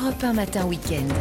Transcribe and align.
Europe 0.00 0.24
1 0.24 0.32
Matin 0.32 0.66
Week-end. 0.66 1.14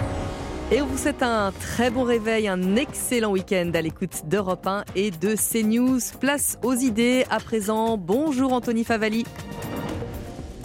Et 0.72 0.82
on 0.82 0.86
vous 0.86 0.98
souhaite 0.98 1.22
un 1.22 1.52
très 1.52 1.90
bon 1.90 2.04
réveil, 2.04 2.48
un 2.48 2.78
excellent 2.78 3.32
week-end 3.32 3.72
à 3.74 3.82
l'écoute 3.82 4.22
d'Europe 4.26 4.66
1 4.66 4.86
et 4.96 5.12
de 5.12 5.36
CNews. 5.36 6.00
Place 6.22 6.58
aux 6.64 6.76
idées 6.76 7.26
à 7.30 7.40
présent. 7.40 7.98
Bonjour 7.98 8.54
Anthony 8.54 8.86
Favali. 8.86 9.26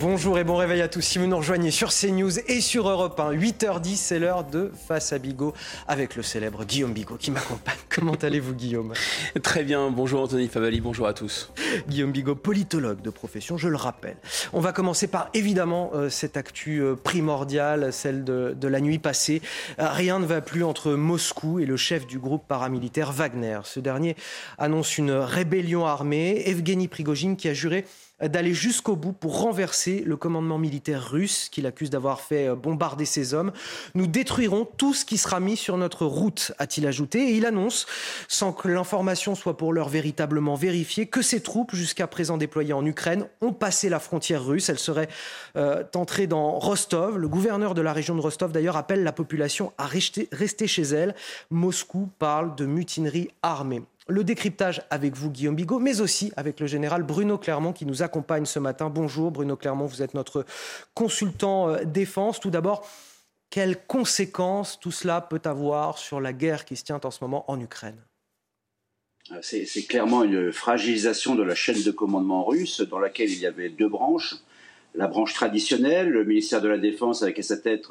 Bonjour 0.06 0.38
et 0.38 0.44
bon 0.44 0.56
réveil 0.56 0.82
à 0.82 0.88
tous. 0.88 1.00
Si 1.00 1.16
vous 1.16 1.26
nous 1.26 1.38
rejoignez 1.38 1.70
sur 1.70 1.88
CNews 1.88 2.38
et 2.46 2.60
sur 2.60 2.90
Europe 2.90 3.18
1, 3.18 3.32
8h10, 3.32 3.96
c'est 3.96 4.18
l'heure 4.18 4.44
de 4.44 4.70
Face 4.86 5.14
à 5.14 5.18
Bigot 5.18 5.54
avec 5.88 6.14
le 6.14 6.22
célèbre 6.22 6.66
Guillaume 6.66 6.92
Bigot 6.92 7.16
qui 7.16 7.30
m'accompagne. 7.30 7.78
Comment 7.88 8.12
allez-vous, 8.12 8.52
Guillaume? 8.52 8.92
Très 9.42 9.64
bien. 9.64 9.90
Bonjour 9.90 10.20
Anthony 10.20 10.48
Favali. 10.48 10.82
Bonjour 10.82 11.06
à 11.06 11.14
tous. 11.14 11.50
Guillaume 11.88 12.12
Bigot, 12.12 12.34
politologue 12.34 13.00
de 13.00 13.08
profession, 13.08 13.56
je 13.56 13.66
le 13.66 13.76
rappelle. 13.76 14.18
On 14.52 14.60
va 14.60 14.72
commencer 14.72 15.06
par 15.06 15.30
évidemment 15.32 15.92
euh, 15.94 16.10
cette 16.10 16.36
actu 16.36 16.82
euh, 16.82 16.96
primordiale, 16.96 17.90
celle 17.90 18.24
de, 18.24 18.54
de, 18.60 18.68
la 18.68 18.82
nuit 18.82 18.98
passée. 18.98 19.40
Euh, 19.78 19.88
rien 19.88 20.18
ne 20.18 20.26
va 20.26 20.42
plus 20.42 20.64
entre 20.64 20.92
Moscou 20.92 21.60
et 21.60 21.64
le 21.64 21.78
chef 21.78 22.06
du 22.06 22.18
groupe 22.18 22.46
paramilitaire 22.46 23.10
Wagner. 23.10 23.60
Ce 23.64 23.80
dernier 23.80 24.16
annonce 24.58 24.98
une 24.98 25.12
rébellion 25.12 25.86
armée. 25.86 26.46
Evgeny 26.46 26.88
Prigogine 26.88 27.38
qui 27.38 27.48
a 27.48 27.54
juré 27.54 27.86
d'aller 28.22 28.54
jusqu'au 28.54 28.94
bout 28.94 29.12
pour 29.12 29.40
renverser 29.40 30.02
le 30.06 30.16
commandement 30.16 30.58
militaire 30.58 31.10
russe 31.10 31.48
qu'il 31.50 31.66
accuse 31.66 31.90
d'avoir 31.90 32.20
fait 32.20 32.48
euh, 32.48 32.54
bombarder 32.54 33.04
ses 33.04 33.34
hommes. 33.34 33.52
Nous 33.94 34.06
détruirons 34.06 34.66
tout 34.76 34.94
ce 34.94 35.04
qui 35.04 35.18
sera 35.18 35.40
mis 35.40 35.56
sur 35.56 35.76
notre 35.76 36.06
route, 36.06 36.52
a-t-il 36.58 36.86
ajouté. 36.86 37.30
Et 37.30 37.36
il 37.36 37.46
annonce, 37.46 37.86
sans 38.28 38.52
que 38.52 38.68
l'information 38.68 39.34
soit 39.34 39.56
pour 39.56 39.72
l'heure 39.72 39.88
véritablement 39.88 40.54
vérifiée, 40.54 41.06
que 41.06 41.22
ses 41.22 41.40
troupes, 41.40 41.74
jusqu'à 41.74 42.06
présent 42.06 42.36
déployées 42.36 42.72
en 42.72 42.86
Ukraine, 42.86 43.26
ont 43.40 43.52
passé 43.52 43.88
la 43.88 43.98
frontière 43.98 44.44
russe. 44.44 44.68
Elles 44.68 44.78
seraient 44.78 45.08
euh, 45.56 45.82
entrées 45.94 46.28
dans 46.28 46.58
Rostov. 46.58 47.18
Le 47.18 47.28
gouverneur 47.28 47.74
de 47.74 47.80
la 47.80 47.92
région 47.92 48.14
de 48.14 48.20
Rostov, 48.20 48.52
d'ailleurs, 48.52 48.76
appelle 48.76 49.02
la 49.02 49.12
population 49.12 49.72
à 49.76 49.86
rester, 49.86 50.28
rester 50.30 50.66
chez 50.68 50.82
elle. 50.82 51.14
Moscou 51.50 52.08
parle 52.18 52.54
de 52.54 52.64
mutinerie 52.64 53.30
armée 53.42 53.82
le 54.06 54.24
décryptage 54.24 54.82
avec 54.90 55.16
vous, 55.16 55.30
Guillaume 55.30 55.56
Bigot, 55.56 55.78
mais 55.78 56.00
aussi 56.00 56.32
avec 56.36 56.60
le 56.60 56.66
général 56.66 57.02
Bruno 57.02 57.38
Clermont 57.38 57.72
qui 57.72 57.86
nous 57.86 58.02
accompagne 58.02 58.44
ce 58.44 58.58
matin. 58.58 58.90
Bonjour 58.90 59.30
Bruno 59.30 59.56
Clermont, 59.56 59.86
vous 59.86 60.02
êtes 60.02 60.14
notre 60.14 60.44
consultant 60.94 61.70
euh, 61.70 61.84
défense. 61.84 62.38
Tout 62.38 62.50
d'abord, 62.50 62.86
quelles 63.50 63.78
conséquences 63.86 64.78
tout 64.78 64.90
cela 64.90 65.20
peut 65.20 65.40
avoir 65.44 65.98
sur 65.98 66.20
la 66.20 66.32
guerre 66.32 66.64
qui 66.64 66.76
se 66.76 66.84
tient 66.84 67.00
en 67.02 67.10
ce 67.10 67.22
moment 67.22 67.50
en 67.50 67.58
Ukraine? 67.58 67.96
Euh, 69.32 69.38
c'est 69.40 69.86
clairement 69.88 70.22
une 70.22 70.52
fragilisation 70.52 71.34
de 71.34 71.42
la 71.42 71.54
chaîne 71.54 71.82
de 71.82 71.90
commandement 71.90 72.44
russe 72.44 72.82
dans 72.82 72.98
laquelle 72.98 73.30
il 73.30 73.38
y 73.38 73.46
avait 73.46 73.70
deux 73.70 73.88
branches. 73.88 74.34
La 74.94 75.06
branche 75.08 75.32
traditionnelle, 75.32 76.10
le 76.10 76.24
ministère 76.24 76.60
de 76.60 76.68
la 76.68 76.78
Défense 76.78 77.22
avec 77.22 77.38
à 77.38 77.42
sa 77.42 77.56
tête 77.56 77.86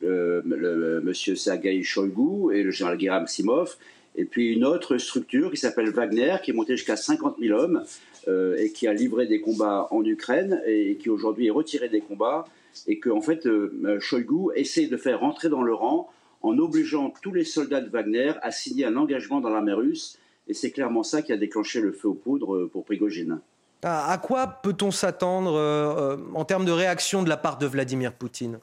le, 0.00 0.42
le, 0.44 1.00
monsieur 1.02 1.36
Sergei 1.36 1.82
Shoigu 1.82 2.52
et 2.52 2.62
le 2.62 2.70
général 2.70 2.98
Gerasimov, 2.98 3.76
et 4.16 4.24
puis 4.24 4.52
une 4.52 4.64
autre 4.64 4.98
structure 4.98 5.50
qui 5.50 5.56
s'appelle 5.56 5.90
Wagner, 5.90 6.36
qui 6.42 6.50
est 6.50 6.54
montée 6.54 6.76
jusqu'à 6.76 6.96
50 6.96 7.36
000 7.40 7.58
hommes 7.58 7.84
euh, 8.26 8.56
et 8.56 8.72
qui 8.72 8.86
a 8.86 8.92
livré 8.92 9.26
des 9.26 9.40
combats 9.40 9.86
en 9.90 10.04
Ukraine 10.04 10.60
et, 10.66 10.96
qui 10.96 11.08
aujourd'hui 11.08 11.46
est 11.46 11.50
retiré 11.50 11.88
des 11.88 12.00
combats 12.00 12.44
et 12.86 12.98
que 12.98 13.10
en 13.10 13.20
fait 13.20 13.46
euh, 13.46 13.98
Shoigu 14.00 14.52
essaie 14.54 14.86
de 14.86 14.96
faire 14.96 15.20
rentrer 15.20 15.48
dans 15.48 15.62
le 15.62 15.74
rang 15.74 16.10
en 16.42 16.58
obligeant 16.58 17.12
tous 17.22 17.32
les 17.32 17.44
soldats 17.44 17.80
de 17.80 17.88
Wagner 17.88 18.32
à 18.42 18.50
signer 18.50 18.84
un 18.84 18.96
engagement 18.96 19.40
dans 19.40 19.50
l'armée 19.50 19.72
russe. 19.72 20.18
Et 20.46 20.54
c'est 20.54 20.70
clairement 20.70 21.02
ça 21.02 21.22
qui 21.22 21.32
a 21.32 21.36
déclenché 21.36 21.80
le 21.80 21.92
feu 21.92 22.08
aux 22.08 22.14
poudres 22.14 22.54
euh, 22.54 22.70
pour 22.72 22.84
Prigogine. 22.84 23.40
À 23.82 24.18
quoi 24.18 24.58
peut-on 24.64 24.90
s'attendre 24.90 26.18
en 26.34 26.44
termes 26.44 26.64
de 26.64 26.72
réaction 26.72 27.22
de 27.22 27.28
la 27.28 27.36
part 27.36 27.58
de 27.58 27.66
Vladimir 27.66 28.12
Poutine? 28.12 28.58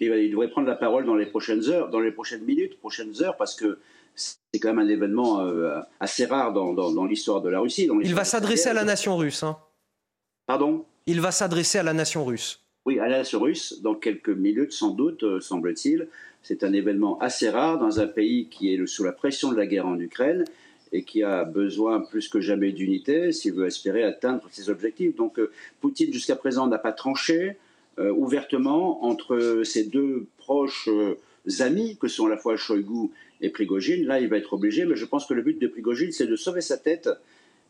Il 0.00 0.30
devrait 0.30 0.50
prendre 0.50 0.66
la 0.66 0.74
parole 0.74 1.06
dans 1.06 1.14
les 1.14 1.26
prochaines 1.26 1.68
heures, 1.68 1.90
dans 1.90 2.00
les 2.00 2.10
prochaines 2.10 2.44
minutes, 2.44 2.78
prochaines 2.78 3.22
heures, 3.22 3.36
parce 3.36 3.54
que 3.54 3.78
c'est 4.16 4.58
quand 4.60 4.72
même 4.72 4.86
un 4.86 4.88
événement 4.88 5.40
euh, 5.40 5.80
assez 6.00 6.24
rare 6.24 6.52
dans, 6.52 7.04
l'histoire 7.04 7.42
de 7.42 7.50
la 7.50 7.60
Russie. 7.60 7.88
Il 8.02 8.14
va 8.14 8.24
s'adresser 8.24 8.70
à 8.70 8.72
la 8.72 8.84
nation 8.84 9.16
russe. 9.16 9.42
Hein. 9.42 9.58
Pardon? 10.46 10.84
Il 11.06 11.20
va 11.20 11.30
s'adresser 11.30 11.78
à 11.78 11.82
la 11.82 11.92
nation 11.92 12.24
russe. 12.24 12.62
Oui, 12.86 12.98
à 12.98 13.08
la 13.08 13.18
nation 13.18 13.40
russe, 13.40 13.80
dans 13.82 13.94
quelques 13.94 14.30
minutes 14.30 14.72
sans 14.72 14.90
doute, 14.90 15.22
euh, 15.22 15.40
semble-t-il. 15.40 16.08
C'est 16.42 16.64
un 16.64 16.72
événement 16.72 17.18
assez 17.18 17.50
rare 17.50 17.78
dans 17.78 18.00
un 18.00 18.06
pays 18.06 18.48
qui 18.48 18.72
est 18.72 18.86
sous 18.86 19.04
la 19.04 19.12
pression 19.12 19.50
de 19.50 19.56
la 19.56 19.66
guerre 19.66 19.86
en 19.86 19.98
Ukraine 19.98 20.44
et 20.92 21.02
qui 21.02 21.22
a 21.22 21.44
besoin 21.44 22.00
plus 22.00 22.28
que 22.28 22.40
jamais 22.40 22.70
d'unité 22.70 23.32
s'il 23.32 23.54
veut 23.54 23.66
espérer 23.66 24.04
atteindre 24.04 24.46
ses 24.50 24.70
objectifs. 24.70 25.16
Donc 25.16 25.38
euh, 25.38 25.50
Poutine, 25.80 26.12
jusqu'à 26.12 26.36
présent, 26.36 26.66
n'a 26.66 26.78
pas 26.78 26.92
tranché 26.92 27.56
ouvertement 27.98 29.06
entre 29.06 29.62
ses 29.64 29.84
deux 29.84 30.26
proches 30.36 30.90
amis, 31.60 31.96
que 31.96 32.08
sont 32.08 32.26
à 32.26 32.28
la 32.28 32.36
fois 32.36 32.54
Shoigu 32.54 33.10
et 33.40 33.50
Prigogine. 33.50 34.06
Là, 34.06 34.20
il 34.20 34.28
va 34.28 34.38
être 34.38 34.52
obligé, 34.52 34.84
mais 34.84 34.96
je 34.96 35.04
pense 35.04 35.26
que 35.26 35.34
le 35.34 35.42
but 35.42 35.60
de 35.60 35.66
Prigogine, 35.66 36.12
c'est 36.12 36.26
de 36.26 36.36
sauver 36.36 36.60
sa 36.60 36.76
tête. 36.76 37.08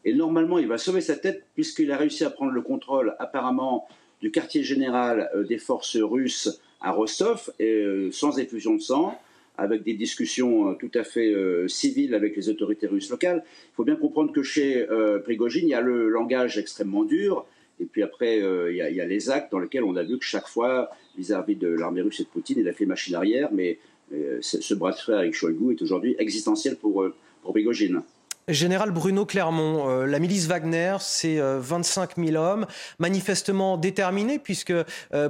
Et 0.05 0.15
normalement, 0.15 0.59
il 0.59 0.69
va 0.69 0.79
sauver 0.79 1.01
sa 1.01 1.17
tête 1.17 1.45
puisqu'il 1.55 1.91
a 1.91 1.97
réussi 1.97 2.25
à 2.25 2.31
prendre 2.31 2.53
le 2.53 2.63
contrôle, 2.63 3.17
apparemment, 3.19 3.89
du 4.21 4.31
quartier 4.31 4.63
général 4.63 5.31
euh, 5.35 5.45
des 5.45 5.59
forces 5.59 5.97
russes 5.97 6.61
à 6.81 6.93
Rostov, 6.93 7.53
euh, 7.61 8.11
sans 8.13 8.39
effusion 8.39 8.75
de 8.75 8.81
sang, 8.81 9.19
avec 9.59 9.83
des 9.83 9.95
discussions 9.95 10.71
euh, 10.71 10.75
tout 10.75 10.91
à 10.95 11.05
fait 11.05 11.35
civiles 11.69 12.15
avec 12.15 12.37
les 12.37 12.49
autorités 12.49 12.87
russes 12.87 13.11
locales. 13.11 13.43
Il 13.47 13.75
faut 13.75 13.85
bien 13.85 13.97
comprendre 13.97 14.33
que 14.33 14.43
chez 14.43 14.87
Prigogine, 15.25 15.67
il 15.67 15.71
y 15.71 15.75
a 15.75 15.81
le 15.81 16.09
langage 16.09 16.59
extrêmement 16.59 17.05
dur, 17.05 17.47
et 17.81 17.85
puis 17.85 18.03
après, 18.03 18.39
il 18.39 18.77
y, 18.77 19.01
a, 19.01 19.05
les 19.05 19.31
actes 19.31 19.53
dans 19.53 19.59
lesquels 19.59 19.85
on 19.85 19.97
a 19.97 20.03
vu 20.03 20.19
que 20.19 20.25
chaque 20.25 20.49
fois, 20.49 20.91
vis-à-vis 21.19 21.57
de 21.57 21.69
l'armée 21.69 22.01
russe 22.01 22.21
et 22.21 22.25
de 22.25 22.29
Poutine, 22.29 22.59
il 22.59 22.69
a 22.69 22.73
fait 22.73 22.87
machine 22.87 23.15
arrière, 23.15 23.51
mais 23.53 23.79
euh, 24.13 24.39
ce 24.41 24.75
bras 24.75 24.93
de 24.93 24.97
fer 24.97 25.19
avec 25.19 25.35
Shoigu 25.35 25.73
est 25.73 25.83
aujourd'hui 25.83 26.15
existentiel 26.19 26.77
pour, 26.77 27.03
euh, 27.03 27.15
pour 27.43 27.53
Prigogine. 27.53 28.03
Général 28.49 28.93
Bruno 28.93 29.27
Clermont, 29.27 29.91
euh, 29.91 30.07
la 30.07 30.21
milice 30.21 30.47
Wagner, 30.47 30.97
c'est 31.01 31.41
25 31.41 32.17
000 32.17 32.37
hommes, 32.37 32.65
manifestement 33.01 33.77
déterminés, 33.77 34.39
puisque 34.39 34.73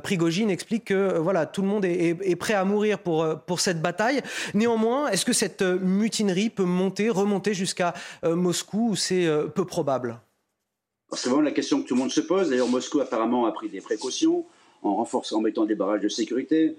Prigogine 0.03 0.51
explique 0.51 0.87
que 0.87 1.17
voilà, 1.17 1.47
tout 1.47 1.63
le 1.63 1.69
monde 1.69 1.87
est, 1.87 2.37
prêt 2.37 2.53
à 2.53 2.67
mourir 2.67 2.99
pour, 2.99 3.27
pour 3.47 3.61
cette 3.61 3.81
bataille. 3.81 4.21
Néanmoins, 4.53 5.09
est-ce 5.09 5.25
que 5.25 5.33
cette 5.33 5.63
mutinerie 5.63 6.51
peut 6.51 6.65
monter, 6.65 7.09
remonter 7.09 7.55
jusqu'à 7.55 7.95
Moscou, 8.23 8.91
ou 8.91 8.97
c'est 8.97 9.27
peu 9.55 9.65
probable? 9.65 10.21
C'est 11.13 11.31
vraiment 11.31 11.45
la 11.45 11.53
question 11.53 11.81
que 11.81 11.89
tout 11.89 11.95
le 11.95 12.01
monde 12.01 12.11
se 12.11 12.21
pose. 12.21 12.51
D'ailleurs, 12.51 12.69
Moscou 12.69 13.01
apparemment 13.01 13.47
a 13.47 13.53
pris 13.53 13.71
des 13.71 13.81
précautions 13.81 14.45
en 14.83 14.97
renforçant, 14.97 15.39
en 15.39 15.41
mettant 15.41 15.65
des 15.65 15.75
barrages 15.75 16.03
de 16.03 16.09
sécurité 16.11 16.77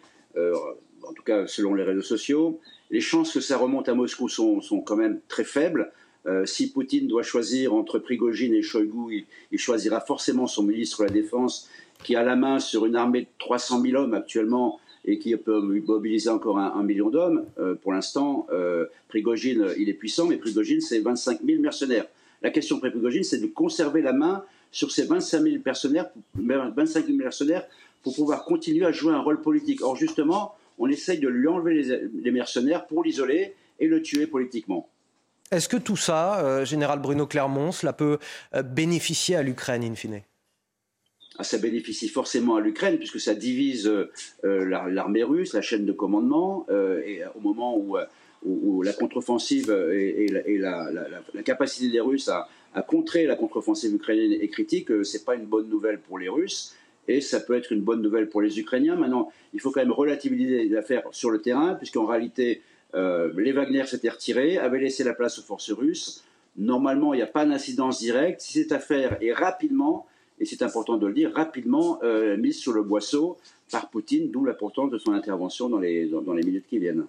en 1.07 1.13
tout 1.13 1.23
cas 1.23 1.47
selon 1.47 1.73
les 1.73 1.83
réseaux 1.83 2.01
sociaux. 2.01 2.59
Les 2.89 3.01
chances 3.01 3.33
que 3.33 3.39
ça 3.39 3.57
remonte 3.57 3.89
à 3.89 3.95
Moscou 3.95 4.29
sont, 4.29 4.61
quand 4.85 4.95
même 4.95 5.19
très 5.27 5.43
faibles. 5.43 5.91
Euh, 6.25 6.45
si 6.45 6.71
Poutine 6.71 7.07
doit 7.07 7.23
choisir 7.23 7.73
entre 7.73 7.99
Prigogine 7.99 8.53
et 8.53 8.61
Shoigu, 8.61 9.25
il, 9.51 9.59
choisira 9.59 10.01
forcément 10.01 10.47
son 10.47 10.63
ministre 10.63 10.99
de 10.99 11.07
la 11.07 11.13
Défense, 11.13 11.69
qui 12.03 12.15
a 12.15 12.23
la 12.23 12.35
main 12.35 12.59
sur 12.59 12.85
une 12.85 12.95
armée 12.95 13.21
de 13.21 13.27
300 13.39 13.81
000 13.81 14.01
hommes 14.01 14.13
actuellement 14.13 14.79
et 15.05 15.19
qui 15.19 15.35
peut 15.37 15.61
mobiliser 15.61 16.29
encore 16.29 16.59
un, 16.59 16.83
million 16.83 17.09
d'hommes. 17.09 17.45
Euh, 17.59 17.75
pour 17.75 17.93
l'instant, 17.93 18.45
euh, 18.51 18.85
Prigogine, 19.07 19.67
il 19.77 19.87
est 19.87 19.93
puissant, 19.93 20.27
mais 20.27 20.35
Prigogine, 20.35 20.81
c'est 20.81 20.99
25 20.99 21.39
000 21.45 21.61
mercenaires. 21.61 22.05
La 22.41 22.49
question 22.49 22.79
pour 22.79 22.89
Prigogine, 22.91 23.23
c'est 23.23 23.39
de 23.39 23.47
conserver 23.47 24.01
la 24.01 24.11
main 24.11 24.43
sur 24.71 24.91
ces 24.91 25.05
25 25.05 25.41
000 25.41 25.55
mercenaires, 25.65 26.09
25 26.35 27.05
000 27.05 27.17
mercenaires 27.17 27.65
pour 28.03 28.15
pouvoir 28.15 28.43
continuer 28.43 28.85
à 28.85 28.91
jouer 28.91 29.13
un 29.13 29.21
rôle 29.21 29.41
politique. 29.41 29.81
Or, 29.81 29.95
justement, 29.95 30.55
on 30.77 30.89
essaye 30.89 31.19
de 31.19 31.27
lui 31.27 31.47
enlever 31.47 32.09
les, 32.13 32.31
mercenaires 32.31 32.85
pour 32.87 33.03
l'isoler 33.03 33.53
et 33.79 33.87
le 33.87 34.01
tuer 34.01 34.27
politiquement. 34.27 34.89
Est-ce 35.51 35.69
que 35.69 35.77
tout 35.77 35.95
ça, 35.95 36.43
euh, 36.43 36.65
général 36.65 36.99
Bruno 36.99 37.25
Clermont, 37.25 37.71
cela 37.71 37.93
peut 37.93 38.17
euh, 38.53 38.63
bénéficier 38.63 39.35
à 39.35 39.43
l'Ukraine 39.43 39.83
in 39.83 39.95
fine? 39.95 40.21
Ah, 41.39 41.43
ça 41.43 41.57
bénéficie 41.57 42.09
forcément 42.09 42.55
à 42.55 42.61
l'Ukraine 42.61 42.97
puisque 42.97 43.19
ça 43.19 43.33
divise 43.33 43.87
euh, 43.87 44.09
l'armée 44.43 45.23
russe, 45.23 45.53
la 45.53 45.61
chaîne 45.61 45.85
de 45.85 45.93
commandement, 45.93 46.65
et 47.05 47.21
au 47.35 47.39
moment 47.39 47.77
où, 47.77 48.81
la 48.81 48.93
contre-offensive 48.93 49.71
et, 49.71 50.57
la, 50.57 50.89
capacité 51.45 51.89
des 51.89 51.99
Russes 51.99 52.27
à, 52.27 52.49
à 52.73 52.81
contrer 52.81 53.27
la 53.27 53.35
contre-offensive 53.35 53.93
ukrainienne 53.93 54.31
est 54.31 54.47
critique, 54.47 54.89
c'est 55.03 55.25
pas 55.25 55.35
une 55.35 55.45
bonne 55.45 55.69
nouvelle 55.69 55.99
pour 55.99 56.17
les 56.17 56.27
Russes 56.27 56.75
et 57.07 57.21
ça 57.21 57.39
peut 57.39 57.55
être 57.55 57.71
une 57.71 57.81
bonne 57.81 58.01
nouvelle 58.01 58.29
pour 58.29 58.41
les 58.41 58.59
Ukrainiens. 58.59 58.95
Maintenant, 58.95 59.31
il 59.53 59.59
faut 59.59 59.71
quand 59.71 59.81
même 59.81 59.91
relativiser 59.91 60.67
l'affaire 60.69 61.03
sur 61.11 61.29
le 61.29 61.39
terrain, 61.39 61.75
puisqu'en 61.75 62.05
réalité, 62.05 62.61
euh, 62.95 63.31
les 63.37 63.51
Wagner 63.51 63.85
s'étaient 63.85 64.09
retirés, 64.09 64.57
avaient 64.57 64.79
laissé 64.79 65.03
la 65.03 65.13
place 65.13 65.39
aux 65.39 65.43
forces 65.43 65.71
russes. 65.71 66.23
Normalement, 66.57 67.13
il 67.13 67.17
n'y 67.17 67.23
a 67.23 67.27
pas 67.27 67.45
d'incidence 67.45 67.99
directe. 67.99 68.41
Si 68.41 68.61
cette 68.61 68.71
affaire 68.71 69.17
est 69.21 69.33
rapidement, 69.33 70.05
et 70.39 70.45
c'est 70.45 70.61
important 70.61 70.97
de 70.97 71.07
le 71.07 71.13
dire, 71.13 71.31
rapidement 71.33 71.99
euh, 72.03 72.37
mise 72.37 72.57
sur 72.57 72.73
le 72.73 72.83
boisseau 72.83 73.37
par 73.71 73.89
Poutine, 73.89 74.31
d'où 74.31 74.45
l'importance 74.45 74.91
de 74.91 74.97
son 74.97 75.11
intervention 75.11 75.69
dans 75.69 75.79
les, 75.79 76.05
dans 76.05 76.33
les 76.33 76.43
minutes 76.43 76.65
qui 76.67 76.79
viennent. 76.79 77.05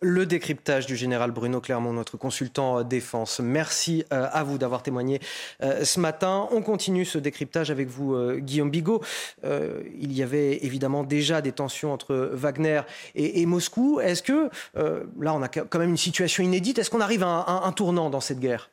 Le 0.00 0.26
décryptage 0.26 0.86
du 0.86 0.94
général 0.94 1.32
Bruno 1.32 1.60
Clermont, 1.60 1.92
notre 1.92 2.16
consultant 2.16 2.84
défense. 2.84 3.40
Merci 3.40 4.04
euh, 4.12 4.28
à 4.30 4.44
vous 4.44 4.56
d'avoir 4.56 4.84
témoigné 4.84 5.18
euh, 5.60 5.84
ce 5.84 5.98
matin. 5.98 6.46
On 6.52 6.62
continue 6.62 7.04
ce 7.04 7.18
décryptage 7.18 7.72
avec 7.72 7.88
vous, 7.88 8.14
euh, 8.14 8.36
Guillaume 8.38 8.70
Bigot. 8.70 9.02
il 9.42 10.12
y 10.12 10.22
avait 10.22 10.64
évidemment 10.64 11.02
déjà 11.02 11.40
des 11.40 11.50
tensions 11.50 11.92
entre 11.92 12.30
Wagner 12.32 12.82
et, 13.16 13.44
Moscou. 13.44 13.98
Est-ce 13.98 14.22
que, 14.22 14.48
là, 14.76 15.34
on 15.34 15.42
a 15.42 15.48
quand 15.48 15.78
même 15.78 15.90
une 15.90 15.96
situation 15.96 16.44
inédite, 16.44 16.78
est-ce 16.78 16.90
qu'on 16.90 17.00
arrive 17.00 17.24
à 17.24 17.64
un, 17.64 17.72
tournant 17.72 18.08
dans 18.08 18.20
cette 18.20 18.38
guerre? 18.38 18.70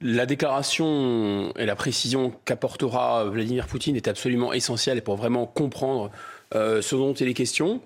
La 0.00 0.26
déclaration 0.26 1.52
et 1.56 1.66
la 1.66 1.74
précision 1.74 2.32
qu'apportera 2.44 3.24
Vladimir 3.24 3.66
Poutine 3.66 3.96
est 3.96 4.06
absolument 4.06 4.52
essentielle 4.52 5.02
pour 5.02 5.16
vraiment 5.16 5.46
comprendre 5.46 6.12
ce 6.52 6.94
dont 6.94 7.14
il 7.14 7.26
est 7.26 7.34
question 7.34 7.80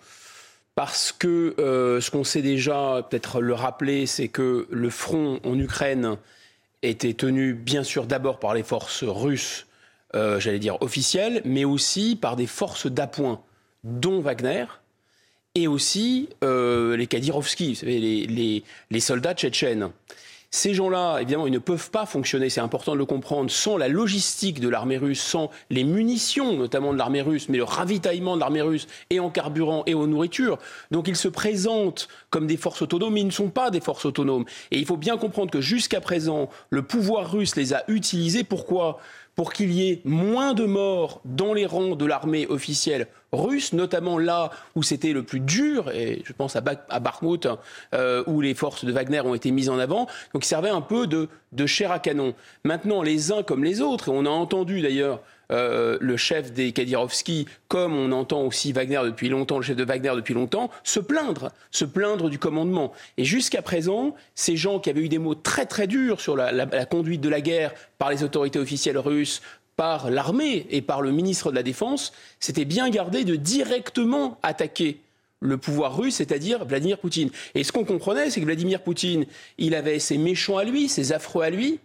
parce 0.74 1.12
que 1.12 1.54
euh, 1.58 2.00
ce 2.00 2.10
qu'on 2.10 2.24
sait 2.24 2.42
déjà, 2.42 3.06
peut-être 3.08 3.40
le 3.40 3.54
rappeler, 3.54 4.06
c'est 4.06 4.28
que 4.28 4.66
le 4.70 4.90
front 4.90 5.40
en 5.44 5.58
Ukraine 5.58 6.16
était 6.82 7.14
tenu 7.14 7.52
bien 7.54 7.84
sûr 7.84 8.06
d'abord 8.06 8.38
par 8.38 8.54
les 8.54 8.62
forces 8.62 9.04
russes, 9.04 9.66
euh, 10.14 10.40
j'allais 10.40 10.58
dire 10.58 10.80
officielles, 10.82 11.42
mais 11.44 11.64
aussi 11.64 12.16
par 12.16 12.36
des 12.36 12.46
forces 12.46 12.86
d'appoint, 12.86 13.42
dont 13.84 14.20
Wagner, 14.20 14.64
et 15.54 15.68
aussi 15.68 16.30
euh, 16.42 16.96
les 16.96 17.06
Kadyrovski, 17.06 17.78
les 18.90 19.00
soldats 19.00 19.34
tchétchènes. 19.34 19.90
Ces 20.54 20.74
gens-là, 20.74 21.18
évidemment, 21.22 21.46
ils 21.46 21.52
ne 21.52 21.58
peuvent 21.58 21.90
pas 21.90 22.04
fonctionner, 22.04 22.50
c'est 22.50 22.60
important 22.60 22.92
de 22.92 22.98
le 22.98 23.06
comprendre, 23.06 23.50
sans 23.50 23.78
la 23.78 23.88
logistique 23.88 24.60
de 24.60 24.68
l'armée 24.68 24.98
russe, 24.98 25.22
sans 25.22 25.48
les 25.70 25.82
munitions 25.82 26.58
notamment 26.58 26.92
de 26.92 26.98
l'armée 26.98 27.22
russe, 27.22 27.48
mais 27.48 27.56
le 27.56 27.64
ravitaillement 27.64 28.34
de 28.34 28.40
l'armée 28.40 28.60
russe 28.60 28.86
et 29.08 29.18
en 29.18 29.30
carburant 29.30 29.82
et 29.86 29.94
en 29.94 30.06
nourriture. 30.06 30.58
Donc 30.90 31.08
ils 31.08 31.16
se 31.16 31.28
présentent 31.28 32.06
comme 32.28 32.46
des 32.46 32.58
forces 32.58 32.82
autonomes, 32.82 33.14
mais 33.14 33.22
ils 33.22 33.26
ne 33.26 33.30
sont 33.30 33.48
pas 33.48 33.70
des 33.70 33.80
forces 33.80 34.04
autonomes. 34.04 34.44
Et 34.70 34.78
il 34.78 34.84
faut 34.84 34.98
bien 34.98 35.16
comprendre 35.16 35.50
que 35.50 35.62
jusqu'à 35.62 36.02
présent, 36.02 36.50
le 36.68 36.82
pouvoir 36.82 37.32
russe 37.32 37.56
les 37.56 37.72
a 37.72 37.84
utilisés. 37.88 38.44
Pourquoi? 38.44 38.98
Pour 39.34 39.52
qu'il 39.52 39.72
y 39.72 39.90
ait 39.90 40.00
moins 40.04 40.54
de 40.54 40.64
morts 40.64 41.20
dans 41.24 41.54
les 41.54 41.66
rangs 41.66 41.96
de 41.96 42.04
l'armée 42.04 42.46
officielle 42.46 43.08
russe, 43.32 43.72
notamment 43.72 44.18
là 44.18 44.50
où 44.74 44.82
c'était 44.82 45.12
le 45.12 45.22
plus 45.22 45.40
dur, 45.40 45.90
et 45.90 46.22
je 46.24 46.32
pense 46.34 46.54
à, 46.54 46.60
Bakhmut, 46.60 47.48
euh, 47.94 48.22
où 48.26 48.42
les 48.42 48.54
forces 48.54 48.84
de 48.84 48.92
Wagner 48.92 49.20
ont 49.20 49.34
été 49.34 49.50
mises 49.50 49.70
en 49.70 49.78
avant. 49.78 50.06
Donc 50.34 50.44
il 50.44 50.48
servait 50.48 50.68
un 50.68 50.82
peu 50.82 51.06
de, 51.06 51.28
de 51.52 51.66
chair 51.66 51.90
à 51.92 51.98
canon. 51.98 52.34
Maintenant, 52.64 53.02
les 53.02 53.32
uns 53.32 53.42
comme 53.42 53.64
les 53.64 53.80
autres, 53.80 54.08
et 54.08 54.12
on 54.14 54.26
a 54.26 54.30
entendu 54.30 54.82
d'ailleurs 54.82 55.20
euh, 55.50 55.98
le 56.00 56.16
chef 56.16 56.52
des 56.52 56.72
Kadyrovski, 56.72 57.46
comme 57.68 57.94
on 57.94 58.12
entend 58.12 58.42
aussi 58.42 58.72
Wagner 58.72 59.00
depuis 59.04 59.28
longtemps, 59.28 59.58
le 59.58 59.62
chef 59.62 59.76
de 59.76 59.84
Wagner 59.84 60.12
depuis 60.14 60.34
longtemps, 60.34 60.70
se 60.84 61.00
plaindre, 61.00 61.52
se 61.70 61.84
plaindre 61.84 62.30
du 62.30 62.38
commandement. 62.38 62.92
Et 63.18 63.24
jusqu'à 63.24 63.62
présent, 63.62 64.14
ces 64.34 64.56
gens 64.56 64.78
qui 64.78 64.90
avaient 64.90 65.02
eu 65.02 65.08
des 65.08 65.18
mots 65.18 65.34
très 65.34 65.66
très 65.66 65.86
durs 65.86 66.20
sur 66.20 66.36
la, 66.36 66.86
conduite 66.86 67.20
de 67.20 67.28
la 67.28 67.40
guerre 67.40 67.72
par 67.98 68.10
les 68.10 68.22
autorités 68.22 68.58
officielles 68.58 68.98
russes, 68.98 69.42
par 69.76 70.10
l'armée 70.10 70.66
et 70.70 70.82
par 70.82 71.02
le 71.02 71.10
ministre 71.10 71.50
de 71.50 71.56
la 71.56 71.62
Défense, 71.62 72.12
s'étaient 72.40 72.64
bien 72.64 72.88
gardés 72.90 73.24
de 73.24 73.36
directement 73.36 74.38
attaquer 74.42 75.00
le 75.40 75.58
pouvoir 75.58 75.96
russe, 75.96 76.16
c'est-à-dire 76.16 76.64
Vladimir 76.64 76.98
Poutine. 76.98 77.30
Et 77.54 77.64
ce 77.64 77.72
qu'on 77.72 77.84
comprenait, 77.84 78.30
c'est 78.30 78.40
que 78.40 78.46
Vladimir 78.46 78.80
Poutine, 78.80 79.26
il 79.58 79.74
avait 79.74 79.98
ses 79.98 80.16
méchants 80.18 80.56
à 80.56 80.64
lui, 80.64 80.88
ses 80.88 81.12
affreux 81.12 81.42
à 81.42 81.50
lui, 81.50 81.80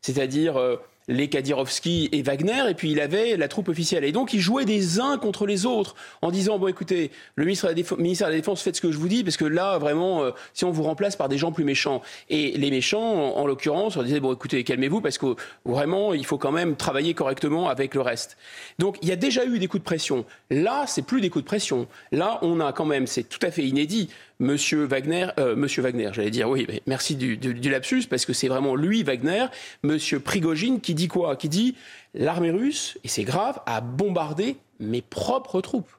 c'est-à-dire 0.00 0.56
euh, 0.56 0.76
les 1.08 1.28
Kadyrovski 1.28 2.08
et 2.12 2.22
Wagner, 2.22 2.70
et 2.70 2.74
puis 2.74 2.90
il 2.90 3.00
avait 3.00 3.36
la 3.36 3.48
troupe 3.48 3.68
officielle. 3.68 4.04
Et 4.04 4.12
donc 4.12 4.32
il 4.32 4.40
jouait 4.40 4.64
des 4.64 5.00
uns 5.00 5.18
contre 5.18 5.46
les 5.46 5.66
autres 5.66 5.94
en 6.22 6.30
disant 6.30 6.58
bon 6.58 6.68
écoutez, 6.68 7.10
le 7.36 7.44
ministre 7.44 7.66
de 7.66 7.70
la 7.70 7.74
Défense, 7.74 7.98
ministère 7.98 8.28
de 8.28 8.32
la 8.32 8.38
Défense, 8.38 8.62
faites 8.62 8.76
ce 8.76 8.80
que 8.80 8.90
je 8.90 8.96
vous 8.96 9.08
dis, 9.08 9.22
parce 9.22 9.36
que 9.36 9.44
là 9.44 9.78
vraiment, 9.78 10.22
euh, 10.22 10.30
si 10.54 10.64
on 10.64 10.70
vous 10.70 10.82
remplace 10.82 11.16
par 11.16 11.28
des 11.28 11.38
gens 11.38 11.52
plus 11.52 11.64
méchants, 11.64 12.02
et 12.30 12.52
les 12.56 12.70
méchants, 12.70 13.36
en, 13.36 13.46
l'occurrence, 13.46 13.96
on 13.96 14.02
disait 14.02 14.20
bon 14.20 14.32
écoutez, 14.32 14.64
calmez-vous, 14.64 15.00
parce 15.00 15.18
que 15.18 15.36
vraiment 15.64 16.14
il 16.14 16.24
faut 16.24 16.38
quand 16.38 16.52
même 16.52 16.76
travailler 16.76 17.14
correctement 17.14 17.68
avec 17.68 17.94
le 17.94 18.00
reste. 18.00 18.36
Donc 18.78 18.96
il 19.02 19.08
y 19.08 19.12
a 19.12 19.16
déjà 19.16 19.44
eu 19.44 19.58
des 19.58 19.66
coups 19.66 19.82
de 19.82 19.86
pression. 19.86 20.24
Là, 20.50 20.84
c'est 20.86 21.02
plus 21.02 21.20
des 21.20 21.30
coups 21.30 21.44
de 21.44 21.48
pression. 21.48 21.86
Là, 22.12 22.38
on 22.42 22.60
a 22.60 22.72
quand 22.72 22.86
même, 22.86 23.06
c'est 23.06 23.24
tout 23.24 23.38
à 23.42 23.50
fait 23.50 23.64
inédit, 23.64 24.08
Monsieur 24.40 24.84
Wagner, 24.84 25.28
euh, 25.38 25.54
Monsieur 25.54 25.82
Wagner, 25.82 26.10
j'allais 26.12 26.30
dire 26.30 26.48
oui, 26.48 26.66
mais 26.68 26.82
merci 26.86 27.14
du, 27.16 27.36
lapsus 27.70 28.04
parce 28.08 28.26
que 28.26 28.32
c'est 28.32 28.48
vraiment 28.48 28.74
lui 28.74 29.02
Wagner, 29.02 29.46
Monsieur 29.82 30.18
Prigogine, 30.18 30.80
qui 30.80 30.94
dit 30.94 31.08
quoi? 31.08 31.36
Qui 31.36 31.48
dit 31.48 31.76
l'armée 32.14 32.50
russe 32.50 32.98
et 33.04 33.08
c'est 33.08 33.24
grave 33.24 33.60
a 33.66 33.80
bombardé 33.80 34.56
mes 34.80 35.02
propres 35.02 35.60
troupes. 35.60 35.90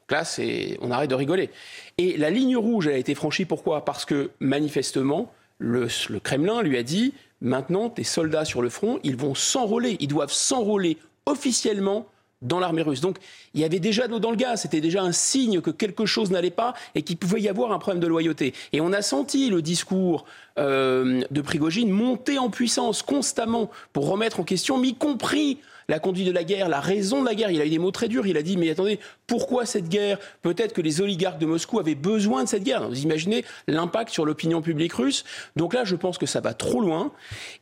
Donc 0.00 0.18
là, 0.18 0.24
c'est 0.24 0.78
on 0.80 0.90
arrête 0.90 1.10
de 1.10 1.16
rigoler. 1.16 1.50
Et 1.98 2.16
la 2.16 2.30
ligne 2.30 2.56
rouge 2.56 2.86
elle 2.86 2.94
a 2.94 2.98
été 2.98 3.14
franchie 3.14 3.44
pourquoi? 3.44 3.84
Parce 3.84 4.04
que 4.04 4.30
manifestement 4.38 5.32
le, 5.58 5.88
le 6.08 6.20
Kremlin 6.20 6.62
lui 6.62 6.76
a 6.76 6.82
dit 6.82 7.14
maintenant 7.40 7.90
tes 7.90 8.04
soldats 8.04 8.44
sur 8.44 8.62
le 8.62 8.68
front, 8.68 9.00
ils 9.02 9.16
vont 9.16 9.34
s'enrôler, 9.34 9.96
ils 10.00 10.08
doivent 10.08 10.32
s'enrôler 10.32 10.98
officiellement 11.26 12.06
dans 12.42 12.58
l'armée 12.60 12.82
russe. 12.82 13.00
Donc 13.00 13.18
il 13.54 13.60
y 13.60 13.64
avait 13.64 13.80
déjà 13.80 14.06
de 14.06 14.12
l'eau 14.12 14.18
dans 14.18 14.30
le 14.30 14.36
gaz, 14.36 14.62
c'était 14.62 14.80
déjà 14.80 15.02
un 15.02 15.12
signe 15.12 15.60
que 15.60 15.70
quelque 15.70 16.06
chose 16.06 16.30
n'allait 16.30 16.50
pas 16.50 16.74
et 16.94 17.02
qu'il 17.02 17.16
pouvait 17.16 17.40
y 17.40 17.48
avoir 17.48 17.72
un 17.72 17.78
problème 17.78 18.02
de 18.02 18.06
loyauté. 18.06 18.54
Et 18.72 18.80
on 18.80 18.92
a 18.92 19.02
senti 19.02 19.50
le 19.50 19.62
discours 19.62 20.24
euh, 20.58 21.22
de 21.30 21.40
Prigogine 21.40 21.90
monter 21.90 22.38
en 22.38 22.50
puissance 22.50 23.02
constamment 23.02 23.70
pour 23.92 24.08
remettre 24.08 24.40
en 24.40 24.44
question, 24.44 24.82
y 24.82 24.94
compris 24.94 25.58
la 25.88 25.98
conduite 25.98 26.26
de 26.26 26.32
la 26.32 26.44
guerre, 26.44 26.68
la 26.68 26.80
raison 26.80 27.20
de 27.20 27.26
la 27.26 27.34
guerre. 27.34 27.50
Il 27.50 27.60
a 27.60 27.66
eu 27.66 27.70
des 27.70 27.78
mots 27.78 27.90
très 27.90 28.08
durs. 28.08 28.26
Il 28.26 28.36
a 28.36 28.42
dit 28.42 28.56
mais 28.56 28.70
attendez, 28.70 28.98
pourquoi 29.26 29.66
cette 29.66 29.88
guerre? 29.88 30.18
Peut-être 30.42 30.72
que 30.72 30.80
les 30.80 31.00
oligarques 31.00 31.38
de 31.38 31.46
Moscou 31.46 31.78
avaient 31.78 31.94
besoin 31.94 32.44
de 32.44 32.48
cette 32.48 32.64
guerre. 32.64 32.88
Vous 32.88 33.02
imaginez 33.02 33.44
l'impact 33.66 34.10
sur 34.10 34.24
l'opinion 34.24 34.62
publique 34.62 34.92
russe 34.92 35.24
Donc 35.56 35.74
là, 35.74 35.84
je 35.84 35.96
pense 35.96 36.18
que 36.18 36.26
ça 36.26 36.40
va 36.40 36.54
trop 36.54 36.80
loin. 36.80 37.12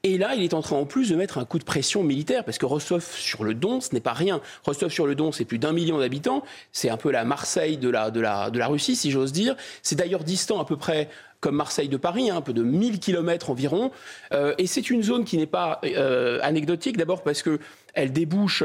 Et 0.02 0.18
là, 0.18 0.34
il 0.34 0.42
est 0.42 0.54
en 0.54 0.62
train 0.62 0.76
en 0.76 0.86
plus 0.86 1.10
de 1.10 1.16
mettre 1.16 1.38
un 1.38 1.44
coup 1.44 1.58
de 1.58 1.64
pression 1.64 2.02
militaire 2.02 2.44
parce 2.44 2.58
que 2.58 2.66
Rostov 2.66 3.04
sur 3.04 3.44
le 3.44 3.54
Don, 3.54 3.80
ce 3.80 3.92
n'est 3.92 4.00
pas 4.00 4.12
rien. 4.12 4.40
Rostov 4.64 4.90
sur 4.90 5.06
le 5.06 5.14
Don, 5.14 5.32
c'est 5.32 5.44
plus 5.44 5.58
d'un 5.58 5.72
million 5.72 5.98
d'habitants. 5.98 6.44
C'est 6.72 6.90
un 6.90 6.96
peu 6.96 7.10
la 7.10 7.24
Marseille 7.24 7.76
de 7.76 7.88
la, 7.88 8.10
de 8.10 8.20
la, 8.20 8.50
de 8.50 8.58
la 8.58 8.66
Russie, 8.66 8.96
si 8.96 9.10
j'ose 9.10 9.32
dire. 9.32 9.56
C'est 9.82 9.96
d'ailleurs 9.96 10.24
distant 10.24 10.60
à 10.60 10.64
peu 10.64 10.76
près 10.76 11.08
comme 11.44 11.56
Marseille 11.56 11.90
de 11.90 11.98
Paris, 11.98 12.30
hein, 12.30 12.36
un 12.36 12.40
peu 12.40 12.54
de 12.54 12.62
1000 12.62 13.00
km 13.00 13.50
environ. 13.50 13.90
Euh, 14.32 14.54
et 14.56 14.66
c'est 14.66 14.88
une 14.88 15.02
zone 15.02 15.26
qui 15.26 15.36
n'est 15.36 15.46
pas 15.46 15.78
euh, 15.84 16.38
anecdotique, 16.42 16.96
d'abord 16.96 17.22
parce 17.22 17.42
qu'elle 17.42 18.12
débouche 18.12 18.64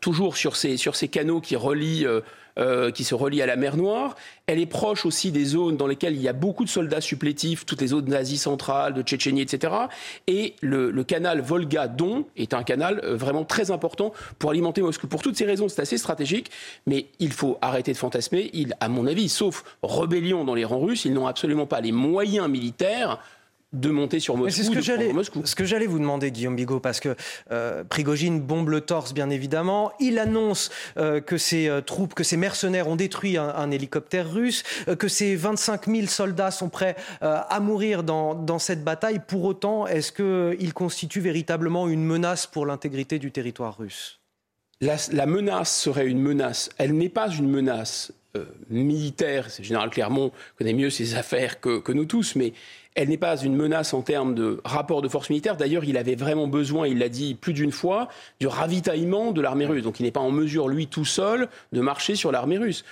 toujours 0.00 0.38
sur 0.38 0.56
ces, 0.56 0.78
sur 0.78 0.96
ces 0.96 1.08
canaux 1.08 1.42
qui 1.42 1.56
relient 1.56 2.06
euh, 2.58 2.90
qui 2.92 3.02
se 3.02 3.14
relie 3.14 3.42
à 3.42 3.46
la 3.46 3.56
mer 3.56 3.76
Noire. 3.76 4.14
Elle 4.46 4.60
est 4.60 4.66
proche 4.66 5.06
aussi 5.06 5.32
des 5.32 5.44
zones 5.44 5.76
dans 5.76 5.88
lesquelles 5.88 6.14
il 6.14 6.22
y 6.22 6.28
a 6.28 6.32
beaucoup 6.32 6.64
de 6.64 6.68
soldats 6.68 7.00
supplétifs, 7.00 7.66
toutes 7.66 7.80
les 7.80 7.88
zones 7.88 8.04
d'Asie 8.04 8.36
centrale, 8.36 8.94
de 8.94 9.02
Tchétchénie, 9.02 9.40
etc. 9.40 9.74
Et 10.28 10.54
le, 10.60 10.92
canal 11.02 11.40
Volga-Don 11.40 12.26
est 12.36 12.54
un 12.54 12.62
canal 12.62 13.00
euh, 13.02 13.16
vraiment 13.16 13.44
très 13.44 13.70
important 13.70 14.12
pour 14.38 14.50
alimenter 14.50 14.82
Moscou. 14.82 15.08
Pour 15.08 15.20
toutes 15.20 15.36
ces 15.36 15.46
raisons, 15.46 15.68
c'est 15.68 15.82
assez 15.82 15.98
stratégique, 15.98 16.50
mais 16.86 17.06
il 17.18 17.32
faut 17.32 17.58
arrêter 17.60 17.92
de 17.92 17.98
fantasmer. 17.98 18.52
À 18.78 18.88
mon 18.88 19.06
avis, 19.06 19.28
sauf 19.28 19.64
rébellion 19.82 20.44
dans 20.44 20.54
les 20.54 20.64
rangs 20.64 20.80
russes, 20.80 21.04
ils 21.04 21.12
n'ont 21.12 21.26
absolument 21.26 21.66
pas 21.66 21.80
les 21.80 21.92
moyens 21.92 22.48
militaires 22.48 23.18
de 23.74 23.90
monter 23.90 24.20
sur 24.20 24.36
Moscou. 24.36 24.50
C'est 24.50 24.62
ce 24.64 24.70
que 24.70 24.80
j'allais, 24.80 25.12
ce 25.44 25.54
que 25.54 25.64
j'allais 25.64 25.86
vous 25.86 25.98
demander, 25.98 26.30
Guillaume 26.30 26.56
Bigot, 26.56 26.80
parce 26.80 27.00
que 27.00 27.14
euh, 27.50 27.84
Prigogine 27.84 28.40
bombe 28.40 28.70
le 28.70 28.80
torse, 28.80 29.12
bien 29.12 29.30
évidemment. 29.30 29.92
Il 30.00 30.18
annonce 30.18 30.70
euh, 30.96 31.20
que 31.20 31.36
ses 31.36 31.68
euh, 31.68 31.80
troupes, 31.80 32.14
que 32.14 32.24
ses 32.24 32.36
mercenaires 32.36 32.88
ont 32.88 32.96
détruit 32.96 33.36
un, 33.36 33.70
hélicoptère 33.70 34.30
russe, 34.30 34.62
que 34.98 35.08
ses 35.08 35.34
25 35.34 35.86
000 35.86 36.06
soldats 36.06 36.50
sont 36.50 36.68
prêts 36.68 36.94
à 37.20 37.58
mourir 37.60 38.04
dans, 38.04 38.34
dans, 38.34 38.58
cette 38.58 38.84
bataille. 38.84 39.20
Pour 39.26 39.44
autant, 39.44 39.86
est-ce 39.86 40.12
qu'il 40.12 40.74
constitue 40.74 41.20
véritablement 41.20 41.88
une 41.88 42.04
menace 42.04 42.46
pour 42.46 42.66
l'intégrité 42.66 43.18
du 43.18 43.32
territoire 43.32 43.76
russe? 43.78 44.20
La, 44.80 44.96
la, 45.12 45.26
menace 45.26 45.74
serait 45.74 46.06
une 46.06 46.20
menace. 46.20 46.68
Elle 46.78 46.92
n'est 46.92 47.08
pas 47.08 47.30
une 47.30 47.48
menace 47.48 48.12
militaire. 48.70 49.50
C'est 49.50 49.62
général 49.62 49.90
Clermont 49.90 50.32
connaît 50.58 50.72
mieux 50.72 50.90
ses 50.90 51.14
affaires 51.14 51.60
que, 51.60 51.78
que 51.78 51.92
nous 51.92 52.04
tous, 52.04 52.36
mais 52.36 52.52
elle 52.94 53.08
n'est 53.08 53.18
pas 53.18 53.36
une 53.36 53.56
menace 53.56 53.92
en 53.92 54.02
termes 54.02 54.34
de 54.34 54.60
rapport 54.64 55.02
de 55.02 55.08
force 55.08 55.30
militaire. 55.30 55.56
D'ailleurs, 55.56 55.84
il 55.84 55.96
avait 55.96 56.14
vraiment 56.14 56.46
besoin, 56.46 56.86
il 56.86 56.98
l'a 56.98 57.08
dit 57.08 57.34
plus 57.34 57.52
d'une 57.52 57.72
fois, 57.72 58.08
du 58.38 58.46
ravitaillement 58.46 59.32
de 59.32 59.40
l'armée 59.40 59.66
russe. 59.66 59.82
Donc 59.82 59.98
il 59.98 60.04
n'est 60.04 60.12
pas 60.12 60.20
en 60.20 60.30
mesure, 60.30 60.68
lui 60.68 60.86
tout 60.86 61.04
seul, 61.04 61.48
de 61.72 61.80
marcher 61.80 62.14
sur 62.14 62.30
l'armée 62.30 62.58
russe. 62.58 62.84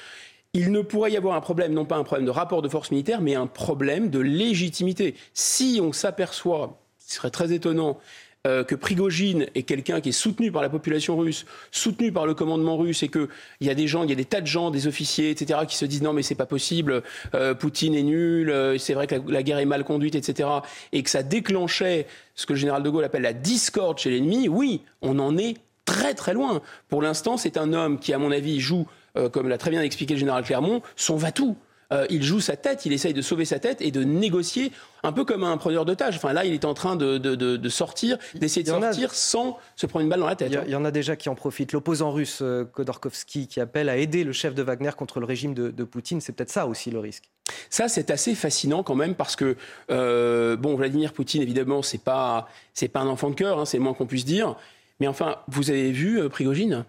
Il 0.54 0.72
ne 0.72 0.82
pourrait 0.82 1.12
y 1.12 1.16
avoir 1.16 1.34
un 1.36 1.40
problème, 1.40 1.72
non 1.72 1.84
pas 1.84 1.96
un 1.96 2.04
problème 2.04 2.26
de 2.26 2.30
rapport 2.30 2.62
de 2.62 2.68
force 2.68 2.90
militaire, 2.90 3.20
mais 3.20 3.34
un 3.34 3.46
problème 3.46 4.10
de 4.10 4.18
légitimité. 4.18 5.14
Si 5.32 5.80
on 5.82 5.92
s'aperçoit, 5.92 6.78
ce 6.98 7.16
serait 7.16 7.30
très 7.30 7.52
étonnant, 7.52 7.98
euh, 8.44 8.64
que 8.64 8.74
Prigogine 8.74 9.46
est 9.54 9.62
quelqu'un 9.62 10.00
qui 10.00 10.08
est 10.08 10.12
soutenu 10.12 10.50
par 10.50 10.62
la 10.62 10.68
population 10.68 11.16
russe, 11.16 11.46
soutenu 11.70 12.10
par 12.10 12.26
le 12.26 12.34
commandement 12.34 12.76
russe, 12.76 13.04
et 13.04 13.08
qu'il 13.08 13.28
y 13.60 13.70
a 13.70 13.74
des 13.76 13.86
gens, 13.86 14.02
il 14.02 14.10
y 14.10 14.12
a 14.12 14.16
des 14.16 14.24
tas 14.24 14.40
de 14.40 14.48
gens, 14.48 14.72
des 14.72 14.88
officiers, 14.88 15.30
etc., 15.30 15.60
qui 15.68 15.76
se 15.76 15.84
disent 15.84 16.02
non 16.02 16.12
mais 16.12 16.24
c'est 16.24 16.34
pas 16.34 16.46
possible, 16.46 17.04
euh, 17.36 17.54
Poutine 17.54 17.94
est 17.94 18.02
nul, 18.02 18.50
euh, 18.50 18.78
c'est 18.78 18.94
vrai 18.94 19.06
que 19.06 19.14
la, 19.28 19.44
guerre 19.44 19.58
est 19.58 19.64
mal 19.64 19.84
conduite, 19.84 20.16
etc., 20.16 20.48
et 20.90 21.04
que 21.04 21.10
ça 21.10 21.22
déclenchait 21.22 22.08
ce 22.34 22.44
que 22.44 22.54
le 22.54 22.58
général 22.58 22.82
de 22.82 22.90
Gaulle 22.90 23.04
appelle 23.04 23.22
la 23.22 23.32
discorde 23.32 23.98
chez 23.98 24.10
l'ennemi, 24.10 24.48
oui, 24.48 24.82
on 25.02 25.20
en 25.20 25.38
est 25.38 25.58
très 25.84 26.14
très 26.14 26.34
loin. 26.34 26.62
Pour 26.88 27.00
l'instant, 27.00 27.36
c'est 27.36 27.56
un 27.56 27.72
homme 27.72 28.00
qui, 28.00 28.12
à 28.12 28.18
mon 28.18 28.32
avis, 28.32 28.58
joue, 28.58 28.88
comme 29.30 29.48
l'a 29.48 29.58
très 29.58 29.70
bien 29.70 29.82
expliqué 29.82 30.14
le 30.14 30.20
général 30.20 30.42
Clermont, 30.42 30.82
son 30.96 31.14
va-tout. 31.14 31.56
Euh, 31.92 32.06
il 32.10 32.22
joue 32.22 32.40
sa 32.40 32.56
tête, 32.56 32.86
il 32.86 32.92
essaye 32.92 33.12
de 33.12 33.22
sauver 33.22 33.44
sa 33.44 33.58
tête 33.58 33.82
et 33.82 33.90
de 33.90 34.02
négocier 34.02 34.72
un 35.02 35.12
peu 35.12 35.24
comme 35.24 35.44
un 35.44 35.56
preneur 35.58 35.84
d'otages. 35.84 36.16
Enfin 36.16 36.32
là, 36.32 36.44
il 36.44 36.54
est 36.54 36.64
en 36.64 36.74
train 36.74 36.96
de, 36.96 37.18
de, 37.18 37.68
sortir, 37.68 38.18
d'essayer 38.34 38.62
de 38.62 38.68
sortir 38.68 39.14
sans 39.14 39.58
se 39.76 39.86
prendre 39.86 40.04
une 40.04 40.08
balle 40.08 40.20
dans 40.20 40.26
la 40.26 40.36
tête. 40.36 40.52
Il 40.66 40.70
y, 40.70 40.74
hein. 40.74 40.78
en 40.78 40.84
a 40.84 40.90
déjà 40.90 41.16
qui 41.16 41.28
en 41.28 41.34
profitent. 41.34 41.72
L'opposant 41.72 42.10
russe 42.12 42.38
euh, 42.40 42.64
Khodorkovsky 42.64 43.46
qui 43.46 43.60
appelle 43.60 43.88
à 43.88 43.96
aider 43.96 44.24
le 44.24 44.32
chef 44.32 44.54
de 44.54 44.62
Wagner 44.62 44.92
contre 44.96 45.20
le 45.20 45.26
régime 45.26 45.54
de, 45.54 45.84
Poutine, 45.84 46.20
c'est 46.20 46.32
peut-être 46.32 46.50
ça 46.50 46.66
aussi 46.66 46.90
le 46.90 46.98
risque. 46.98 47.24
Ça, 47.68 47.88
c'est 47.88 48.10
assez 48.10 48.34
fascinant 48.34 48.82
quand 48.82 48.94
même 48.94 49.14
parce 49.14 49.36
que 49.36 49.56
euh, 49.90 50.56
bon, 50.56 50.76
Vladimir 50.76 51.12
Poutine, 51.12 51.42
évidemment, 51.42 51.82
c'est 51.82 52.02
pas 52.02 52.48
c'est 52.72 52.88
pas 52.88 53.00
un 53.00 53.08
enfant 53.08 53.28
de 53.30 53.34
cœur, 53.34 53.58
hein, 53.58 53.66
c'est 53.66 53.76
le 53.76 53.82
moins 53.82 53.94
qu'on 53.94 54.06
puisse 54.06 54.24
dire. 54.24 54.56
Mais 55.00 55.08
enfin, 55.08 55.36
vous 55.48 55.70
avez 55.70 55.90
vu 55.90 56.28
Prigogine? 56.30 56.84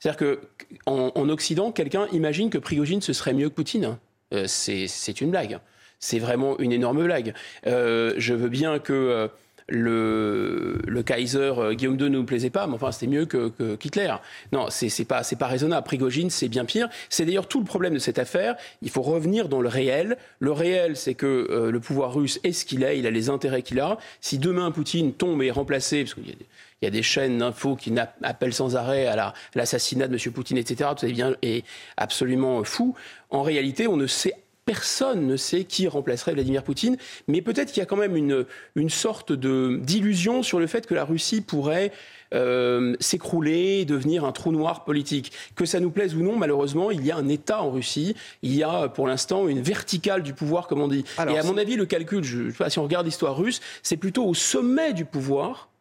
C'est-à-dire 0.00 0.36
qu'en 0.84 1.12
en, 1.14 1.28
Occident, 1.28 1.70
quelqu'un 1.70 2.08
imagine 2.12 2.50
que 2.50 2.58
Prigogine 2.58 3.00
ce 3.00 3.12
serait 3.12 3.32
mieux 3.32 3.48
que 3.48 3.54
Poutine? 3.54 3.96
Euh, 4.32 4.44
c'est 4.46 5.20
une 5.20 5.30
blague. 5.30 5.58
C'est 5.98 6.18
vraiment 6.18 6.58
une 6.58 6.72
énorme 6.72 7.04
blague. 7.04 7.34
Euh, 7.66 8.14
je 8.16 8.34
veux 8.34 8.48
bien 8.48 8.78
que 8.80 8.92
euh, 8.92 9.28
le, 9.68 11.02
Kaiser 11.06 11.52
Guillaume 11.72 11.94
II 11.94 12.04
ne 12.04 12.08
nous 12.08 12.24
plaisait 12.24 12.50
pas, 12.50 12.66
mais 12.66 12.74
enfin 12.74 12.90
c'était 12.90 13.06
mieux 13.06 13.26
que, 13.26 13.48
qu'Hitler. 13.76 14.14
Non, 14.52 14.66
c'est, 14.68 15.04
pas 15.04 15.22
pas 15.38 15.46
raisonnable. 15.46 15.84
Prigogine, 15.84 16.30
c'est 16.30 16.48
bien 16.48 16.64
pire. 16.64 16.88
C'est 17.08 17.24
d'ailleurs 17.24 17.46
tout 17.46 17.60
le 17.60 17.64
problème 17.64 17.94
de 17.94 18.00
cette 18.00 18.18
affaire. 18.18 18.56
Il 18.82 18.90
faut 18.90 19.02
revenir 19.02 19.48
dans 19.48 19.60
le 19.60 19.68
réel. 19.68 20.16
Le 20.40 20.50
réel, 20.50 20.96
c'est 20.96 21.14
que 21.14 21.70
le 21.70 21.80
pouvoir 21.80 22.14
russe 22.14 22.40
est 22.42 22.52
ce 22.52 22.64
qu'il 22.64 22.82
est, 22.82 22.98
il 22.98 23.06
a 23.06 23.10
les 23.10 23.30
intérêts 23.30 23.62
qu'il 23.62 23.78
a. 23.78 23.98
Si 24.20 24.38
demain 24.38 24.72
Poutine 24.72 25.12
tombe 25.12 25.42
et 25.42 25.46
est 25.46 25.52
remplacé, 25.52 26.02
parce 26.02 26.14
qu'il 26.14 26.28
y 26.28 26.32
a 26.32 26.34
des, 26.34 26.46
il 26.82 26.86
y 26.86 26.88
a 26.88 26.90
des 26.90 27.02
chaînes 27.02 27.38
d'infos 27.38 27.76
qui 27.76 27.94
appellent 28.22 28.52
sans 28.52 28.76
arrêt 28.76 29.06
à 29.06 29.32
l'assassinat 29.54 30.08
de 30.08 30.14
M. 30.14 30.32
Poutine, 30.32 30.58
etc. 30.58 30.90
Tout 30.94 31.06
ça 31.06 31.12
bien, 31.12 31.36
est 31.42 31.64
absolument 31.96 32.64
fou. 32.64 32.94
En 33.30 33.42
réalité, 33.42 33.86
on 33.86 33.96
ne 33.96 34.06
sait 34.08 34.34
personne 34.64 35.26
ne 35.26 35.36
sait 35.36 35.64
qui 35.64 35.88
remplacerait 35.88 36.34
Vladimir 36.34 36.62
Poutine, 36.62 36.96
mais 37.26 37.42
peut-être 37.42 37.72
qu'il 37.72 37.80
y 37.80 37.82
a 37.82 37.86
quand 37.86 37.96
même 37.96 38.16
une, 38.16 38.46
une 38.76 38.90
sorte 38.90 39.32
d'illusion 39.32 40.42
sur 40.42 40.60
le 40.60 40.68
fait 40.68 40.86
que 40.86 40.94
la 40.94 41.04
Russie 41.04 41.40
pourrait 41.40 41.90
euh, 42.32 42.94
s'écrouler, 43.00 43.84
devenir 43.84 44.24
un 44.24 44.32
trou 44.32 44.52
noir 44.52 44.84
politique. 44.84 45.32
Que 45.56 45.64
ça 45.64 45.80
nous 45.80 45.90
plaise 45.90 46.14
ou 46.14 46.22
non, 46.22 46.36
malheureusement, 46.36 46.90
il 46.90 47.04
y 47.04 47.10
a 47.10 47.16
un 47.16 47.28
État 47.28 47.60
en 47.60 47.70
Russie, 47.70 48.14
il 48.42 48.54
y 48.54 48.62
a 48.62 48.88
pour 48.88 49.06
l'instant 49.06 49.48
une 49.48 49.60
verticale 49.60 50.22
du 50.22 50.32
pouvoir, 50.32 50.68
comme 50.68 50.80
on 50.80 50.88
dit. 50.88 51.04
Et 51.28 51.38
à 51.38 51.42
mon 51.42 51.58
avis, 51.58 51.76
le 51.76 51.86
calcul, 51.86 52.22
je, 52.22 52.50
si 52.68 52.78
on 52.78 52.84
regarde 52.84 53.06
l'histoire 53.06 53.36
russe, 53.36 53.60
c'est 53.82 53.96
plutôt 53.96 54.24
au 54.24 54.34
sommet 54.34 54.92
du 54.92 55.04
pouvoir 55.04 55.71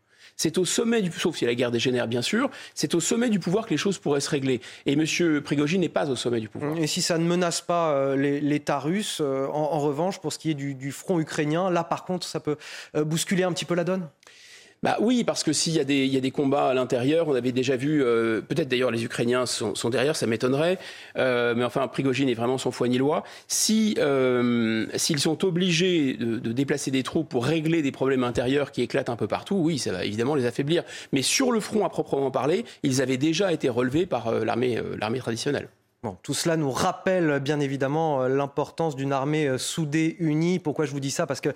c'est 0.41 0.57
au 0.57 0.65
sommet 0.65 1.03
du, 1.03 1.11
sauf 1.11 1.35
si 1.35 1.45
la 1.45 1.53
guerre 1.53 1.69
dégénère 1.69 2.07
bien 2.07 2.23
sûr, 2.23 2.49
c'est 2.73 2.95
au 2.95 2.99
sommet 2.99 3.29
du 3.29 3.37
pouvoir 3.37 3.67
que 3.67 3.69
les 3.69 3.77
choses 3.77 3.99
pourraient 3.99 4.21
se 4.21 4.29
régler. 4.29 4.59
Et 4.87 4.93
M. 4.93 5.41
Prigogine 5.41 5.81
n'est 5.81 5.89
pas 5.89 6.09
au 6.09 6.15
sommet 6.15 6.39
du 6.39 6.49
pouvoir. 6.49 6.75
Et 6.79 6.87
si 6.87 7.03
ça 7.03 7.19
ne 7.19 7.25
menace 7.25 7.61
pas 7.61 7.91
euh, 7.91 8.15
l'État 8.15 8.79
russe, 8.79 9.19
euh, 9.21 9.45
en, 9.47 9.77
revanche, 9.77 10.19
pour 10.19 10.33
ce 10.33 10.39
qui 10.39 10.49
est 10.49 10.55
du, 10.55 10.91
front 10.91 11.19
ukrainien, 11.19 11.69
là 11.69 11.83
par 11.83 12.05
contre, 12.05 12.25
ça 12.25 12.39
peut 12.39 12.57
euh, 12.95 13.03
bousculer 13.03 13.43
un 13.43 13.53
petit 13.53 13.65
peu 13.65 13.75
la 13.75 13.83
donne? 13.83 14.07
Bah 14.83 14.97
oui, 14.99 15.23
parce 15.23 15.43
que 15.43 15.53
s'il 15.53 15.73
y, 15.73 15.79
a 15.79 15.83
des, 15.83 16.07
y 16.07 16.17
a 16.17 16.21
des 16.21 16.31
combats 16.31 16.69
à 16.69 16.73
l'intérieur, 16.73 17.27
on 17.27 17.35
avait 17.35 17.51
déjà 17.51 17.75
vu, 17.75 18.03
euh, 18.03 18.41
peut-être 18.41 18.67
d'ailleurs 18.67 18.89
les 18.89 19.03
Ukrainiens 19.03 19.45
sont, 19.45 19.75
sont 19.75 19.91
derrière, 19.91 20.15
ça 20.15 20.25
m'étonnerait, 20.25 20.79
euh, 21.17 21.53
mais 21.55 21.63
enfin 21.63 21.87
Prigogine 21.87 22.29
est 22.29 22.33
vraiment 22.33 22.57
son 22.57 22.71
foie 22.71 22.87
loi. 22.87 23.23
Si 23.47 23.95
euh, 23.99 24.87
s'ils 24.95 25.19
sont 25.19 25.45
obligés 25.45 26.15
de, 26.15 26.39
de, 26.39 26.51
déplacer 26.51 26.89
des 26.89 27.03
troupes 27.03 27.29
pour 27.29 27.45
régler 27.45 27.83
des 27.83 27.91
problèmes 27.91 28.23
intérieurs 28.23 28.71
qui 28.71 28.81
éclatent 28.81 29.09
un 29.09 29.15
peu 29.15 29.27
partout, 29.27 29.55
oui, 29.55 29.77
ça 29.77 29.91
va 29.91 30.03
évidemment 30.03 30.33
les 30.33 30.47
affaiblir. 30.47 30.83
Mais 31.11 31.21
sur 31.21 31.51
le 31.51 31.59
front 31.59 31.85
à 31.85 31.89
proprement 31.89 32.31
parler, 32.31 32.65
ils 32.81 33.03
avaient 33.03 33.17
déjà 33.17 33.53
été 33.53 33.69
relevés 33.69 34.07
par 34.07 34.29
euh, 34.29 34.43
l'armée 34.43 34.79
euh, 34.79 34.95
l'armée 34.99 35.19
traditionnelle 35.19 35.69
tout 36.23 36.33
cela 36.33 36.57
nous 36.57 36.71
rappelle 36.71 37.39
bien 37.39 37.59
évidemment 37.59 38.23
euh, 38.23 38.27
l'importance 38.27 38.95
d'une 38.95 39.13
armée 39.13 39.47
euh, 39.47 39.59
soudée, 39.59 40.15
unie. 40.19 40.57
Pourquoi 40.57 40.85
je 40.85 40.91
vous 40.91 40.99
dis 40.99 41.11
ça? 41.11 41.27
Parce 41.27 41.41
que 41.41 41.49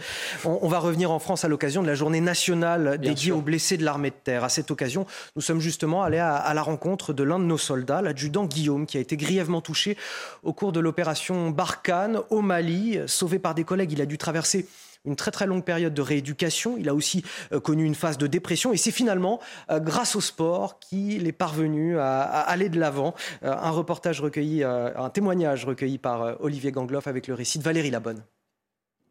on, 0.44 0.68
va 0.68 0.78
revenir 0.78 1.10
en 1.10 1.18
France 1.18 1.44
à 1.46 1.48
l'occasion 1.48 1.82
de 1.82 1.88
la 1.88 1.96
journée 1.96 2.22
nationale 2.22 3.00
dédiée 3.00 3.32
aux 3.32 3.42
blessés 3.42 3.78
de 3.78 3.84
l'armée 3.84 4.12
de 4.12 4.16
terre. 4.24 4.44
À 4.44 4.50
cette 4.50 4.70
occasion, 4.70 5.08
nous 5.36 5.42
sommes 5.42 5.60
justement 5.60 6.04
allés 6.04 6.20
à, 6.20 6.36
à 6.36 6.54
la 6.54 6.62
rencontre 6.62 7.12
de 7.12 7.24
l'un 7.24 7.40
de 7.40 7.46
nos 7.46 7.58
soldats, 7.58 8.04
l'adjudant 8.04 8.46
Guillaume, 8.46 8.86
qui 8.86 8.98
a 8.98 9.00
été 9.00 9.18
grièvement 9.18 9.62
touché 9.62 9.98
au 10.44 10.54
cours 10.54 10.72
de 10.72 10.80
l'opération 10.80 11.50
Barkhane 11.50 12.20
au 12.30 12.42
Mali. 12.42 13.00
Sauvé 13.08 13.40
par 13.40 13.56
des 13.56 13.64
collègues, 13.64 13.94
il 13.94 14.02
a 14.02 14.06
dû 14.06 14.20
traverser 14.20 14.68
une 15.06 15.16
très 15.16 15.32
très 15.32 15.46
longue 15.46 15.64
période 15.64 15.94
de 15.94 16.02
rééducation. 16.02 16.76
Il 16.78 16.90
a 16.90 16.94
aussi 16.94 17.24
euh, 17.52 17.60
connu 17.60 17.86
une 17.86 17.96
phase 17.96 18.18
de 18.18 18.28
dépression 18.28 18.74
et 18.74 18.78
c'est 18.78 18.92
finalement 18.92 19.40
euh, 19.70 19.80
grâce 19.80 20.16
au 20.16 20.22
sport 20.22 20.80
qu'il 20.80 21.28
est 21.28 21.32
parvenu 21.32 21.98
à, 21.98 22.22
aller 22.22 22.70
de 22.70 22.80
l'avant. 22.80 23.14
Euh, 23.44 23.54
un 23.54 23.72
reportage 23.72 24.22
recueilli, 24.22 24.64
un 24.64 25.10
témoignage 25.10 25.66
recueilli 25.66 25.98
par 25.98 26.42
Olivier 26.42 26.72
Gangloff 26.72 27.08
avec 27.08 27.28
le 27.28 27.34
récit 27.34 27.60
de 27.60 27.64
Valérie 27.64 27.92
Labonne. 27.92 28.24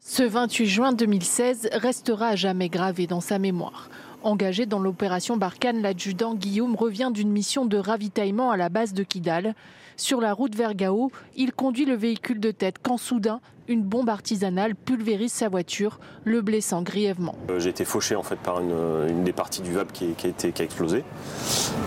Ce 0.01 0.23
28 0.23 0.67
juin 0.67 0.93
2016 0.93 1.71
restera 1.73 2.29
à 2.29 2.37
jamais 2.37 2.69
gravé 2.69 3.07
dans 3.07 3.21
sa 3.21 3.39
mémoire. 3.39 3.89
Engagé 4.23 4.67
dans 4.67 4.79
l'opération 4.79 5.37
Barkhane, 5.37 5.83
l'adjudant 5.83 6.35
Guillaume 6.35 6.77
revient 6.77 7.11
d'une 7.13 7.31
mission 7.31 7.67
de 7.67 7.77
ravitaillement 7.77 8.51
à 8.51 8.57
la 8.57 8.69
base 8.69 8.93
de 8.93 9.03
Kidal. 9.03 9.55
Sur 9.97 10.21
la 10.21 10.33
route 10.33 10.55
vers 10.55 10.75
Gao, 10.75 11.11
il 11.37 11.53
conduit 11.53 11.85
le 11.85 11.95
véhicule 11.95 12.41
de 12.41 12.51
tête 12.51 12.77
quand 12.83 12.97
soudain, 12.97 13.41
une 13.69 13.83
bombe 13.83 14.09
artisanale 14.09 14.75
pulvérise 14.75 15.33
sa 15.33 15.49
voiture, 15.49 15.99
le 16.25 16.43
blessant 16.43 16.83
grièvement. 16.83 17.35
Euh, 17.51 17.59
j'ai 17.61 17.71
été 17.71 17.85
fauché 17.85 18.17
en 18.17 18.23
fait 18.23 18.37
par 18.37 18.61
une, 18.61 19.25
des 19.25 19.33
parties 19.33 19.63
du 19.63 19.73
VAB 19.73 19.91
qui, 19.93 20.15
a, 20.25 20.63
explosé, 20.63 21.05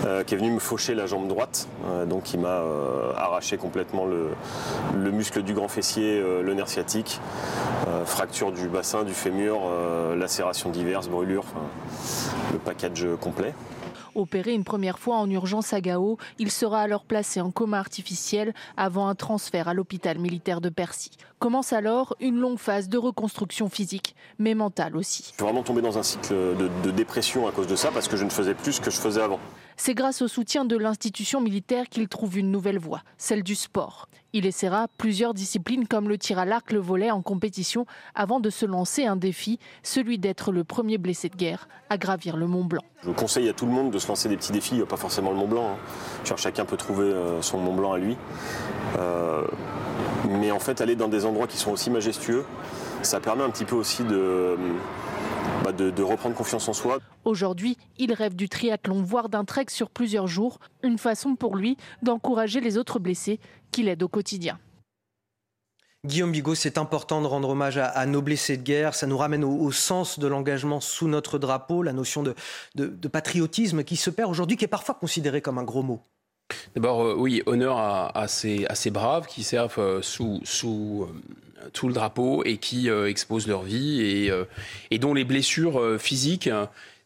euh, 0.04 0.24
qui 0.24 0.34
est 0.34 0.38
venu 0.38 0.50
me 0.50 0.58
faucher 0.58 0.94
la 0.94 1.06
jambe 1.06 1.28
droite, 1.28 1.68
euh, 1.86 2.06
donc 2.06 2.24
qui 2.24 2.38
m'a 2.38 2.62
arraché 3.16 3.56
complètement 3.56 4.06
le, 4.06 4.30
le, 4.96 5.10
muscle 5.10 5.42
du 5.42 5.54
grand 5.54 5.68
fessier, 5.68 6.20
le 6.20 6.54
nerf 6.54 6.68
sciatique, 6.68 7.20
fracture 8.04 8.52
du 8.52 8.68
bassin, 8.68 9.04
du 9.04 9.12
fémur, 9.12 9.60
lacération 10.16 10.70
diverses, 10.70 11.08
brûlures, 11.08 11.44
le 12.52 12.58
package 12.58 13.06
complet. 13.20 13.54
Opéré 14.18 14.52
une 14.52 14.64
première 14.64 14.98
fois 14.98 15.18
en 15.18 15.30
urgence 15.30 15.72
à 15.72 15.80
Gao, 15.80 16.18
il 16.40 16.50
sera 16.50 16.80
alors 16.80 17.04
placé 17.04 17.40
en 17.40 17.52
coma 17.52 17.78
artificiel 17.78 18.52
avant 18.76 19.06
un 19.06 19.14
transfert 19.14 19.68
à 19.68 19.74
l'hôpital 19.74 20.18
militaire 20.18 20.60
de 20.60 20.70
Percy. 20.70 21.12
Commence 21.38 21.72
alors 21.72 22.16
une 22.18 22.40
longue 22.40 22.58
phase 22.58 22.88
de 22.88 22.98
reconstruction 22.98 23.68
physique, 23.68 24.16
mais 24.40 24.56
mentale 24.56 24.96
aussi. 24.96 25.22
Je 25.22 25.28
suis 25.28 25.36
vraiment 25.38 25.62
tombé 25.62 25.82
dans 25.82 25.98
un 25.98 26.02
cycle 26.02 26.34
de, 26.34 26.68
de 26.82 26.90
dépression 26.90 27.46
à 27.46 27.52
cause 27.52 27.68
de 27.68 27.76
ça 27.76 27.92
parce 27.92 28.08
que 28.08 28.16
je 28.16 28.24
ne 28.24 28.30
faisais 28.30 28.54
plus 28.54 28.72
ce 28.72 28.80
que 28.80 28.90
je 28.90 28.96
faisais 28.96 29.22
avant. 29.22 29.38
C'est 29.76 29.94
grâce 29.94 30.20
au 30.20 30.26
soutien 30.26 30.64
de 30.64 30.76
l'institution 30.76 31.40
militaire 31.40 31.88
qu'il 31.88 32.08
trouve 32.08 32.38
une 32.38 32.50
nouvelle 32.50 32.80
voie, 32.80 33.02
celle 33.18 33.44
du 33.44 33.54
sport. 33.54 34.08
Il 34.34 34.44
essaiera 34.44 34.88
plusieurs 34.98 35.32
disciplines 35.32 35.88
comme 35.88 36.08
le 36.08 36.18
tir 36.18 36.38
à 36.38 36.44
l'arc, 36.44 36.70
le 36.72 36.80
volet 36.80 37.10
en 37.10 37.22
compétition 37.22 37.86
avant 38.14 38.40
de 38.40 38.50
se 38.50 38.66
lancer 38.66 39.06
un 39.06 39.16
défi, 39.16 39.58
celui 39.82 40.18
d'être 40.18 40.52
le 40.52 40.64
premier 40.64 40.98
blessé 40.98 41.30
de 41.30 41.36
guerre 41.36 41.66
à 41.88 41.96
gravir 41.96 42.36
le 42.36 42.46
Mont 42.46 42.64
Blanc. 42.64 42.82
Je 43.04 43.10
conseille 43.10 43.48
à 43.48 43.54
tout 43.54 43.64
le 43.64 43.72
monde 43.72 43.90
de 43.90 43.98
se 43.98 44.06
lancer 44.06 44.28
des 44.28 44.36
petits 44.36 44.52
défis, 44.52 44.82
pas 44.86 44.98
forcément 44.98 45.30
le 45.30 45.36
Mont 45.36 45.48
Blanc. 45.48 45.70
Hein. 45.72 46.34
Chacun 46.36 46.66
peut 46.66 46.76
trouver 46.76 47.06
euh, 47.06 47.40
son 47.40 47.58
Mont 47.58 47.74
Blanc 47.74 47.92
à 47.92 47.98
lui. 47.98 48.18
Euh, 48.98 49.42
mais 50.28 50.50
en 50.50 50.58
fait, 50.58 50.82
aller 50.82 50.94
dans 50.94 51.08
des 51.08 51.24
endroits 51.24 51.46
qui 51.46 51.56
sont 51.56 51.70
aussi 51.70 51.88
majestueux, 51.88 52.44
ça 53.00 53.20
permet 53.20 53.44
un 53.44 53.50
petit 53.50 53.64
peu 53.64 53.76
aussi 53.76 54.04
de 54.04 54.56
bah, 55.64 55.72
de, 55.72 56.02
reprendre 56.02 56.34
confiance 56.34 56.68
en 56.68 56.72
soi. 56.72 56.98
Aujourd'hui, 57.24 57.76
il 57.98 58.12
rêve 58.12 58.34
du 58.34 58.48
triathlon, 58.48 59.02
voire 59.02 59.28
d'un 59.28 59.44
trek 59.44 59.66
sur 59.68 59.90
plusieurs 59.90 60.26
jours, 60.26 60.58
une 60.82 60.98
façon 60.98 61.36
pour 61.36 61.56
lui 61.56 61.76
d'encourager 62.02 62.60
les 62.60 62.78
autres 62.78 62.98
blessés 62.98 63.40
qu'il 63.70 63.88
aide 63.88 64.02
au 64.02 64.08
quotidien. 64.08 64.58
Guillaume 66.06 66.30
Bigot, 66.30 66.54
c'est 66.54 66.78
important 66.78 67.20
de 67.20 67.26
rendre 67.26 67.50
hommage 67.50 67.76
à, 67.76 68.06
nos 68.06 68.22
blessés 68.22 68.56
de 68.56 68.62
guerre. 68.62 68.94
Ça 68.94 69.06
nous 69.06 69.18
ramène 69.18 69.42
au, 69.44 69.72
sens 69.72 70.18
de 70.18 70.28
l'engagement 70.28 70.80
sous 70.80 71.08
notre 71.08 71.38
drapeau, 71.38 71.82
la 71.82 71.92
notion 71.92 72.22
de, 72.22 73.08
patriotisme 73.08 73.82
qui 73.82 73.96
se 73.96 74.08
perd 74.08 74.30
aujourd'hui, 74.30 74.56
qui 74.56 74.64
est 74.64 74.68
parfois 74.68 74.94
considéré 74.94 75.42
comme 75.42 75.58
un 75.58 75.64
gros 75.64 75.82
mot. 75.82 76.00
D'abord, 76.74 77.02
euh, 77.02 77.14
oui, 77.14 77.42
honneur 77.46 77.78
à, 77.78 78.28
ces, 78.28 78.66
braves 78.90 79.26
qui 79.26 79.42
servent 79.42 79.78
euh, 79.78 80.00
sous, 80.00 80.40
sous 80.44 81.06
euh, 81.06 81.20
tout 81.72 81.88
le 81.88 81.94
drapeau 81.94 82.42
et 82.44 82.56
qui 82.56 82.88
euh, 82.88 83.08
exposent 83.08 83.46
leur 83.46 83.62
vie 83.62 84.00
et, 84.00 84.30
euh, 84.30 84.44
et 84.90 84.98
dont 84.98 85.14
les 85.14 85.24
blessures 85.24 85.80
euh, 85.80 85.98
physiques 85.98 86.50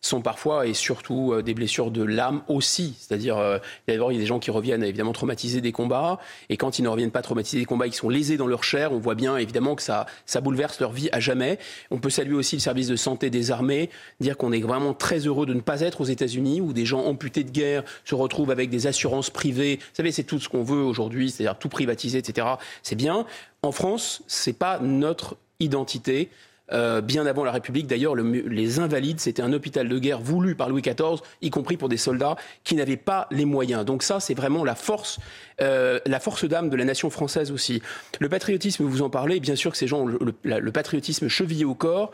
sont 0.02 0.20
parfois 0.20 0.66
et 0.66 0.74
surtout 0.74 1.40
des 1.42 1.54
blessures 1.54 1.90
de 1.90 2.02
l'âme 2.02 2.42
aussi. 2.48 2.94
C'est-à-dire, 2.98 3.60
d'abord, 3.86 4.12
il 4.12 4.16
y 4.16 4.18
a 4.18 4.20
des 4.20 4.26
gens 4.26 4.40
qui 4.40 4.50
reviennent 4.50 4.82
évidemment 4.82 5.12
traumatisés 5.12 5.60
des 5.60 5.72
combats, 5.72 6.18
et 6.48 6.56
quand 6.56 6.78
ils 6.78 6.82
ne 6.82 6.88
reviennent 6.88 7.12
pas 7.12 7.22
traumatisés 7.22 7.58
des 7.58 7.64
combats, 7.64 7.86
ils 7.86 7.94
sont 7.94 8.08
lésés 8.08 8.36
dans 8.36 8.48
leur 8.48 8.64
chair. 8.64 8.92
On 8.92 8.98
voit 8.98 9.14
bien 9.14 9.36
évidemment 9.36 9.76
que 9.76 9.82
ça, 9.82 10.06
ça 10.26 10.40
bouleverse 10.40 10.80
leur 10.80 10.92
vie 10.92 11.08
à 11.12 11.20
jamais. 11.20 11.58
On 11.90 11.98
peut 11.98 12.10
saluer 12.10 12.34
aussi 12.34 12.56
le 12.56 12.60
service 12.60 12.88
de 12.88 12.96
santé 12.96 13.30
des 13.30 13.52
armées, 13.52 13.90
dire 14.20 14.36
qu'on 14.36 14.52
est 14.52 14.60
vraiment 14.60 14.92
très 14.92 15.20
heureux 15.20 15.46
de 15.46 15.54
ne 15.54 15.60
pas 15.60 15.80
être 15.80 16.00
aux 16.00 16.06
États-Unis 16.06 16.60
où 16.60 16.72
des 16.72 16.84
gens 16.84 17.04
amputés 17.04 17.44
de 17.44 17.50
guerre 17.50 17.84
se 18.04 18.14
retrouvent 18.14 18.50
avec 18.50 18.70
des 18.70 18.88
assurances 18.88 19.30
privées. 19.30 19.76
Vous 19.76 19.94
savez, 19.94 20.10
c'est 20.10 20.24
tout 20.24 20.40
ce 20.40 20.48
qu'on 20.48 20.64
veut 20.64 20.82
aujourd'hui, 20.82 21.30
c'est-à-dire 21.30 21.56
tout 21.58 21.68
privatiser, 21.68 22.18
etc. 22.18 22.46
C'est 22.82 22.96
bien. 22.96 23.24
En 23.62 23.70
France, 23.70 24.24
c'est 24.26 24.58
pas 24.58 24.80
notre 24.80 25.36
identité. 25.60 26.28
Euh, 26.72 27.00
bien 27.00 27.26
avant 27.26 27.44
la 27.44 27.52
République. 27.52 27.86
D'ailleurs, 27.86 28.14
les 28.14 28.78
Invalides, 28.78 29.20
c'était 29.20 29.42
un 29.42 29.52
hôpital 29.52 29.88
de 29.88 29.98
guerre 29.98 30.20
voulu 30.20 30.54
par 30.54 30.68
Louis 30.68 30.82
XIV, 30.82 31.20
y 31.40 31.50
compris 31.50 31.76
pour 31.76 31.88
des 31.88 31.96
soldats 31.96 32.36
qui 32.64 32.76
n'avaient 32.76 32.96
pas 32.96 33.26
les 33.30 33.44
moyens. 33.44 33.84
Donc 33.84 34.02
ça, 34.02 34.20
c'est 34.20 34.34
vraiment 34.34 34.64
la 34.64 34.74
force, 34.74 35.18
euh, 35.60 35.98
la 36.06 36.20
force 36.20 36.44
d'âme 36.44 36.70
de 36.70 36.76
la 36.76 36.84
nation 36.84 37.10
française 37.10 37.50
aussi. 37.50 37.82
Le 38.20 38.28
patriotisme, 38.28 38.84
vous 38.84 39.02
en 39.02 39.10
parlez, 39.10 39.40
bien 39.40 39.56
sûr 39.56 39.72
que 39.72 39.76
ces 39.76 39.86
gens 39.86 40.06
ont 40.06 40.18
le 40.42 40.72
patriotisme 40.72 41.28
chevillé 41.28 41.64
au 41.64 41.74
corps. 41.74 42.12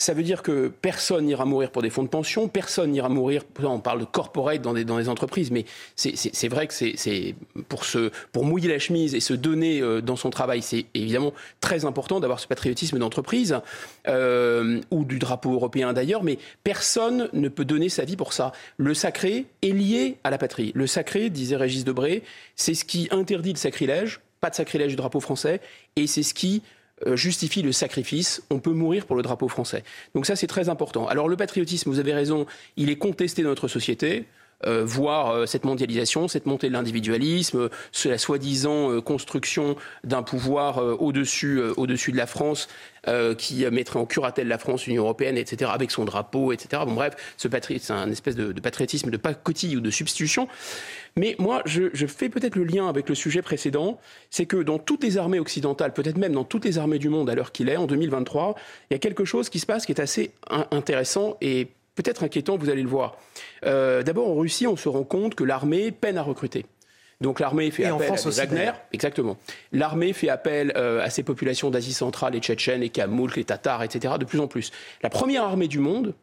Ça 0.00 0.14
veut 0.14 0.22
dire 0.22 0.44
que 0.44 0.68
personne 0.68 1.24
n'ira 1.24 1.44
mourir 1.44 1.72
pour 1.72 1.82
des 1.82 1.90
fonds 1.90 2.04
de 2.04 2.08
pension, 2.08 2.46
personne 2.46 2.92
n'ira 2.92 3.08
mourir, 3.08 3.42
on 3.64 3.80
parle 3.80 3.98
de 3.98 4.04
corporate 4.04 4.62
dans 4.62 4.72
des, 4.72 5.08
entreprises, 5.08 5.50
mais 5.50 5.64
c'est 5.96 6.46
vrai 6.46 6.68
que 6.68 6.74
c'est 6.74 7.34
pour, 8.32 8.44
mouiller 8.44 8.68
la 8.68 8.78
chemise 8.78 9.16
et 9.16 9.20
se 9.20 9.34
donner 9.34 9.80
euh, 9.80 10.00
dans 10.00 10.14
son 10.14 10.30
travail, 10.30 10.62
c'est 10.62 10.86
évidemment 10.94 11.32
très 11.60 11.84
important 11.84 12.20
d'avoir 12.20 12.38
ce 12.38 12.46
patriotisme 12.46 12.96
d'entreprise, 13.00 13.58
euh, 14.06 14.80
ou 14.92 15.04
du 15.04 15.18
drapeau 15.18 15.52
européen 15.52 15.92
d'ailleurs, 15.92 16.22
mais 16.22 16.38
personne 16.62 17.28
ne 17.32 17.48
peut 17.48 17.64
donner 17.64 17.88
sa 17.88 18.04
vie 18.04 18.16
pour 18.16 18.32
ça. 18.32 18.52
Le 18.76 18.94
sacré 18.94 19.46
est 19.62 19.72
lié 19.72 20.18
à 20.22 20.30
la 20.30 20.38
patrie. 20.38 20.70
Le 20.76 20.86
sacré, 20.86 21.28
disait 21.28 21.56
Régis 21.56 21.82
Debray, 21.82 22.22
c'est 22.54 22.74
ce 22.74 22.84
qui 22.84 23.08
interdit 23.10 23.52
le 23.52 23.58
sacrilège, 23.58 24.20
pas 24.40 24.50
de 24.50 24.54
sacrilège 24.54 24.90
du 24.90 24.96
drapeau 24.96 25.18
français, 25.18 25.60
et 25.96 26.06
c'est 26.06 26.22
ce 26.22 26.34
qui 26.34 26.62
justifie 27.14 27.62
le 27.62 27.72
sacrifice. 27.72 28.42
On 28.50 28.58
peut 28.58 28.72
mourir 28.72 29.06
pour 29.06 29.16
le 29.16 29.22
drapeau 29.22 29.48
français. 29.48 29.84
Donc 30.14 30.26
ça, 30.26 30.36
c'est 30.36 30.46
très 30.46 30.68
important. 30.68 31.06
Alors 31.06 31.28
le 31.28 31.36
patriotisme, 31.36 31.90
vous 31.90 31.98
avez 31.98 32.14
raison, 32.14 32.46
il 32.76 32.90
est 32.90 32.96
contesté 32.96 33.42
dans 33.42 33.50
notre 33.50 33.68
société. 33.68 34.24
Euh, 34.66 34.84
voir 34.84 35.30
euh, 35.30 35.46
cette 35.46 35.64
mondialisation, 35.64 36.26
cette 36.26 36.46
montée 36.46 36.68
de 36.68 36.72
l'individualisme, 36.72 37.68
la 38.04 38.18
soi-disant 38.18 39.00
construction 39.00 39.76
d'un 40.02 40.22
pouvoir 40.22 40.78
au-dessus 41.00 41.60
au-dessus 41.76 42.12
de 42.12 42.16
la 42.16 42.26
France 42.26 42.68
qui 43.38 43.64
mettrait 43.70 43.98
en 43.98 44.04
curatelle 44.04 44.48
la 44.48 44.58
France, 44.58 44.86
l'Union 44.86 45.04
européenne, 45.04 45.38
etc., 45.38 45.70
avec 45.72 45.90
son 45.90 46.04
drapeau, 46.04 46.52
etc. 46.52 46.82
Bon 46.86 46.92
bref, 46.92 47.14
ce 47.38 47.48
c'est 47.48 47.90
un 47.90 48.10
espèce 48.10 48.36
de, 48.36 48.52
de 48.52 48.60
patriotisme 48.60 49.10
de 49.10 49.16
pacotille 49.16 49.76
ou 49.76 49.80
de 49.80 49.90
substitution. 49.90 50.46
Mais 51.18 51.34
moi, 51.38 51.62
je, 51.64 51.88
fais 52.06 52.28
peut-être 52.28 52.54
le 52.54 52.64
lien 52.64 52.88
avec 52.88 53.08
le 53.08 53.14
sujet 53.14 53.42
précédent, 53.42 53.98
c'est 54.30 54.46
que 54.46 54.56
dans 54.56 54.78
toutes 54.78 55.02
les 55.02 55.18
armées 55.18 55.40
occidentales, 55.40 55.92
peut-être 55.92 56.16
même 56.16 56.32
dans 56.32 56.44
toutes 56.44 56.64
les 56.64 56.78
armées 56.78 56.98
du 56.98 57.08
monde 57.08 57.28
à 57.28 57.34
l'heure 57.34 57.50
qu'il 57.50 57.68
est, 57.68 57.76
en 57.76 57.86
2023, 57.86 58.54
il 58.90 58.94
y 58.94 58.96
a 58.96 58.98
quelque 58.98 59.24
chose 59.24 59.48
qui 59.48 59.58
se 59.58 59.66
passe 59.66 59.84
qui 59.84 59.92
est 59.92 60.00
assez 60.00 60.30
intéressant 60.70 61.36
et 61.40 61.68
peut-être 62.02 62.22
inquiétant, 62.22 62.56
vous 62.56 62.70
allez 62.70 62.82
le 62.82 62.88
voir. 62.88 63.16
Euh, 63.66 64.04
d'abord, 64.04 64.28
en 64.28 64.36
Russie, 64.36 64.68
on 64.68 64.76
se 64.76 64.88
rend 64.88 65.02
compte 65.02 65.34
que 65.34 65.42
l'armée 65.42 65.90
peine 65.90 66.16
à 66.16 66.22
recruter. 66.22 66.64
Donc 67.20 67.40
l'armée 67.40 67.72
fait 67.72 67.84
appel 67.84 68.12
à 68.12 68.30
Wagner, 68.30 68.70
exactement. 68.92 69.36
L'armée 69.72 70.12
fait 70.12 70.28
appel 70.28 70.72
euh, 70.76 71.02
à 71.02 71.10
ces 71.10 71.24
populations 71.24 71.68
d'Asie 71.68 71.92
centrale, 71.92 72.34
les 72.34 72.38
Tchétchènes, 72.38 72.82
les 72.82 72.90
Kamouks, 72.90 73.34
les 73.34 73.42
Tatars, 73.42 73.82
etc. 73.82 74.14
de 74.20 74.24
plus 74.24 74.38
en 74.38 74.46
plus. 74.46 74.70
La 75.02 75.10
première 75.10 75.42
armée 75.42 75.66
du 75.66 75.80
monde, 75.80 76.14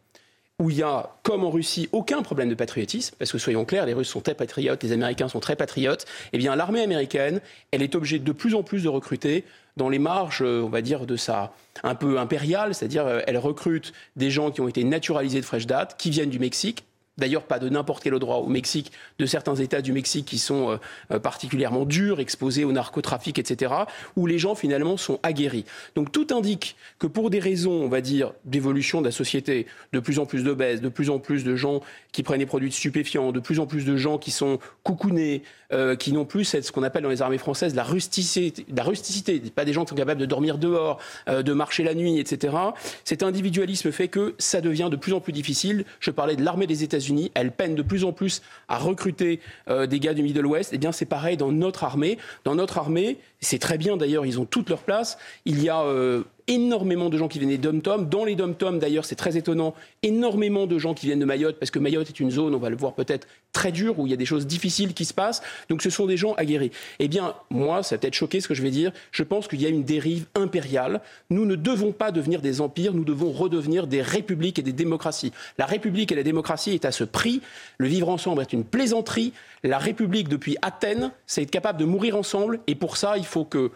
où 0.59 0.69
il 0.69 0.77
y 0.77 0.83
a, 0.83 1.17
comme 1.23 1.43
en 1.43 1.51
Russie, 1.51 1.89
aucun 1.91 2.21
problème 2.21 2.47
de 2.47 2.55
patriotisme, 2.55 3.13
parce 3.19 3.33
que 3.33 3.37
soyons 3.37 3.65
clairs, 3.65 3.85
les 3.85 3.93
Russes 3.93 4.07
sont 4.07 4.21
très 4.21 4.35
patriotes, 4.35 4.81
les 4.83 4.93
Américains 4.93 5.27
sont 5.27 5.41
très 5.41 5.57
patriotes, 5.57 6.05
eh 6.31 6.37
bien 6.37 6.55
l'armée 6.55 6.81
américaine, 6.81 7.41
elle 7.71 7.81
est 7.81 7.93
obligée 7.95 8.19
de 8.19 8.31
plus 8.31 8.55
en 8.55 8.63
plus 8.63 8.83
de 8.83 8.87
recruter 8.87 9.43
dans 9.77 9.89
les 9.89 9.99
marges, 9.99 10.41
euh, 10.41 10.61
on 10.63 10.69
va 10.69 10.81
dire, 10.81 11.05
de 11.05 11.15
sa 11.15 11.53
un 11.83 11.95
peu 11.95 12.19
impériale, 12.19 12.73
c'est-à-dire 12.73 13.05
euh, 13.05 13.21
elle 13.27 13.37
recrute 13.37 13.93
des 14.15 14.29
gens 14.29 14.51
qui 14.51 14.61
ont 14.61 14.67
été 14.67 14.83
naturalisés 14.83 15.41
de 15.41 15.45
fraîche 15.45 15.67
date, 15.67 15.95
qui 15.97 16.09
viennent 16.09 16.29
du 16.29 16.39
Mexique, 16.39 16.85
D'ailleurs, 17.17 17.43
pas 17.43 17.59
de 17.59 17.69
n'importe 17.69 18.03
quel 18.03 18.13
endroit 18.13 18.39
au 18.39 18.47
Mexique, 18.47 18.91
de 19.19 19.25
certains 19.25 19.55
États 19.55 19.81
du 19.81 19.93
Mexique 19.93 20.25
qui 20.25 20.37
sont 20.37 20.71
euh, 20.71 20.77
euh, 21.11 21.19
particulièrement 21.19 21.85
durs, 21.85 22.19
exposés 22.19 22.65
au 22.65 22.73
narcotrafic, 22.73 23.39
etc., 23.39 23.73
où 24.17 24.27
les 24.27 24.37
gens 24.37 24.53
finalement 24.53 24.97
sont 24.97 25.19
aguerris. 25.23 25.63
Donc 25.95 26.11
tout 26.11 26.27
indique 26.31 26.75
que 26.99 27.07
pour 27.07 27.29
des 27.29 27.39
raisons, 27.39 27.71
on 27.71 27.87
va 27.87 28.01
dire, 28.01 28.33
d'évolution 28.43 28.99
de 28.99 29.05
la 29.05 29.11
société, 29.11 29.65
de 29.93 29.99
plus 30.01 30.19
en 30.19 30.25
plus 30.25 30.43
d'obèses, 30.43 30.81
de 30.81 30.89
plus 30.89 31.09
en 31.09 31.19
plus 31.19 31.45
de 31.45 31.55
gens 31.55 31.79
qui 32.11 32.21
prennent 32.21 32.39
des 32.39 32.45
produits 32.45 32.71
stupéfiants, 32.71 33.31
de 33.31 33.39
plus 33.39 33.59
en 33.59 33.65
plus 33.65 33.85
de 33.85 33.95
gens 33.95 34.17
qui 34.17 34.31
sont 34.31 34.59
coucounés, 34.83 35.41
euh, 35.71 35.95
qui 35.95 36.11
n'ont 36.11 36.25
plus 36.25 36.43
ce 36.43 36.71
qu'on 36.71 36.83
appelle 36.83 37.03
dans 37.03 37.09
les 37.09 37.21
armées 37.21 37.37
françaises 37.37 37.75
la 37.75 37.83
rusticité, 37.83 39.41
pas 39.55 39.65
des 39.65 39.73
gens 39.73 39.85
qui 39.85 39.89
sont 39.89 39.95
capables 39.95 40.19
de 40.19 40.25
dormir 40.25 40.57
dehors, 40.57 40.99
de 41.27 41.53
marcher 41.53 41.83
la 41.83 41.93
nuit, 41.93 42.19
etc. 42.19 42.55
Cet 43.03 43.23
individualisme 43.23 43.91
fait 43.91 44.07
que 44.07 44.35
ça 44.37 44.61
devient 44.61 44.89
de 44.91 44.95
plus 44.95 45.13
en 45.13 45.21
plus 45.21 45.33
difficile. 45.33 45.85
Je 45.99 46.11
parlais 46.11 46.35
de 46.35 46.43
l'armée 46.43 46.67
des 46.67 46.83
États-Unis 46.83 47.04
elles 47.33 47.51
peinent 47.51 47.75
de 47.75 47.81
plus 47.81 48.03
en 48.03 48.13
plus 48.13 48.41
à 48.67 48.77
recruter 48.77 49.39
euh, 49.69 49.87
des 49.87 49.99
gars 49.99 50.13
du 50.13 50.23
Middle 50.23 50.45
West. 50.45 50.71
Eh 50.73 50.77
bien, 50.77 50.91
c'est 50.91 51.05
pareil 51.05 51.37
dans 51.37 51.51
notre 51.51 51.83
armée. 51.83 52.17
Dans 52.43 52.55
notre 52.55 52.77
armée, 52.77 53.17
c'est 53.39 53.59
très 53.59 53.77
bien 53.77 53.97
d'ailleurs, 53.97 54.25
ils 54.25 54.39
ont 54.39 54.45
toute 54.45 54.69
leur 54.69 54.83
place. 54.83 55.17
Il 55.45 55.61
y 55.61 55.69
a 55.69 55.81
euh, 55.81 56.23
énormément 56.47 57.09
de 57.09 57.17
gens 57.17 57.27
qui 57.27 57.39
viennent 57.39 57.49
des 57.49 57.57
dom-tom. 57.57 58.07
Dans 58.07 58.25
les 58.25 58.35
dom-tom, 58.35 58.79
d'ailleurs, 58.79 59.05
c'est 59.05 59.15
très 59.15 59.37
étonnant, 59.37 59.73
énormément 60.03 60.67
de 60.67 60.77
gens 60.77 60.93
qui 60.93 61.07
viennent 61.07 61.19
de 61.19 61.25
Mayotte, 61.25 61.57
parce 61.59 61.71
que 61.71 61.79
Mayotte 61.79 62.09
est 62.09 62.19
une 62.19 62.31
zone, 62.31 62.53
on 62.53 62.59
va 62.59 62.69
le 62.69 62.75
voir 62.75 62.93
peut-être, 62.93 63.27
très 63.51 63.71
dure, 63.71 63.99
où 63.99 64.07
il 64.07 64.11
y 64.11 64.13
a 64.13 64.17
des 64.17 64.25
choses 64.25 64.45
difficiles 64.45 64.93
qui 64.93 65.05
se 65.05 65.13
passent. 65.13 65.41
Donc 65.69 65.81
ce 65.81 65.89
sont 65.89 66.05
des 66.05 66.17
gens 66.17 66.33
aguerris. 66.33 66.71
Eh 66.99 67.07
bien, 67.07 67.33
moi, 67.49 67.83
ça 67.83 67.95
va 67.95 67.99
peut-être 67.99 68.13
choquer 68.13 68.41
ce 68.41 68.47
que 68.47 68.53
je 68.53 68.61
vais 68.61 68.71
dire, 68.71 68.91
je 69.11 69.23
pense 69.23 69.47
qu'il 69.47 69.61
y 69.61 69.65
a 69.65 69.69
une 69.69 69.83
dérive 69.83 70.25
impériale. 70.35 71.01
Nous 71.29 71.45
ne 71.45 71.55
devons 71.55 71.91
pas 71.91 72.11
devenir 72.11 72.41
des 72.41 72.61
empires, 72.61 72.93
nous 72.93 73.05
devons 73.05 73.31
redevenir 73.31 73.87
des 73.87 74.01
républiques 74.01 74.59
et 74.59 74.63
des 74.63 74.73
démocraties. 74.73 75.31
La 75.57 75.65
république 75.65 76.11
et 76.11 76.15
la 76.15 76.23
démocratie 76.23 76.71
est 76.71 76.85
à 76.85 76.91
ce 76.91 77.03
prix. 77.03 77.41
Le 77.77 77.87
vivre 77.87 78.09
ensemble 78.09 78.41
est 78.41 78.53
une 78.53 78.63
plaisanterie. 78.63 79.33
La 79.63 79.77
république, 79.77 80.29
depuis 80.29 80.57
Athènes, 80.61 81.11
c'est 81.25 81.43
être 81.43 81.51
capable 81.51 81.79
de 81.79 81.85
mourir 81.85 82.15
ensemble. 82.15 82.59
Et 82.67 82.75
pour 82.75 82.97
ça, 82.97 83.17
il 83.17 83.25
faut 83.25 83.45
que 83.45 83.71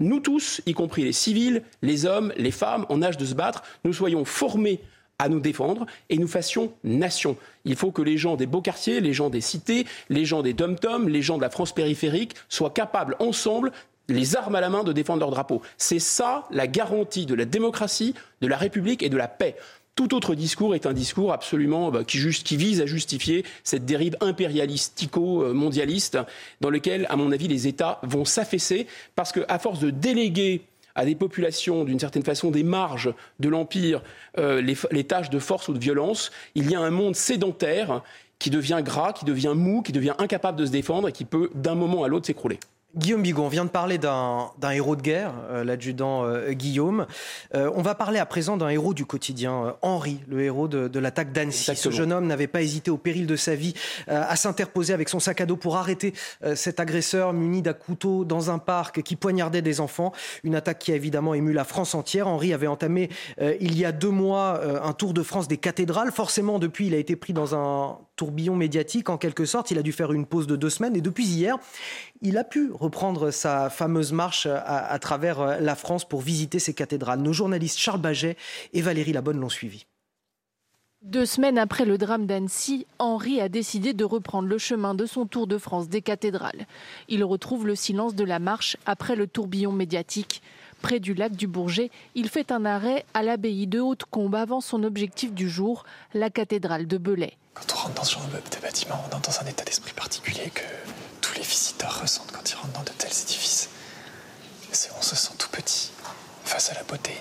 nous 0.00 0.20
tous, 0.20 0.60
y 0.66 0.72
compris 0.72 1.04
les 1.04 1.12
civils, 1.12 1.62
les 1.82 2.06
hommes, 2.06 2.32
les 2.36 2.50
femmes 2.50 2.86
en 2.88 3.02
âge 3.02 3.16
de 3.16 3.24
se 3.24 3.34
battre, 3.34 3.62
nous 3.84 3.92
soyons 3.92 4.24
formés 4.24 4.80
à 5.18 5.28
nous 5.28 5.40
défendre 5.40 5.86
et 6.10 6.18
nous 6.18 6.26
fassions 6.26 6.72
nation. 6.82 7.36
Il 7.64 7.76
faut 7.76 7.92
que 7.92 8.02
les 8.02 8.16
gens 8.16 8.36
des 8.36 8.46
beaux 8.46 8.60
quartiers, 8.60 9.00
les 9.00 9.12
gens 9.12 9.30
des 9.30 9.40
cités, 9.40 9.86
les 10.08 10.24
gens 10.24 10.42
des 10.42 10.54
dom-toms, 10.54 11.08
les 11.08 11.22
gens 11.22 11.36
de 11.36 11.42
la 11.42 11.50
France 11.50 11.72
périphérique 11.72 12.34
soient 12.48 12.70
capables 12.70 13.16
ensemble 13.20 13.70
les 14.08 14.36
armes 14.36 14.54
à 14.54 14.60
la 14.60 14.68
main 14.68 14.84
de 14.84 14.92
défendre 14.92 15.20
leur 15.20 15.30
drapeau. 15.30 15.62
C'est 15.78 15.98
ça 15.98 16.44
la 16.50 16.66
garantie 16.66 17.26
de 17.26 17.34
la 17.34 17.44
démocratie, 17.44 18.14
de 18.40 18.46
la 18.46 18.56
République 18.56 19.02
et 19.02 19.08
de 19.08 19.16
la 19.16 19.28
paix. 19.28 19.56
Tout 19.94 20.12
autre 20.14 20.34
discours 20.34 20.74
est 20.74 20.86
un 20.86 20.92
discours 20.92 21.32
absolument 21.32 21.92
bah, 21.92 22.02
qui, 22.02 22.18
vise 22.56 22.80
à 22.80 22.86
justifier 22.86 23.44
cette 23.62 23.84
dérive 23.84 24.16
impérialistico-mondialiste 24.20 26.18
dans 26.60 26.70
lequel, 26.70 27.06
à 27.10 27.16
mon 27.16 27.30
avis, 27.30 27.46
les 27.46 27.68
États 27.68 28.00
vont 28.02 28.24
s'affaisser 28.24 28.88
parce 29.14 29.30
qu'à 29.30 29.58
force 29.60 29.78
de 29.78 29.90
déléguer 29.90 30.62
à 30.96 31.04
des 31.04 31.14
populations, 31.14 31.84
d'une 31.84 32.00
certaine 32.00 32.24
façon, 32.24 32.50
des 32.50 32.64
marges 32.64 33.14
de 33.38 33.48
l'Empire, 33.48 34.02
euh, 34.38 34.60
les 34.60 35.04
tâches 35.04 35.30
de 35.30 35.38
force 35.38 35.68
ou 35.68 35.74
de 35.74 35.78
violence, 35.78 36.32
il 36.56 36.68
y 36.68 36.74
a 36.74 36.80
un 36.80 36.90
monde 36.90 37.14
sédentaire 37.14 38.02
qui 38.40 38.50
devient 38.50 38.80
gras, 38.84 39.12
qui 39.12 39.24
devient 39.24 39.54
mou, 39.54 39.82
qui 39.82 39.92
devient 39.92 40.14
incapable 40.18 40.58
de 40.58 40.66
se 40.66 40.72
défendre 40.72 41.08
et 41.08 41.12
qui 41.12 41.24
peut 41.24 41.50
d'un 41.54 41.76
moment 41.76 42.02
à 42.02 42.08
l'autre 42.08 42.26
s'écrouler. 42.26 42.58
Guillaume 42.96 43.22
Bigon, 43.22 43.46
on 43.46 43.48
vient 43.48 43.64
de 43.64 43.70
parler 43.70 43.98
d'un 43.98 44.52
héros 44.70 44.94
de 44.94 45.02
guerre, 45.02 45.32
euh, 45.50 45.64
l'adjudant 45.64 46.24
euh, 46.24 46.52
Guillaume. 46.52 47.06
Euh, 47.54 47.68
on 47.74 47.82
va 47.82 47.96
parler 47.96 48.20
à 48.20 48.26
présent 48.26 48.56
d'un 48.56 48.68
héros 48.68 48.94
du 48.94 49.04
quotidien, 49.04 49.74
Henri, 49.82 50.20
le 50.28 50.42
héros 50.42 50.68
de, 50.68 50.98
l'attaque 51.00 51.32
d'Annecy. 51.32 51.74
Ce 51.74 51.90
jeune 51.90 52.12
homme 52.12 52.26
n'avait 52.26 52.46
pas 52.46 52.62
hésité 52.62 52.92
au 52.92 52.96
péril 52.96 53.26
de 53.26 53.34
sa 53.34 53.56
vie 53.56 53.74
à 54.06 54.36
s'interposer 54.36 54.92
avec 54.92 55.08
son 55.08 55.18
sac 55.18 55.40
à 55.40 55.46
dos 55.46 55.56
pour 55.56 55.76
arrêter 55.76 56.14
cet 56.54 56.78
agresseur 56.78 57.32
muni 57.32 57.62
d'un 57.62 57.72
couteau 57.72 58.24
dans 58.24 58.50
un 58.50 58.58
parc 58.58 59.02
qui 59.02 59.16
poignardait 59.16 59.60
des 59.60 59.80
enfants. 59.80 60.12
Une 60.44 60.54
attaque 60.54 60.78
qui 60.78 60.92
a 60.92 60.94
évidemment 60.94 61.34
ému 61.34 61.52
la 61.52 61.64
France 61.64 61.94
entière. 61.94 62.28
Henri 62.28 62.54
avait 62.54 62.66
entamé 62.66 63.10
il 63.40 63.76
y 63.76 63.84
a 63.84 63.92
deux 63.92 64.10
mois 64.10 64.60
un 64.82 64.92
tour 64.92 65.14
de 65.14 65.22
France 65.22 65.48
des 65.48 65.58
cathédrales. 65.58 66.12
Forcément, 66.12 66.58
depuis, 66.58 66.86
il 66.86 66.94
a 66.94 66.98
été 66.98 67.16
pris 67.16 67.32
dans 67.32 67.54
un 67.54 67.98
tourbillon 68.16 68.56
médiatique 68.56 69.10
en 69.10 69.18
quelque 69.18 69.44
sorte. 69.44 69.70
Il 69.70 69.78
a 69.78 69.82
dû 69.82 69.92
faire 69.92 70.12
une 70.12 70.26
pause 70.26 70.46
de 70.46 70.56
deux 70.56 70.70
semaines 70.70 70.96
et 70.96 71.00
depuis 71.00 71.26
hier, 71.26 71.56
il 72.22 72.38
a 72.38 72.44
pu 72.44 72.70
reprendre 72.84 73.30
sa 73.30 73.70
fameuse 73.70 74.12
marche 74.12 74.46
à, 74.46 74.98
travers 74.98 75.60
la 75.60 75.74
France 75.74 76.04
pour 76.04 76.20
visiter 76.20 76.58
ses 76.58 76.74
cathédrales. 76.74 77.20
Nos 77.20 77.32
journalistes 77.32 77.78
Charles 77.78 78.00
Baget 78.00 78.36
et 78.72 78.82
Valérie 78.82 79.12
Labonne 79.12 79.40
l'ont 79.40 79.48
suivi. 79.48 79.86
Deux 81.02 81.26
semaines 81.26 81.58
après 81.58 81.84
le 81.84 81.98
drame 81.98 82.24
d'Annecy, 82.24 82.86
Henri 82.98 83.38
a 83.38 83.50
décidé 83.50 83.92
de 83.92 84.06
reprendre 84.06 84.48
le 84.48 84.56
chemin 84.56 84.94
de 84.94 85.04
son 85.04 85.26
tour 85.26 85.46
de 85.46 85.58
France 85.58 85.88
des 85.90 86.00
cathédrales. 86.00 86.66
Il 87.08 87.24
retrouve 87.24 87.66
le 87.66 87.74
silence 87.74 88.14
de 88.14 88.24
la 88.24 88.38
marche 88.38 88.78
après 88.86 89.14
le 89.14 89.26
tourbillon 89.26 89.70
médiatique. 89.70 90.40
Près 90.80 91.00
du 91.00 91.12
lac 91.12 91.32
du 91.32 91.46
Bourget, 91.46 91.90
il 92.14 92.30
fait 92.30 92.50
un 92.52 92.64
arrêt 92.64 93.04
à 93.12 93.22
l'abbaye 93.22 93.66
de 93.66 93.80
Haute-Combe 93.80 94.34
avant 94.34 94.62
son 94.62 94.82
objectif 94.82 95.34
du 95.34 95.48
jour, 95.48 95.84
la 96.14 96.30
cathédrale 96.30 96.86
de 96.86 96.96
Belay. 96.96 97.36
Quand 97.52 97.66
on 97.74 97.76
rentre 97.76 97.94
dans 97.94 98.04
ce 98.04 98.14
genre 98.14 98.26
de 98.26 98.62
bâtiment, 98.62 98.96
on 99.04 99.14
entre 99.14 99.30
dans 99.30 99.46
un 99.46 99.50
état 99.50 99.64
d'esprit 99.64 99.92
particulier 99.92 100.50
que 100.54 100.62
tous 101.24 101.34
les 101.38 101.42
visiteurs 101.42 102.02
ressentent 102.02 102.32
quand 102.32 102.50
ils 102.50 102.54
rentrent 102.54 102.74
dans 102.74 102.82
de 102.82 102.90
tels 102.98 103.10
édifices. 103.10 103.70
On 104.98 105.02
se 105.02 105.16
sent 105.16 105.32
tout 105.38 105.48
petit 105.50 105.90
face 106.44 106.70
à 106.70 106.74
la 106.74 106.82
beauté 106.82 107.12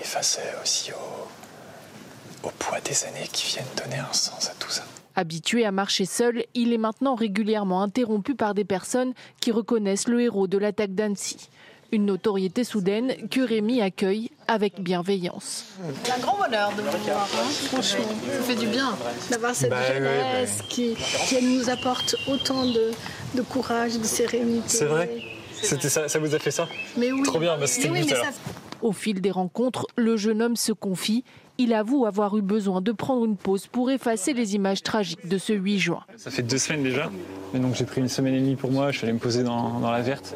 et 0.00 0.04
face 0.04 0.38
euh, 0.40 0.62
aussi 0.62 0.92
au, 0.92 2.46
au 2.46 2.50
poids 2.58 2.80
des 2.80 3.04
années 3.04 3.28
qui 3.32 3.46
viennent 3.46 3.64
donner 3.82 3.98
un 3.98 4.12
sens 4.12 4.50
à 4.50 4.54
tout 4.58 4.68
ça. 4.68 4.84
Habitué 5.16 5.64
à 5.64 5.72
marcher 5.72 6.04
seul, 6.04 6.44
il 6.54 6.72
est 6.72 6.78
maintenant 6.78 7.14
régulièrement 7.14 7.82
interrompu 7.82 8.34
par 8.34 8.54
des 8.54 8.64
personnes 8.64 9.14
qui 9.40 9.52
reconnaissent 9.52 10.08
le 10.08 10.20
héros 10.20 10.46
de 10.46 10.58
l'attaque 10.58 10.94
d'Annecy. 10.94 11.48
Une 11.92 12.04
notoriété 12.04 12.64
soudaine 12.64 13.28
que 13.28 13.40
Rémi 13.40 13.80
accueille 13.80 14.30
avec 14.48 14.80
bienveillance. 14.80 15.64
C'est 16.04 16.12
un 16.12 16.18
grand 16.18 16.36
bonheur 16.38 16.72
de 16.76 16.82
vous 16.82 17.04
voir, 17.04 17.28
hein, 17.34 17.48
franchement. 17.66 18.04
Ça 18.32 18.42
fait 18.42 18.54
du 18.56 18.66
bien 18.66 18.96
d'avoir 19.30 19.54
cette 19.54 19.70
Bah, 19.70 19.76
ouais, 19.88 19.94
jeunesse 19.94 20.62
Qui, 20.68 20.94
qui 21.28 21.42
nous 21.44 21.68
apporte 21.70 22.16
autant 22.26 22.64
de, 22.66 22.90
de 23.34 23.42
courage, 23.42 23.98
de 23.98 24.04
sérénité. 24.04 24.62
C'est 24.68 24.86
vrai 24.86 25.10
C'était 25.62 25.88
ça, 25.90 26.08
ça 26.08 26.18
vous 26.18 26.34
a 26.34 26.38
fait 26.38 26.50
ça 26.50 26.66
Mais 26.96 27.12
oui. 27.12 27.22
Trop 27.24 27.38
bien, 27.38 27.58
bah, 27.58 27.66
c'était 27.66 27.90
oui, 27.90 28.08
ça 28.08 28.16
Au 28.80 28.92
fil 28.92 29.20
des 29.20 29.30
rencontres, 29.30 29.86
le 29.96 30.16
jeune 30.16 30.40
homme 30.42 30.56
se 30.56 30.72
confie. 30.72 31.24
Il 31.60 31.74
avoue 31.74 32.06
avoir 32.06 32.36
eu 32.38 32.42
besoin 32.42 32.80
de 32.80 32.92
prendre 32.92 33.24
une 33.24 33.36
pause 33.36 33.66
pour 33.66 33.90
effacer 33.90 34.32
les 34.32 34.54
images 34.54 34.82
tragiques 34.82 35.26
de 35.28 35.38
ce 35.38 35.52
8 35.52 35.78
juin. 35.78 36.04
Ça 36.16 36.30
fait 36.30 36.42
deux 36.44 36.56
semaines 36.56 36.84
déjà. 36.84 37.10
Mais 37.52 37.58
donc 37.58 37.74
j'ai 37.74 37.84
pris 37.84 38.00
une 38.00 38.08
semaine 38.08 38.34
et 38.34 38.40
demie 38.40 38.54
pour 38.56 38.70
moi, 38.70 38.92
je 38.92 38.98
suis 38.98 39.04
allé 39.06 39.12
me 39.12 39.18
poser 39.18 39.42
dans, 39.42 39.80
dans 39.80 39.90
la 39.90 40.00
verte. 40.00 40.34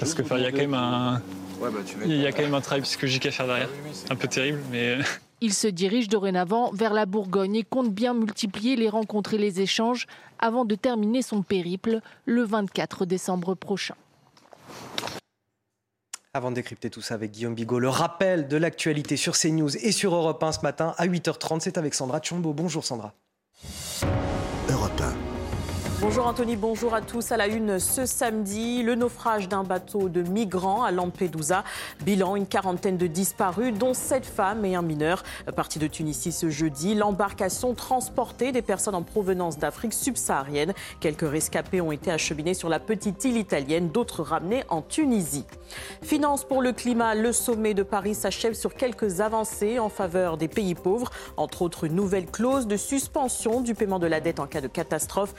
Parce 0.00 0.14
que 0.14 0.22
il 0.22 0.42
y 0.42 0.46
a 0.46 0.50
quand 0.50 0.58
même 0.58 0.74
un. 0.74 1.20
Il 2.04 2.16
y 2.16 2.26
a 2.26 2.32
quand 2.32 2.42
même 2.42 2.54
un 2.54 2.60
travail 2.60 2.82
psychologique 2.82 3.26
à 3.26 3.30
faire 3.30 3.46
derrière. 3.46 3.68
Un 4.10 4.16
peu 4.16 4.28
terrible, 4.28 4.60
mais. 4.70 4.98
Il 5.40 5.52
se 5.52 5.66
dirige 5.66 6.08
dorénavant 6.08 6.70
vers 6.72 6.94
la 6.94 7.06
Bourgogne 7.06 7.56
et 7.56 7.64
compte 7.64 7.92
bien 7.92 8.14
multiplier 8.14 8.76
les 8.76 8.88
rencontres 8.88 9.34
et 9.34 9.38
les 9.38 9.60
échanges 9.60 10.06
avant 10.38 10.64
de 10.64 10.74
terminer 10.74 11.22
son 11.22 11.42
périple 11.42 12.00
le 12.24 12.44
24 12.44 13.04
décembre 13.04 13.54
prochain. 13.54 13.94
Avant 16.32 16.50
de 16.50 16.56
décrypter 16.56 16.88
tout 16.88 17.02
ça 17.02 17.14
avec 17.14 17.30
Guillaume 17.30 17.54
Bigot, 17.54 17.78
le 17.78 17.88
rappel 17.88 18.48
de 18.48 18.56
l'actualité 18.56 19.16
sur 19.16 19.36
CNews 19.36 19.76
et 19.76 19.92
sur 19.92 20.14
Europe 20.14 20.42
1 20.42 20.52
ce 20.52 20.60
matin 20.62 20.94
à 20.96 21.06
8h30, 21.06 21.60
c'est 21.60 21.78
avec 21.78 21.94
Sandra 21.94 22.20
Tchombo. 22.20 22.52
Bonjour 22.52 22.84
Sandra. 22.84 23.14
Europe 26.04 26.12
1. 26.12 26.14
Bonjour 26.14 26.26
Anthony, 26.26 26.56
bonjour 26.56 26.94
à 26.94 27.00
tous. 27.00 27.32
À 27.32 27.36
la 27.36 27.46
une 27.46 27.78
ce 27.78 28.06
samedi, 28.06 28.82
le 28.82 28.94
naufrage 28.94 29.48
d'un 29.48 29.64
bateau 29.64 30.08
de 30.08 30.22
migrants 30.22 30.84
à 30.84 30.90
Lampedusa. 30.90 31.64
Bilan, 32.04 32.36
une 32.36 32.46
quarantaine 32.46 32.96
de 32.96 33.06
disparus, 33.06 33.72
dont 33.72 33.94
sept 33.94 34.24
femmes 34.24 34.64
et 34.64 34.74
un 34.74 34.82
mineur. 34.82 35.22
Parti 35.56 35.78
de 35.78 35.86
Tunisie 35.86 36.32
ce 36.32 36.50
jeudi, 36.50 36.94
l'embarcation 36.94 37.74
transportait 37.74 38.52
des 38.52 38.62
personnes 38.62 38.94
en 38.94 39.02
provenance 39.02 39.58
d'Afrique 39.58 39.92
subsaharienne. 39.92 40.72
Quelques 41.00 41.28
rescapés 41.28 41.80
ont 41.80 41.90
été 41.90 42.10
acheminés 42.10 42.54
sur 42.54 42.68
la 42.68 42.80
petite 42.80 43.24
île 43.24 43.36
italienne, 43.36 43.88
d'autres 43.88 44.22
ramenés 44.22 44.64
en 44.68 44.82
Tunisie. 44.82 45.46
Finance 46.02 46.44
pour 46.44 46.62
le 46.62 46.72
climat, 46.72 47.14
le 47.14 47.32
sommet 47.32 47.74
de 47.74 47.82
Paris 47.82 48.14
s'achève 48.14 48.54
sur 48.54 48.74
quelques 48.74 49.20
avancées 49.20 49.78
en 49.78 49.88
faveur 49.88 50.36
des 50.36 50.48
pays 50.48 50.74
pauvres, 50.74 51.10
entre 51.36 51.62
autres 51.62 51.84
une 51.84 51.94
nouvelle 51.94 52.26
clause 52.26 52.66
de 52.66 52.76
suspension 52.76 53.60
du 53.60 53.74
paiement 53.74 53.98
de 53.98 54.06
la 54.06 54.20
dette 54.20 54.38
en 54.38 54.46
cas 54.46 54.60
de 54.60 54.68
catastrophe. 54.68 55.34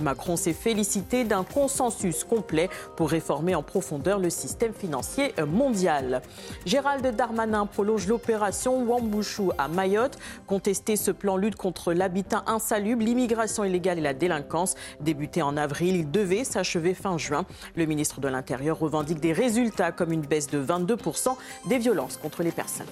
Macron 0.00 0.36
s'est 0.36 0.52
félicité 0.52 1.24
d'un 1.24 1.44
consensus 1.44 2.24
complet 2.24 2.70
pour 2.96 3.10
réformer 3.10 3.54
en 3.54 3.62
profondeur 3.62 4.18
le 4.18 4.30
système 4.30 4.72
financier 4.72 5.34
mondial. 5.46 6.22
Gérald 6.64 7.06
Darmanin 7.14 7.66
prolonge 7.66 8.06
l'opération 8.06 8.84
Wambushu 8.84 9.50
à 9.58 9.68
Mayotte. 9.68 10.18
Contester 10.46 10.96
ce 10.96 11.10
plan 11.10 11.36
lutte 11.36 11.56
contre 11.56 11.92
l'habitat 11.92 12.44
insalubre, 12.46 13.02
l'immigration 13.02 13.64
illégale 13.64 13.98
et 13.98 14.02
la 14.02 14.14
délinquance. 14.14 14.74
Débuté 15.00 15.42
en 15.42 15.56
avril, 15.56 15.96
il 15.96 16.10
devait 16.10 16.44
s'achever 16.44 16.94
fin 16.94 17.18
juin. 17.18 17.44
Le 17.76 17.86
ministre 17.86 18.20
de 18.20 18.28
l'Intérieur 18.28 18.78
revendique 18.78 19.20
des 19.20 19.32
résultats 19.32 19.92
comme 19.92 20.12
une 20.12 20.22
baisse 20.22 20.48
de 20.48 20.64
22% 20.64 21.36
des 21.66 21.78
violences 21.78 22.16
contre 22.16 22.42
les 22.42 22.52
personnes. 22.52 22.86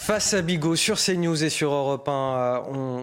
Face 0.00 0.32
à 0.32 0.40
Bigot 0.40 0.76
sur 0.76 0.98
CNews 0.98 1.44
et 1.44 1.50
sur 1.50 1.74
Europe 1.74 2.08
1, 2.08 2.12
euh, 2.12 2.58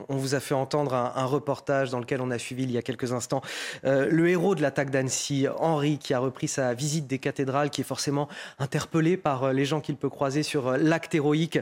on, 0.10 0.16
vous 0.16 0.34
a 0.34 0.40
fait 0.40 0.56
entendre 0.56 0.96
un, 0.96 1.26
reportage 1.26 1.92
dans 1.92 2.00
lequel 2.00 2.22
on 2.22 2.32
a 2.32 2.40
suivi 2.40 2.64
il 2.64 2.72
y 2.72 2.78
a 2.78 2.82
quelques 2.82 3.14
instants 3.14 3.44
euh, 3.86 4.08
le 4.10 4.28
héros 4.28 4.56
de 4.56 4.64
l'attaque 4.64 4.90
d'Annecy, 4.90 5.46
Henri, 5.60 6.00
qui 6.00 6.16
a 6.16 6.20
repris 6.20 6.48
sa 6.48 6.74
visite 6.74 7.06
des 7.06 7.20
cathédrales, 7.20 7.70
qui 7.70 7.82
est 7.82 7.84
forcément 7.84 8.28
interpellé 8.58 9.16
par 9.16 9.44
euh, 9.44 9.54
les 9.54 9.64
gens 9.64 9.80
qu'il 9.80 9.96
peut 9.96 10.10
croiser 10.10 10.42
sur 10.42 10.72
l'acte 10.72 11.14
héroïque 11.14 11.60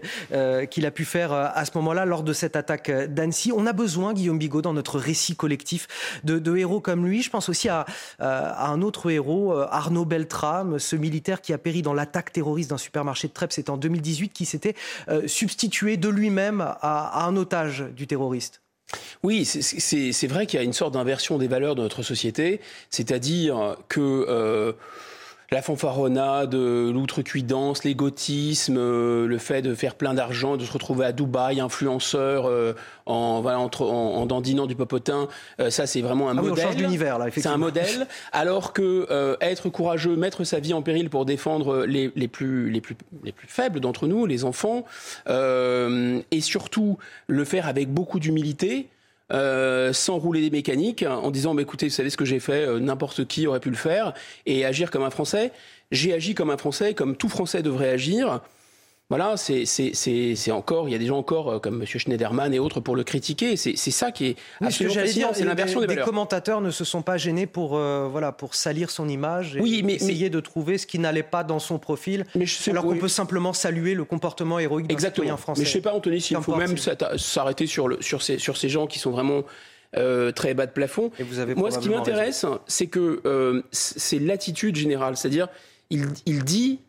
qu'il 0.72 0.86
a 0.86 0.92
pu 0.92 1.04
faire 1.04 1.34
à 1.34 1.66
ce 1.66 1.72
moment-là 1.76 2.06
lors 2.06 2.24
de 2.24 2.32
cette 2.32 2.56
attaque 2.56 2.90
d'Annecy. 2.90 3.52
On 3.54 3.66
a 3.66 3.74
besoin, 3.74 4.14
Guillaume 4.14 4.40
Bigot, 4.40 4.62
dans 4.62 4.74
notre 4.74 5.00
récit 5.00 5.36
collectif, 5.36 5.88
de, 6.24 6.56
héros 6.56 6.80
comme 6.80 7.06
lui. 7.06 7.22
Je 7.22 7.30
pense 7.30 7.50
aussi 7.50 7.68
à, 7.68 7.86
à 8.20 8.68
un 8.70 8.82
autre 8.82 9.12
héros, 9.12 9.54
Arnaud 9.54 10.06
Beltrame, 10.06 10.80
ce 10.80 10.96
militaire 10.96 11.42
qui 11.42 11.52
a 11.52 11.58
péri 11.58 11.82
dans 11.82 11.94
l'attaque 11.94 12.32
terroriste 12.32 12.70
d'un 12.70 12.78
supermarché 12.78 13.28
de 13.28 13.34
Trèbes, 13.34 13.52
c'était 13.52 13.70
en 13.70 13.78
2018, 13.78 14.30
qui 14.30 14.46
s'était 14.46 14.76
substitué 15.28 15.98
de 15.98 16.10
lui-même 16.10 16.62
à, 16.62 16.72
à, 16.82 17.26
un 17.26 17.36
otage 17.36 17.86
du 17.96 18.08
terroriste. 18.08 18.62
Oui, 19.24 19.46
c'est 19.46 20.28
vrai 20.28 20.46
qu'il 20.46 20.60
y 20.60 20.62
a 20.62 20.64
une 20.64 20.74
sorte 20.74 20.94
d'inversion 20.94 21.38
des 21.38 21.48
valeurs 21.48 21.76
de 21.76 21.82
notre 21.82 22.04
société, 22.04 22.62
c'est-à-dire 22.92 23.78
que 23.90 24.26
euh, 24.30 24.74
la 25.52 25.62
fanfaronnade, 25.62 26.56
l'outrecuidance, 26.56 27.84
l'égotisme, 27.84 28.78
euh, 28.78 29.28
le 29.28 29.38
fait 29.38 29.62
de 29.62 29.76
faire 29.76 29.96
plein 29.96 30.14
d'argent, 30.14 30.58
de 30.58 30.66
se 30.66 30.72
retrouver 30.72 31.06
à 31.06 31.12
Dubaï, 31.12 31.60
influenceur, 31.60 32.46
euh, 32.46 32.74
en, 33.06 33.42
voilà, 33.42 33.60
en, 33.60 33.70
en, 33.80 34.26
dandinant 34.26 34.66
du 34.66 34.76
popotin, 34.76 35.28
euh, 35.60 35.70
ça 35.70 35.86
c'est 35.86 36.02
vraiment 36.02 36.30
un 36.30 36.38
ah 36.38 36.42
oui, 36.42 36.50
modèle. 36.50 36.66
On 36.66 36.70
change 36.70 36.78
d'univers 36.78 37.20
là, 37.20 37.28
C'est 37.32 37.48
un 37.48 37.58
modèle. 37.58 38.08
Alors 38.32 38.74
que 38.74 39.08
euh, 39.12 39.36
être 39.42 39.70
courageux, 39.70 40.16
mettre 40.16 40.44
sa 40.44 40.60
vie 40.60 40.74
en 40.74 40.82
péril 40.82 41.10
pour 41.10 41.26
défendre 41.26 41.86
les, 41.86 42.12
les 42.16 42.28
plus, 42.28 42.70
les, 42.70 42.82
plus, 42.82 42.96
les 43.24 43.32
plus 43.32 43.48
faibles 43.48 43.80
d'entre 43.80 44.08
nous, 44.08 44.26
les 44.26 44.44
enfants, 44.44 44.86
euh, 45.28 46.22
et 46.32 46.42
surtout 46.42 46.98
le 47.28 47.46
faire 47.46 47.68
avec 47.68 47.90
beaucoup 47.90 48.20
d'humilité. 48.20 48.90
Euh, 49.32 49.92
sans 49.92 50.20
rouler 50.20 50.42
des 50.42 50.52
mécaniques, 50.52 51.04
en 51.04 51.32
disant 51.32 51.56
bah, 51.56 51.64
écoutez, 51.64 51.88
vous 51.88 51.94
savez 51.94 52.12
ce 52.12 52.18
que 52.18 52.26
j'ai 52.26 52.40
fait, 52.40 52.68
euh, 52.68 52.80
n'importe 52.80 53.26
qui 53.26 53.48
aurait 53.48 53.60
pu 53.60 53.72
le 53.72 53.76
faire, 53.76 54.14
et 54.46 54.66
agir 54.66 54.92
comme 54.92 55.02
un 55.02 55.10
Français. 55.10 55.52
J'ai 55.92 56.14
agi 56.14 56.36
comme 56.36 56.52
un 56.52 56.58
Français, 56.58 56.94
comme 56.94 57.16
tout 57.16 57.30
Français 57.30 57.64
devrait 57.64 57.90
agir. 57.90 58.42
Voilà, 59.10 59.36
c'est 59.38 60.52
encore, 60.52 60.90
il 60.90 60.92
y 60.92 60.96
a 60.96 60.98
des 60.98 61.06
gens 61.06 61.18
encore 61.18 61.50
euh, 61.50 61.60
comme 61.60 61.82
M. 61.82 61.86
Schneiderman 61.86 62.54
et 62.54 62.60
autres 62.60 62.80
pour 62.80 62.96
le 62.96 63.04
critiquer. 63.04 63.56
C'est 63.56 63.76
ça 63.76 64.12
qui 64.12 64.26
est 64.26 64.36
oui, 64.62 64.68
absolument 64.68 64.96
fascinant, 64.96 65.30
c'est 65.34 65.46
l'inversion 65.46 65.80
des, 65.80 65.86
des 65.88 65.94
valeurs. 65.94 66.08
Les 66.08 66.12
commentateurs 66.12 66.62
ne 66.62 66.72
se 66.72 66.84
sont 66.84 67.04
pas 67.04 67.18
gênés 67.18 67.46
pour, 67.46 67.78
euh, 67.78 68.08
voilà, 68.12 68.32
pour 68.32 68.56
salir 68.56 68.90
son 68.90 69.08
image 69.08 69.58
et 69.58 69.62
oui, 69.62 69.84
mais, 69.84 69.94
essayer 69.94 70.26
mais, 70.26 70.30
de 70.32 70.40
trouver 70.40 70.80
ce 70.80 70.88
qui 70.88 70.98
n'allait 70.98 71.22
pas 71.22 71.44
dans 71.44 71.60
son 71.60 71.78
profil, 71.78 72.26
mais 72.34 72.48
je 72.48 72.56
sais, 72.56 72.72
alors 72.72 72.84
qu'on 72.84 72.98
peut 72.98 73.08
simplement 73.08 73.54
saluer 73.54 73.94
le 73.94 74.06
comportement 74.06 74.58
héroïque 74.58 74.88
d'un 74.88 74.98
citoyen 74.98 75.38
français. 75.38 75.62
Mais 75.62 75.66
je 75.66 75.70
ne 75.70 75.74
sais 75.74 75.82
pas, 75.82 75.94
Anthony, 75.94 76.20
s'il 76.20 76.38
faut 76.38 76.56
même 76.56 76.76
s'arrêter 77.18 77.68
sur, 77.68 77.88
le, 77.88 78.02
sur, 78.02 78.24
ces, 78.24 78.40
sur 78.40 78.58
ces 78.58 78.70
gens 78.70 78.88
qui 78.88 79.00
sont 79.00 79.12
vraiment... 79.12 79.44
Euh, 79.98 80.34
très 80.34 80.54
bas 80.54 80.66
de 80.66 80.72
plafond. 80.72 81.10
Moi, 81.56 81.72
ce 81.72 81.80
qui 81.80 81.88
m'intéresse, 81.88 82.46
c'est 82.68 82.88
que 82.88 83.22
euh, 83.26 83.62
c'est 83.72 84.20
l'attitude 84.20 84.76
générale, 84.76 85.16
c'est-à-dire 85.16 85.48
il, 85.90 86.08
il 86.26 86.44
dit 86.44 86.82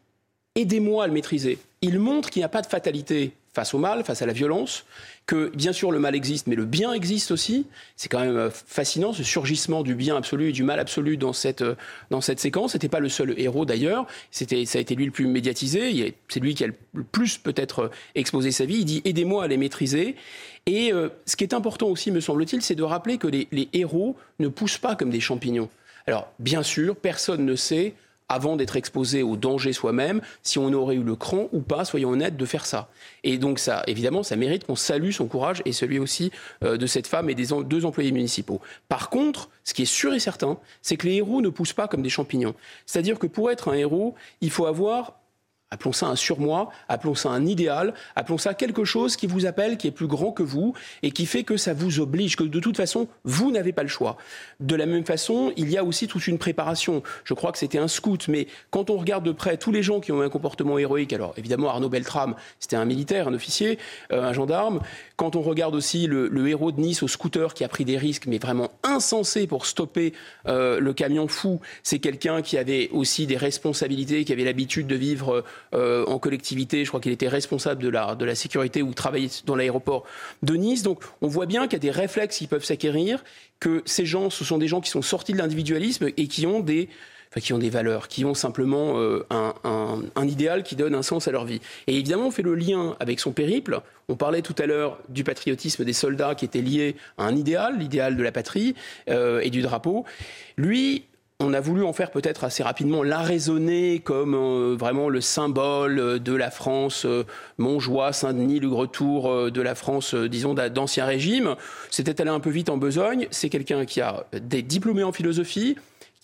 aidez-moi 0.57 1.05
à 1.05 1.07
le 1.07 1.13
maîtriser. 1.13 1.59
Il 1.83 2.01
montre 2.01 2.31
qu'il 2.31 2.41
n'y 2.41 2.45
a 2.45 2.49
pas 2.49 2.63
de 2.63 2.67
fatalité 2.67 3.33
face 3.57 3.73
au 3.73 3.79
mal, 3.79 4.05
face 4.05 4.21
à 4.21 4.27
la 4.27 4.35
violence, 4.35 4.85
que 5.25 5.51
bien 5.57 5.73
sûr 5.73 5.91
le 5.91 5.99
mal 5.99 6.15
existe, 6.15 6.47
mais 6.47 6.57
le 6.57 6.67
bien 6.67 6.93
existe 6.93 7.31
aussi. 7.31 7.67
C'est 7.97 8.11
quand 8.11 8.21
même 8.21 8.51
fascinant 8.51 9.15
ce 9.15 9.23
surgissement 9.23 9.83
du 9.83 9.95
bien 9.95 10.15
absolu 10.15 10.51
et 10.51 10.53
du 10.53 10.63
mal 10.63 10.79
absolu 10.79 11.17
dans 11.17 11.33
cette, 11.33 11.65
dans 12.11 12.21
cette 12.21 12.39
séquence. 12.39 12.73
C'était 12.73 12.91
pas 12.91 13.01
le 13.01 13.09
seul 13.09 13.35
héros 13.39 13.65
d'ailleurs, 13.65 14.07
c'était 14.31 14.67
ça 14.67 14.77
a 14.77 14.83
été 14.83 14.95
lui 14.95 15.07
le 15.07 15.11
plus 15.11 15.27
médiatisé. 15.27 16.15
C'est 16.29 16.41
lui 16.41 16.55
qui 16.55 16.65
a 16.65 16.67
le 16.67 17.03
plus 17.05 17.39
peut-être 17.39 17.91
exposé 18.15 18.51
sa 18.51 18.67
vie. 18.67 18.81
Il 18.81 18.85
dit 18.85 19.03
aidez-moi 19.07 19.45
à 19.45 19.47
les 19.47 19.57
maîtriser. 19.57 20.17
Et 20.67 20.93
euh, 20.93 21.09
ce 21.25 21.37
qui 21.37 21.45
est 21.45 21.55
important 21.55 21.87
aussi, 21.87 22.11
me 22.11 22.21
semble-t-il, 22.21 22.61
c'est 22.61 22.75
de 22.75 22.83
rappeler 22.83 23.17
que 23.17 23.29
les 23.29 23.69
héros 23.73 24.17
ne 24.39 24.49
poussent 24.49 24.79
pas 24.79 24.97
comme 24.97 25.11
des 25.11 25.21
champignons. 25.21 25.71
Alors 26.07 26.31
bien 26.39 26.63
sûr, 26.63 26.95
personne 26.95 27.45
ne 27.47 27.57
sait 27.57 27.95
avant 28.29 28.57
d'être 28.57 28.77
exposé 28.77 29.23
au 29.23 29.37
danger 29.37 29.73
soi-même, 29.73 30.21
si 30.43 30.59
on 30.59 30.73
aurait 30.73 30.97
eu 30.97 31.03
le 31.03 31.17
cran 31.17 31.49
ou 31.53 31.61
pas, 31.61 31.85
soyons 31.85 32.11
honnêtes, 32.11 32.37
de 32.37 32.45
faire 32.45 32.67
ça. 32.67 32.89
Et 33.23 33.39
donc, 33.39 33.59
ça, 33.59 33.83
évidemment, 33.87 34.23
ça 34.23 34.37
mérite 34.37 34.65
qu'on 34.65 34.77
salue 34.77 35.11
son 35.11 35.27
courage 35.27 35.63
et 35.65 35.73
celui 35.73 35.99
aussi 35.99 36.33
euh, 36.65 36.77
de 36.77 36.87
cette 36.87 37.07
femme 37.07 37.31
et 37.31 37.35
des 37.35 37.49
deux 37.65 37.85
employés 37.85 38.13
municipaux. 38.13 38.61
Par 38.89 39.11
contre, 39.11 39.49
ce 39.65 39.75
qui 39.75 39.83
est 39.83 39.85
sûr 39.85 40.15
et 40.15 40.21
certain, 40.21 40.59
c'est 40.83 40.97
que 40.97 41.07
les 41.07 41.17
héros 41.17 41.41
ne 41.41 41.49
poussent 41.49 41.73
pas 41.73 41.89
comme 41.89 42.03
des 42.03 42.11
champignons. 42.11 42.55
C'est-à-dire 42.87 43.19
que 43.19 43.27
pour 43.27 43.51
être 43.51 43.69
un 43.69 43.75
héros, 43.75 44.15
il 44.41 44.51
faut 44.51 44.67
avoir 44.67 45.15
Appelons 45.73 45.93
ça 45.93 46.07
un 46.07 46.15
surmoi, 46.15 46.71
appelons 46.89 47.17
ça 47.17 47.31
un 47.31 47.45
idéal, 47.45 47.93
appelons 48.15 48.39
ça 48.39 48.55
quelque 48.55 48.85
chose 48.85 49.17
qui 49.17 49.27
vous 49.27 49.47
appelle, 49.47 49.79
qui 49.79 49.89
est 49.89 49.91
plus 49.91 50.07
grand 50.07 50.31
que 50.31 50.45
vous 50.45 50.75
et 51.03 51.11
qui 51.11 51.27
fait 51.27 51.43
que 51.43 51.57
ça 51.57 51.75
vous 51.75 51.99
oblige, 51.99 52.37
que 52.37 52.45
de 52.45 52.61
toute 52.61 52.77
façon, 52.77 53.09
vous 53.25 53.51
n'avez 53.51 53.73
pas 53.73 53.83
le 53.83 53.89
choix. 53.89 54.17
De 54.61 54.77
la 54.77 54.87
même 54.87 55.05
façon, 55.05 55.53
il 55.57 55.69
y 55.69 55.77
a 55.77 55.83
aussi 55.83 56.07
toute 56.07 56.29
une 56.29 56.39
préparation. 56.39 57.03
Je 57.25 57.35
crois 57.35 57.51
que 57.51 57.59
c'était 57.59 57.79
un 57.79 57.89
scout, 57.89 58.29
mais 58.29 58.47
quand 58.71 58.91
on 58.91 58.97
regarde 58.97 59.25
de 59.25 59.33
près 59.33 59.57
tous 59.57 59.73
les 59.73 59.83
gens 59.83 59.99
qui 59.99 60.13
ont 60.13 60.21
un 60.21 60.29
comportement 60.29 60.79
héroïque, 60.79 61.13
alors 61.13 61.35
évidemment 61.37 61.69
Arnaud 61.69 61.89
Beltrame, 61.89 62.37
c'était 62.61 62.77
un 62.77 62.85
militaire, 62.85 63.27
un 63.27 63.35
officier, 63.35 63.81
euh, 64.13 64.23
un 64.23 64.33
gendarme. 64.33 64.79
Quand 65.17 65.35
on 65.35 65.43
regarde 65.43 65.75
aussi 65.75 66.07
le, 66.07 66.47
héros 66.47 66.71
de 66.71 66.81
Nice 66.81 67.03
au 67.03 67.09
scooter 67.09 67.55
qui 67.55 67.65
a 67.65 67.69
pris 67.69 67.85
des 67.85 67.99
risques, 67.99 68.27
mais 68.29 68.39
vraiment 68.39 68.71
insensés 68.85 69.49
pour 69.49 69.67
stopper 69.67 70.13
euh, 70.47 70.79
le 70.79 70.93
camion 70.93 71.27
fou, 71.27 71.61
c'est 71.83 71.99
quelqu'un 71.99 72.41
qui 72.41 72.57
avait 72.57 72.89
aussi 72.93 73.27
des 73.27 73.37
responsabilités, 73.37 74.25
qui 74.25 74.33
avait 74.33 74.45
l'habitude 74.45 74.87
de 74.87 74.95
vivre 74.95 75.43
en 75.73 76.19
collectivité. 76.19 76.85
Je 76.85 76.91
crois 76.91 77.01
qu'il 77.01 77.13
était 77.13 77.29
responsable 77.29 77.83
de 77.83 77.89
la, 77.89 78.15
de 78.15 78.25
la 78.25 78.35
sécurité 78.35 78.83
ou 78.83 78.95
travaillait 78.95 79.31
dans 79.45 79.57
l'aéroport 79.57 80.05
de 80.43 80.55
Nice. 80.55 80.83
Donc 80.83 81.03
on 81.21 81.29
voit 81.29 81.47
bien 81.47 81.65
qu'il 81.65 81.75
y 81.75 81.77
a 81.77 81.81
des 81.81 81.91
réflexes 81.91 82.39
qui 82.39 82.47
peuvent 82.47 82.65
s'acquérir, 82.65 83.25
que 83.61 83.83
ces 83.85 84.07
gens, 84.07 84.31
ce 84.31 84.45
sont 84.45 84.59
des 84.59 84.69
gens 84.69 84.81
qui 84.81 84.91
sont 84.91 85.03
sortis 85.03 85.33
de 85.33 85.39
l'individualisme 85.39 86.09
et 86.17 86.29
qui 86.29 86.47
ont 86.47 86.61
des 86.61 86.89
qui 87.41 87.53
ont 87.53 87.59
des 87.59 87.71
valeurs, 87.71 88.09
qui 88.09 88.25
ont 88.25 88.35
simplement 88.35 88.99
euh, 88.99 89.27
un, 89.31 90.27
idéal 90.27 90.63
qui 90.63 90.77
donne 90.77 90.95
un 90.95 91.03
sens 91.03 91.29
à 91.29 91.33
leur 91.33 91.45
vie. 91.45 91.61
Et 91.87 91.95
évidemment, 91.95 92.29
on 92.29 92.31
fait 92.31 92.43
le 92.43 92.55
lien 92.55 92.97
avec 93.01 93.21
son 93.21 93.33
périple. 93.33 93.81
On 94.09 94.17
parlait 94.17 94.43
tout 94.43 94.55
à 94.59 94.67
l'heure 94.67 94.99
du 95.09 95.25
patriotisme 95.25 95.85
des 95.85 95.93
soldats 95.93 96.35
qui 96.35 96.45
était 96.45 96.63
lié 96.63 96.97
à 97.19 97.25
un 97.25 97.37
idéal, 97.37 97.79
l'idéal 97.79 98.17
de 98.17 98.23
la 98.23 98.33
patrie 98.33 98.75
euh, 99.09 99.41
et 99.41 99.51
du 99.51 99.63
drapeau. 99.63 100.05
Lui, 100.57 101.05
on 101.41 101.53
a 101.53 101.61
voulu 101.61 101.85
en 101.85 101.93
faire 101.93 102.11
peut-être 102.11 102.45
assez 102.45 102.63
rapidement 102.63 103.03
l'arraisonner 103.03 104.01
comme 104.01 104.35
euh, 104.35 104.75
vraiment 104.79 105.09
le 105.09 105.21
symbole 105.21 106.21
de 106.21 106.33
la 106.33 106.51
France, 106.51 107.07
Montjoie, 107.59 108.13
Saint-Denis, 108.13 108.61
le 108.61 108.69
retour 108.69 109.51
de 109.51 109.61
la 109.63 109.75
France, 109.75 110.15
disons, 110.15 110.55
d'ancien 110.55 111.05
régime. 111.05 111.57
C'était 111.91 112.21
allé 112.21 112.31
un 112.31 112.41
peu 112.41 112.51
vite 112.51 112.71
en 112.71 112.79
besogne. 112.79 113.29
C'est 113.31 113.51
quelqu'un 113.51 113.85
qui 113.85 114.01
a 114.01 114.27
des 114.33 114.63
diplômés 114.63 115.05
en 115.05 115.13
philosophie, 115.13 115.77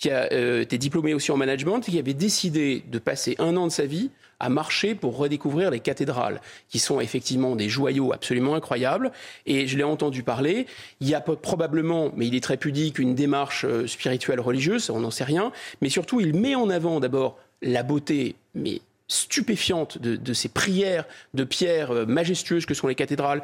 qui 0.03 0.11
a 0.11 0.29
euh, 0.33 0.61
été 0.61 0.79
diplômé 0.79 1.15
aussi 1.15 1.31
en 1.31 1.37
management, 1.37 1.81
qui 1.81 1.97
avait 1.97 2.13
décidé 2.13 2.83
de 2.91 2.99
passer 2.99 3.37
un 3.39 3.57
an 3.57 3.69
de 3.69 3.73
sa 3.73 3.87
vie 3.87 4.11
à 4.43 4.49
marcher 4.49 4.95
pour 4.95 5.17
redécouvrir 5.17 5.71
les 5.71 5.81
cathédrales, 5.81 6.41
qui 6.69 6.81
sont 6.81 7.01
effectivement 7.01 7.57
des 7.57 7.69
joyaux 7.69 8.13
absolument 8.13 8.55
incroyables. 8.55 9.13
Et 9.47 9.67
je 9.69 9.79
l'ai 9.79 9.85
entendu 9.85 10.23
parler. 10.25 10.67
Il 11.01 11.09
y 11.09 11.15
a 11.15 11.21
probablement, 11.21 12.13
mais 12.17 12.27
il 12.27 12.35
est 12.35 12.43
très 12.43 12.57
pudique, 12.57 12.99
une 12.99 13.15
démarche 13.15 13.65
euh, 13.65 13.87
spirituelle 13.87 14.41
religieuse, 14.41 14.91
on 14.91 15.01
n'en 15.01 15.13
sait 15.13 15.25
rien. 15.25 15.53
Mais 15.81 15.89
surtout, 15.89 16.21
il 16.21 16.35
met 16.35 16.57
en 16.57 16.69
avant 16.71 16.99
d'abord 16.99 17.39
la 17.63 17.85
beauté, 17.85 18.35
mais 18.55 18.81
stupéfiante 19.07 19.99
de, 19.99 20.33
ces 20.33 20.49
prières 20.49 21.05
de 21.35 21.45
pierre 21.45 21.93
euh, 21.93 22.07
majestueuses 22.07 22.67
que 22.67 22.75
sont 22.75 22.89
les 22.89 22.95
cathédrales 22.95 23.43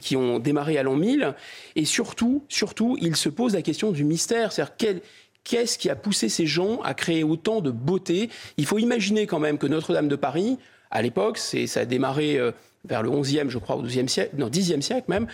qui 0.00 0.16
ont 0.16 0.38
démarré 0.40 0.76
à 0.76 0.82
l'an 0.82 0.96
1000. 0.96 1.34
Et 1.76 1.86
surtout, 1.86 2.44
surtout, 2.48 2.98
il 3.00 3.16
se 3.16 3.30
pose 3.30 3.54
la 3.54 3.62
question 3.62 3.92
du 3.92 4.04
mystère, 4.04 4.52
c'est-à-dire 4.52 4.74
quel, 4.76 5.00
Qu'est-ce 5.44 5.76
qui 5.76 5.90
a 5.90 5.96
poussé 5.96 6.30
ces 6.30 6.46
gens 6.46 6.80
à 6.80 6.94
créer 6.94 7.22
autant 7.22 7.60
de 7.60 7.70
beauté? 7.70 8.30
Il 8.56 8.64
faut 8.64 8.78
imaginer 8.78 9.26
quand 9.26 9.38
même 9.38 9.58
que 9.58 9.66
Notre-Dame 9.66 10.08
de 10.08 10.16
Paris, 10.16 10.58
à 10.90 11.02
l'époque, 11.02 11.38
ça 11.38 11.80
a 11.80 11.84
démarré 11.84 12.38
euh, 12.38 12.52
vers 12.86 13.02
le 13.02 13.10
11e, 13.10 13.50
je 13.50 13.58
crois, 13.58 13.76
au 13.76 13.82
12e 13.82 14.08
siècle, 14.08 14.34
non, 14.38 14.48
10e 14.48 14.80
siècle 14.80 15.04
même, 15.08 15.26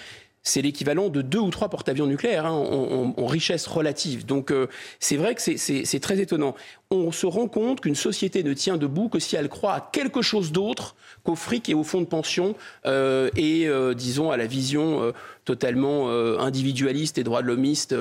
c'est 0.43 0.63
l'équivalent 0.63 1.11
de 1.11 1.21
deux 1.21 1.39
ou 1.39 1.51
trois 1.51 1.69
porte-avions 1.69 2.07
nucléaires 2.07 2.47
hein, 2.47 2.53
en, 2.53 3.27
richesse 3.27 3.67
relative. 3.67 4.25
Donc 4.25 4.51
euh, 4.51 4.69
c'est 4.99 5.17
vrai 5.17 5.35
que 5.35 5.43
c'est 5.43 6.01
très 6.01 6.19
étonnant. 6.19 6.57
On 6.91 7.13
se 7.13 7.27
rend 7.27 7.47
compte 7.47 7.83
qu'une 7.83 7.95
société 7.95 8.43
ne 8.43 8.55
tient 8.55 8.79
debout 8.79 9.11
que 9.11 9.19
si 9.19 9.37
elle 9.37 9.51
croit 9.51 9.75
à 9.75 9.91
quelque 9.93 10.23
chose 10.23 10.51
d'autre 10.51 10.97
qu'au 11.25 11.35
fric 11.35 11.69
et 11.69 11.75
au 11.75 11.85
fonds 11.85 12.01
de 12.01 12.07
pension 12.07 12.55
euh, 12.87 13.29
et, 13.37 13.69
disons, 13.95 14.31
à 14.31 14.39
la 14.39 14.47
vision 14.47 15.13
totalement 15.45 16.09
individualiste 16.39 17.19
et 17.19 17.23
droit 17.23 17.43
de 17.43 17.47
l'homiste 17.47 17.95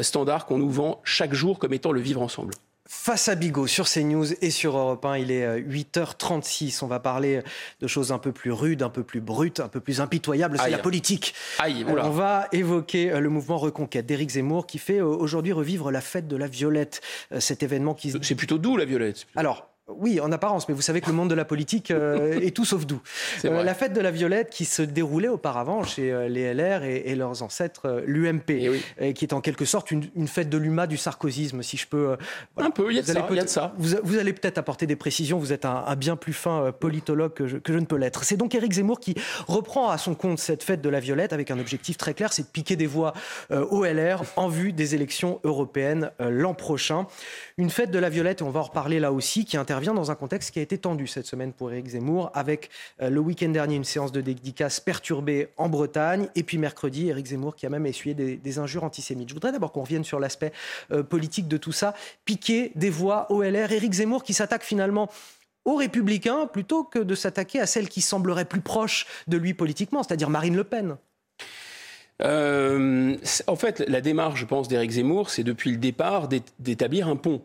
standard 0.00 0.46
qu'on 0.46 0.58
nous 0.58 0.70
vend 0.70 1.00
chaque 1.04 1.34
jour 1.34 1.58
comme 1.58 1.74
étant 1.74 1.92
le 1.92 2.00
vivre 2.00 2.22
ensemble. 2.22 2.54
Face 2.94 3.28
à 3.28 3.36
Bigot 3.36 3.66
sur 3.66 3.88
CNews 3.88 4.34
et 4.42 4.50
sur 4.50 4.76
Europe 4.76 5.04
1, 5.04 5.16
il 5.16 5.30
est 5.30 5.60
8h36. 5.60 6.74
Euh, 6.74 6.78
On 6.82 6.86
va 6.88 7.00
parler 7.00 7.42
de 7.80 7.86
choses 7.86 8.12
un 8.12 8.18
peu 8.18 8.32
plus 8.32 8.52
rudes, 8.52 8.82
un 8.82 8.90
peu 8.90 9.02
plus 9.02 9.22
brutes, 9.22 9.60
un 9.60 9.68
peu 9.68 9.80
plus 9.80 10.00
impitoyables. 10.00 10.58
C'est 10.62 10.68
la 10.68 10.78
politique. 10.78 11.34
On 11.88 12.10
va 12.10 12.48
évoquer 12.52 13.10
euh, 13.10 13.20
le 13.20 13.30
mouvement 13.30 13.56
Reconquête 13.56 14.04
d'Éric 14.04 14.30
Zemmour 14.30 14.66
qui 14.66 14.78
fait 14.78 15.00
aujourd'hui 15.00 15.52
revivre 15.52 15.90
la 15.90 16.02
fête 16.02 16.28
de 16.28 16.36
la 16.36 16.46
Violette. 16.46 17.00
Cet 17.38 17.62
événement 17.62 17.94
qui. 17.94 18.12
C'est 18.20 18.34
plutôt 18.34 18.58
doux 18.58 18.76
la 18.76 18.84
Violette. 18.84 19.26
Alors, 19.36 19.71
oui, 19.98 20.20
en 20.20 20.32
apparence, 20.32 20.68
mais 20.68 20.74
vous 20.74 20.82
savez 20.82 21.00
que 21.00 21.06
le 21.06 21.12
monde 21.12 21.30
de 21.30 21.34
la 21.34 21.44
politique 21.44 21.90
euh, 21.90 22.40
est 22.42 22.54
tout 22.54 22.64
sauf 22.64 22.86
doux. 22.86 23.00
Euh, 23.44 23.62
la 23.62 23.74
fête 23.74 23.92
de 23.92 24.00
la 24.00 24.10
Violette 24.10 24.50
qui 24.50 24.64
se 24.64 24.82
déroulait 24.82 25.28
auparavant 25.28 25.82
chez 25.84 26.12
euh, 26.12 26.28
les 26.28 26.52
LR 26.54 26.84
et, 26.84 27.14
leurs 27.14 27.42
ancêtres 27.42 28.02
l'UMP, 28.06 28.80
eh 28.98 29.12
qui 29.12 29.24
est 29.24 29.32
en 29.34 29.40
quelque 29.40 29.64
sorte 29.64 29.90
une, 29.90 30.08
fête 30.26 30.48
de 30.48 30.56
l'UMA 30.56 30.86
du 30.86 30.96
sarkozysme, 30.96 31.62
si 31.62 31.76
je 31.76 31.86
peux. 31.86 32.16
Un 32.56 32.70
peu, 32.70 32.90
il 32.90 32.96
y, 32.96 32.98
a 32.98 33.02
de 33.02 33.48
ça. 33.48 33.74
Vous, 33.76 34.18
allez 34.18 34.32
peut-être 34.32 34.58
apporter 34.58 34.86
des 34.86 34.96
précisions, 34.96 35.38
vous 35.38 35.52
êtes 35.52 35.64
un, 35.64 35.94
bien 35.96 36.16
plus 36.16 36.32
fin 36.32 36.72
politologue 36.72 37.34
que 37.34 37.46
je, 37.46 37.58
que 37.58 37.72
je 37.72 37.78
ne 37.78 37.84
peux 37.84 37.96
l'être. 37.96 38.24
C'est 38.24 38.36
donc 38.36 38.54
Éric 38.54 38.72
Zemmour 38.72 38.98
qui 38.98 39.14
reprend 39.46 39.90
à 39.90 39.98
son 39.98 40.14
compte 40.14 40.38
cette 40.38 40.62
fête 40.62 40.80
de 40.80 40.88
la 40.88 41.00
Violette 41.00 41.32
avec 41.32 41.50
un 41.50 41.58
objectif 41.58 41.98
très 41.98 42.14
clair, 42.14 42.32
c'est 42.32 42.42
de 42.42 42.48
piquer 42.48 42.76
des 42.76 42.86
voix 42.86 43.12
au 43.50 43.84
LR 43.84 44.22
en 44.36 44.48
vue 44.48 44.72
des 44.72 44.94
élections 44.94 45.40
européennes 45.44 46.10
l'an 46.18 46.54
prochain. 46.54 47.06
Une 47.58 47.70
fête 47.70 47.90
de 47.90 47.98
la 47.98 48.08
Violette, 48.08 48.40
et 48.40 48.44
on 48.44 48.50
va 48.50 48.60
en 48.60 48.64
reparler 48.64 49.00
là 49.00 49.12
aussi, 49.12 49.44
qui 49.44 49.56
intervient 49.56 49.81
dans 49.90 50.10
un 50.10 50.14
contexte 50.14 50.52
qui 50.52 50.60
a 50.60 50.62
été 50.62 50.78
tendu 50.78 51.06
cette 51.06 51.26
semaine 51.26 51.52
pour 51.52 51.72
Éric 51.72 51.88
Zemmour, 51.88 52.30
avec 52.34 52.70
euh, 53.00 53.10
le 53.10 53.20
week-end 53.20 53.48
dernier 53.48 53.74
une 53.74 53.84
séance 53.84 54.12
de 54.12 54.20
dédicace 54.20 54.78
perturbée 54.78 55.48
en 55.56 55.68
Bretagne, 55.68 56.28
et 56.36 56.44
puis 56.44 56.58
mercredi, 56.58 57.08
Éric 57.08 57.26
Zemmour 57.26 57.56
qui 57.56 57.66
a 57.66 57.68
même 57.68 57.86
essuyé 57.86 58.14
des, 58.14 58.58
injures 58.58 58.84
antisémites. 58.84 59.30
Je 59.30 59.34
voudrais 59.34 59.50
d'abord 59.50 59.72
qu'on 59.72 59.82
revienne 59.82 60.04
sur 60.04 60.20
l'aspect 60.20 60.52
euh, 60.92 61.02
politique 61.02 61.48
de 61.48 61.56
tout 61.56 61.72
ça. 61.72 61.94
Piquer 62.24 62.70
des 62.76 62.90
voix 62.90 63.30
au 63.32 63.42
LR, 63.42 63.72
Éric 63.72 63.94
Zemmour 63.94 64.22
qui 64.22 64.34
s'attaque 64.34 64.62
finalement 64.62 65.08
aux 65.64 65.76
républicains 65.76 66.46
plutôt 66.46 66.84
que 66.84 66.98
de 66.98 67.14
s'attaquer 67.14 67.60
à 67.60 67.66
celle 67.66 67.88
qui 67.88 68.00
semblerait 68.00 68.44
plus 68.44 68.60
proche 68.60 69.06
de 69.26 69.36
lui 69.36 69.54
politiquement, 69.54 70.02
c'est-à-dire 70.02 70.30
Marine 70.30 70.56
Le 70.56 70.64
Pen. 70.64 70.96
Euh, 72.22 73.16
en 73.46 73.56
fait, 73.56 73.80
la 73.88 74.00
démarche, 74.00 74.40
je 74.40 74.46
pense, 74.46 74.68
d'Éric 74.68 74.92
Zemmour, 74.92 75.30
c'est 75.30 75.44
depuis 75.44 75.70
le 75.70 75.76
départ 75.78 76.28
d'établir 76.58 77.08
un 77.08 77.16
pont 77.16 77.42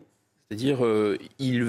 c'est-à-dire, 0.48 0.84
euh, 0.84 1.18
il, 1.38 1.62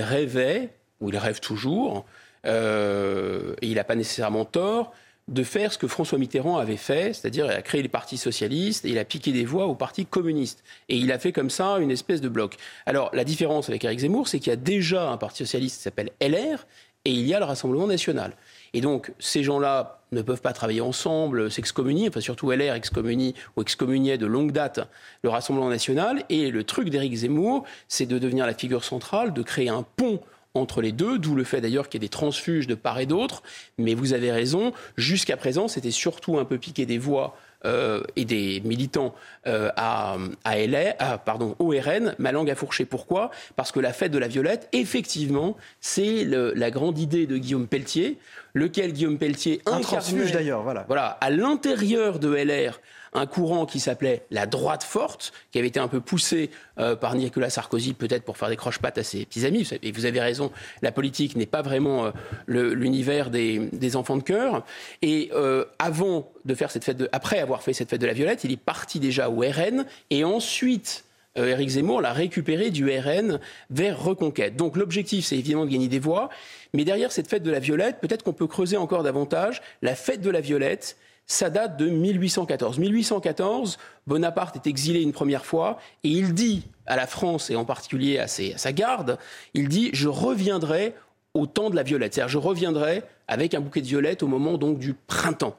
rêvait, 0.00 0.70
ou 1.00 1.08
il 1.08 1.16
rêve 1.16 1.40
toujours, 1.40 2.04
euh, 2.46 3.54
et 3.62 3.68
il 3.68 3.74
n'a 3.74 3.84
pas 3.84 3.94
nécessairement 3.94 4.44
tort, 4.44 4.92
de 5.28 5.42
faire 5.42 5.72
ce 5.72 5.78
que 5.78 5.86
François 5.86 6.18
Mitterrand 6.18 6.56
avait 6.56 6.76
fait, 6.76 7.14
c'est-à-dire 7.14 7.46
il 7.46 7.52
a 7.52 7.62
créé 7.62 7.82
les 7.82 7.88
partis 7.88 8.16
socialistes 8.16 8.84
et 8.84 8.90
il 8.90 8.98
a 8.98 9.04
piqué 9.04 9.30
des 9.30 9.44
voix 9.44 9.66
au 9.66 9.74
parti 9.74 10.06
communiste. 10.06 10.64
Et 10.88 10.96
il 10.96 11.12
a 11.12 11.18
fait 11.18 11.32
comme 11.32 11.50
ça 11.50 11.78
une 11.78 11.90
espèce 11.90 12.22
de 12.22 12.30
bloc. 12.30 12.56
Alors 12.86 13.10
la 13.12 13.24
différence 13.24 13.68
avec 13.68 13.84
Eric 13.84 13.98
Zemmour, 14.00 14.26
c'est 14.26 14.38
qu'il 14.38 14.50
y 14.50 14.54
a 14.54 14.56
déjà 14.56 15.10
un 15.10 15.18
parti 15.18 15.44
socialiste 15.44 15.76
qui 15.76 15.82
s'appelle 15.82 16.10
LR 16.22 16.66
et 17.04 17.10
il 17.10 17.26
y 17.26 17.34
a 17.34 17.38
le 17.38 17.44
Rassemblement 17.44 17.86
national. 17.86 18.32
Et 18.74 18.80
donc, 18.80 19.12
ces 19.18 19.42
gens-là 19.42 20.00
ne 20.12 20.22
peuvent 20.22 20.40
pas 20.40 20.52
travailler 20.52 20.80
ensemble, 20.80 21.50
s'excommunient, 21.50 22.08
enfin 22.08 22.20
surtout 22.20 22.50
LR 22.50 22.74
excommunie 22.74 23.34
ou 23.56 23.62
excommuniait 23.62 24.18
de 24.18 24.26
longue 24.26 24.52
date 24.52 24.80
le 25.22 25.28
Rassemblement 25.28 25.68
national. 25.68 26.24
Et 26.28 26.50
le 26.50 26.64
truc 26.64 26.88
d'Éric 26.90 27.14
Zemmour, 27.14 27.64
c'est 27.88 28.06
de 28.06 28.18
devenir 28.18 28.46
la 28.46 28.54
figure 28.54 28.84
centrale, 28.84 29.32
de 29.32 29.42
créer 29.42 29.68
un 29.68 29.84
pont 29.96 30.20
entre 30.54 30.80
les 30.80 30.92
deux, 30.92 31.18
d'où 31.18 31.34
le 31.34 31.44
fait 31.44 31.60
d'ailleurs 31.60 31.88
qu'il 31.88 32.02
y 32.02 32.04
ait 32.04 32.08
des 32.08 32.10
transfuges 32.10 32.66
de 32.66 32.74
part 32.74 32.98
et 32.98 33.06
d'autre. 33.06 33.42
Mais 33.76 33.94
vous 33.94 34.12
avez 34.12 34.32
raison, 34.32 34.72
jusqu'à 34.96 35.36
présent, 35.36 35.68
c'était 35.68 35.90
surtout 35.90 36.38
un 36.38 36.44
peu 36.44 36.58
piquer 36.58 36.86
des 36.86 36.98
voix 36.98 37.36
euh, 37.64 38.02
et 38.14 38.24
des 38.24 38.60
militants 38.60 39.14
euh, 39.46 39.70
à, 39.76 40.16
à, 40.44 41.18
pardon, 41.18 41.56
au 41.58 41.70
RN, 41.70 42.14
ma 42.18 42.30
langue 42.30 42.50
a 42.50 42.54
fourché. 42.54 42.84
Pourquoi? 42.84 43.30
Parce 43.56 43.72
que 43.72 43.80
la 43.80 43.92
fête 43.92 44.12
de 44.12 44.18
la 44.18 44.28
Violette, 44.28 44.68
effectivement, 44.72 45.56
c'est 45.80 46.24
la 46.24 46.70
grande 46.70 46.98
idée 46.98 47.26
de 47.26 47.36
Guillaume 47.36 47.66
Pelletier, 47.66 48.18
lequel 48.54 48.92
Guillaume 48.92 49.18
Pelletier 49.18 49.62
un 49.66 49.80
transfuge 49.80 50.32
d'ailleurs, 50.32 50.62
voilà. 50.62 50.84
Voilà, 50.88 51.18
à 51.20 51.30
l'intérieur 51.30 52.18
de 52.18 52.34
LR, 52.34 52.80
un 53.12 53.26
courant 53.26 53.66
qui 53.66 53.80
s'appelait 53.80 54.24
la 54.30 54.46
droite 54.46 54.82
forte, 54.82 55.32
qui 55.50 55.58
avait 55.58 55.68
été 55.68 55.80
un 55.80 55.88
peu 55.88 56.00
poussé 56.00 56.50
euh, 56.78 56.96
par 56.96 57.14
Nicolas 57.14 57.50
Sarkozy, 57.50 57.94
peut-être 57.94 58.24
pour 58.24 58.36
faire 58.36 58.48
des 58.48 58.56
croche-pattes 58.56 58.98
à 58.98 59.02
ses 59.02 59.24
petits 59.24 59.46
amis. 59.46 59.68
Et 59.82 59.92
vous 59.92 60.04
avez 60.06 60.20
raison, 60.20 60.52
la 60.82 60.92
politique 60.92 61.36
n'est 61.36 61.46
pas 61.46 61.62
vraiment 61.62 62.06
euh, 62.06 62.10
l'univers 62.46 63.30
des, 63.30 63.96
enfants 63.96 64.16
de 64.16 64.22
cœur. 64.22 64.64
Et 65.02 65.30
euh, 65.34 65.64
avant 65.78 66.30
de 66.44 66.54
faire 66.54 66.70
cette 66.70 66.84
fête, 66.84 66.96
de, 66.96 67.08
après 67.12 67.38
avoir 67.38 67.62
fait 67.62 67.72
cette 67.72 67.90
fête 67.90 68.00
de 68.00 68.06
la 68.06 68.12
Violette, 68.12 68.44
il 68.44 68.52
est 68.52 68.56
parti 68.56 69.00
déjà 69.00 69.30
au 69.30 69.40
RN 69.40 69.84
et 70.10 70.24
ensuite. 70.24 71.04
Éric 71.46 71.68
Zemmour 71.70 72.00
l'a 72.00 72.12
récupéré 72.12 72.70
du 72.70 72.88
RN 72.90 73.40
vers 73.70 74.02
Reconquête. 74.02 74.56
Donc 74.56 74.76
l'objectif, 74.76 75.26
c'est 75.26 75.36
évidemment 75.36 75.66
de 75.66 75.70
gagner 75.70 75.88
des 75.88 75.98
voix, 75.98 76.28
mais 76.74 76.84
derrière 76.84 77.12
cette 77.12 77.28
fête 77.28 77.42
de 77.42 77.50
la 77.50 77.60
Violette, 77.60 77.98
peut-être 78.00 78.22
qu'on 78.22 78.32
peut 78.32 78.46
creuser 78.46 78.76
encore 78.76 79.02
davantage. 79.02 79.62
La 79.82 79.94
fête 79.94 80.20
de 80.20 80.30
la 80.30 80.40
Violette, 80.40 80.96
ça 81.26 81.50
date 81.50 81.76
de 81.76 81.88
1814. 81.88 82.78
1814, 82.78 83.78
Bonaparte 84.06 84.56
est 84.56 84.66
exilé 84.66 85.02
une 85.02 85.12
première 85.12 85.44
fois 85.44 85.78
et 86.02 86.08
il 86.08 86.34
dit 86.34 86.64
à 86.86 86.96
la 86.96 87.06
France 87.06 87.50
et 87.50 87.56
en 87.56 87.64
particulier 87.64 88.18
à, 88.18 88.26
sa 88.26 88.72
garde, 88.72 89.18
il 89.54 89.68
dit 89.68 89.90
je 89.92 90.08
reviendrai 90.08 90.94
au 91.34 91.46
temps 91.46 91.70
de 91.70 91.76
la 91.76 91.82
violette, 91.82 92.14
c'est-à-dire 92.14 92.30
je 92.30 92.38
reviendrai 92.38 93.02
avec 93.28 93.54
un 93.54 93.60
bouquet 93.60 93.82
de 93.82 93.86
violettes 93.86 94.22
au 94.22 94.26
moment 94.26 94.56
donc 94.56 94.78
du 94.78 94.94
printemps. 94.94 95.56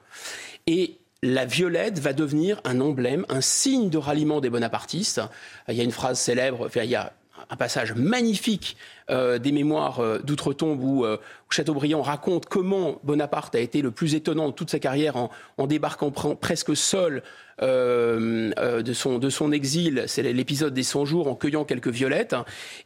Et 0.66 0.99
la 1.22 1.44
violette 1.44 1.98
va 1.98 2.12
devenir 2.12 2.60
un 2.64 2.80
emblème, 2.80 3.26
un 3.28 3.40
signe 3.40 3.90
de 3.90 3.98
ralliement 3.98 4.40
des 4.40 4.50
bonapartistes. 4.50 5.20
Il 5.68 5.74
y 5.74 5.80
a 5.80 5.84
une 5.84 5.90
phrase 5.90 6.18
célèbre, 6.18 6.66
enfin, 6.66 6.82
il 6.82 6.90
y 6.90 6.96
a 6.96 7.12
un 7.50 7.56
passage 7.56 7.94
magnifique 7.94 8.76
euh, 9.10 9.38
des 9.38 9.52
mémoires 9.52 10.00
euh, 10.00 10.18
d'outre-tombe 10.18 10.80
euh, 11.04 11.16
où, 11.16 11.18
Chateaubriand 11.50 12.02
raconte 12.02 12.46
comment 12.46 13.00
Bonaparte 13.02 13.54
a 13.54 13.60
été 13.60 13.82
le 13.82 13.90
plus 13.90 14.14
étonnant 14.14 14.48
de 14.48 14.54
toute 14.54 14.70
sa 14.70 14.78
carrière 14.78 15.16
en, 15.16 15.66
débarquant 15.66 16.10
presque 16.10 16.76
seul 16.76 17.22
de, 17.60 18.92
son, 18.94 19.18
de 19.18 19.30
son 19.30 19.52
exil. 19.52 20.04
C'est 20.06 20.22
l'épisode 20.22 20.72
des 20.72 20.84
100 20.84 21.04
jours 21.04 21.28
en 21.28 21.34
cueillant 21.34 21.64
quelques 21.64 21.88
violettes. 21.88 22.36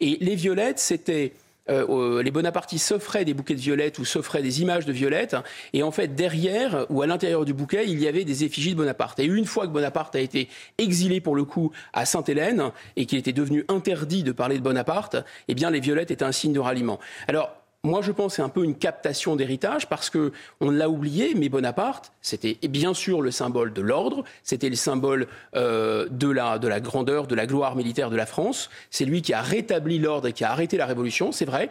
Et 0.01 0.17
les 0.21 0.35
violettes, 0.35 0.79
c'était 0.79 1.35
euh, 1.71 2.23
les 2.23 2.31
bonapartistes 2.31 2.87
s'offraient 2.87 3.25
des 3.25 3.35
bouquets 3.35 3.55
de 3.55 3.61
violettes 3.61 3.99
ou 3.99 4.05
s'offraient 4.05 4.43
des 4.43 4.63
images 4.63 4.85
de 4.85 4.93
violettes. 4.93 5.37
Et 5.73 5.83
en 5.83 5.91
fait, 5.91 6.15
derrière 6.15 6.87
ou 6.91 7.03
à 7.03 7.07
l'intérieur 7.07 7.45
du 7.45 7.55
bouquet, 7.55 7.85
il 7.87 8.01
y 8.01 8.09
avait 8.09 8.25
des 8.25 8.45
effigies 8.45 8.73
de 8.73 8.77
Bonaparte. 8.77 9.19
Et 9.21 9.25
une 9.25 9.47
fois 9.47 9.67
que 9.67 9.73
Bonaparte 9.73 10.15
a 10.17 10.21
été 10.21 10.49
exilé 10.79 11.21
pour 11.21 11.37
le 11.37 11.45
coup 11.45 11.73
à 11.93 12.05
Sainte-Hélène 12.05 12.71
et 12.97 13.07
qu'il 13.07 13.19
était 13.19 13.33
devenu 13.33 13.65
interdit 13.69 14.23
de 14.23 14.33
parler 14.33 14.59
de 14.59 14.63
Bonaparte, 14.63 15.17
eh 15.49 15.55
bien 15.55 15.71
les 15.71 15.81
violettes 15.81 16.11
étaient 16.11 16.25
un 16.25 16.33
signe 16.33 16.53
de 16.53 16.61
ralliement. 16.61 16.99
Alors 17.29 17.51
moi, 17.85 18.01
je 18.01 18.13
pense 18.13 18.37
c'est 18.37 18.43
un 18.43 18.49
peu 18.49 18.65
une 18.65 18.75
captation 18.75 19.37
d'héritage 19.37 19.89
parce 19.89 20.09
que 20.09 20.33
on 20.61 20.71
l'a 20.71 20.89
oublié, 20.89 21.35
mais 21.37 21.51
Bonaparte, 21.51 22.13
c'était 22.23 22.57
bien 22.67 22.95
sûr 22.95 23.21
le 23.21 23.31
symbole 23.31 23.75
de 23.75 23.83
l'ordre, 23.83 24.25
c'était 24.43 24.71
le 24.71 24.75
symbole 24.75 25.29
euh, 25.55 26.09
de, 26.11 26.31
la, 26.31 26.59
de 26.59 26.67
la 26.67 26.81
grandeur, 26.81 27.27
de 27.27 27.35
la 27.35 27.47
gloire 27.47 27.77
militaire 27.77 28.09
de 28.09 28.17
la 28.17 28.25
France. 28.25 28.71
C'est 28.91 29.05
lui 29.05 29.21
qui 29.21 29.35
a 29.35 29.43
rétabli 29.43 29.99
l'ordre 29.99 30.29
et 30.29 30.33
qui 30.33 30.45
a 30.45 30.51
arrêté 30.51 30.79
la 30.79 30.87
révolution, 30.87 31.31
c'est 31.31 31.45
vrai. 31.45 31.69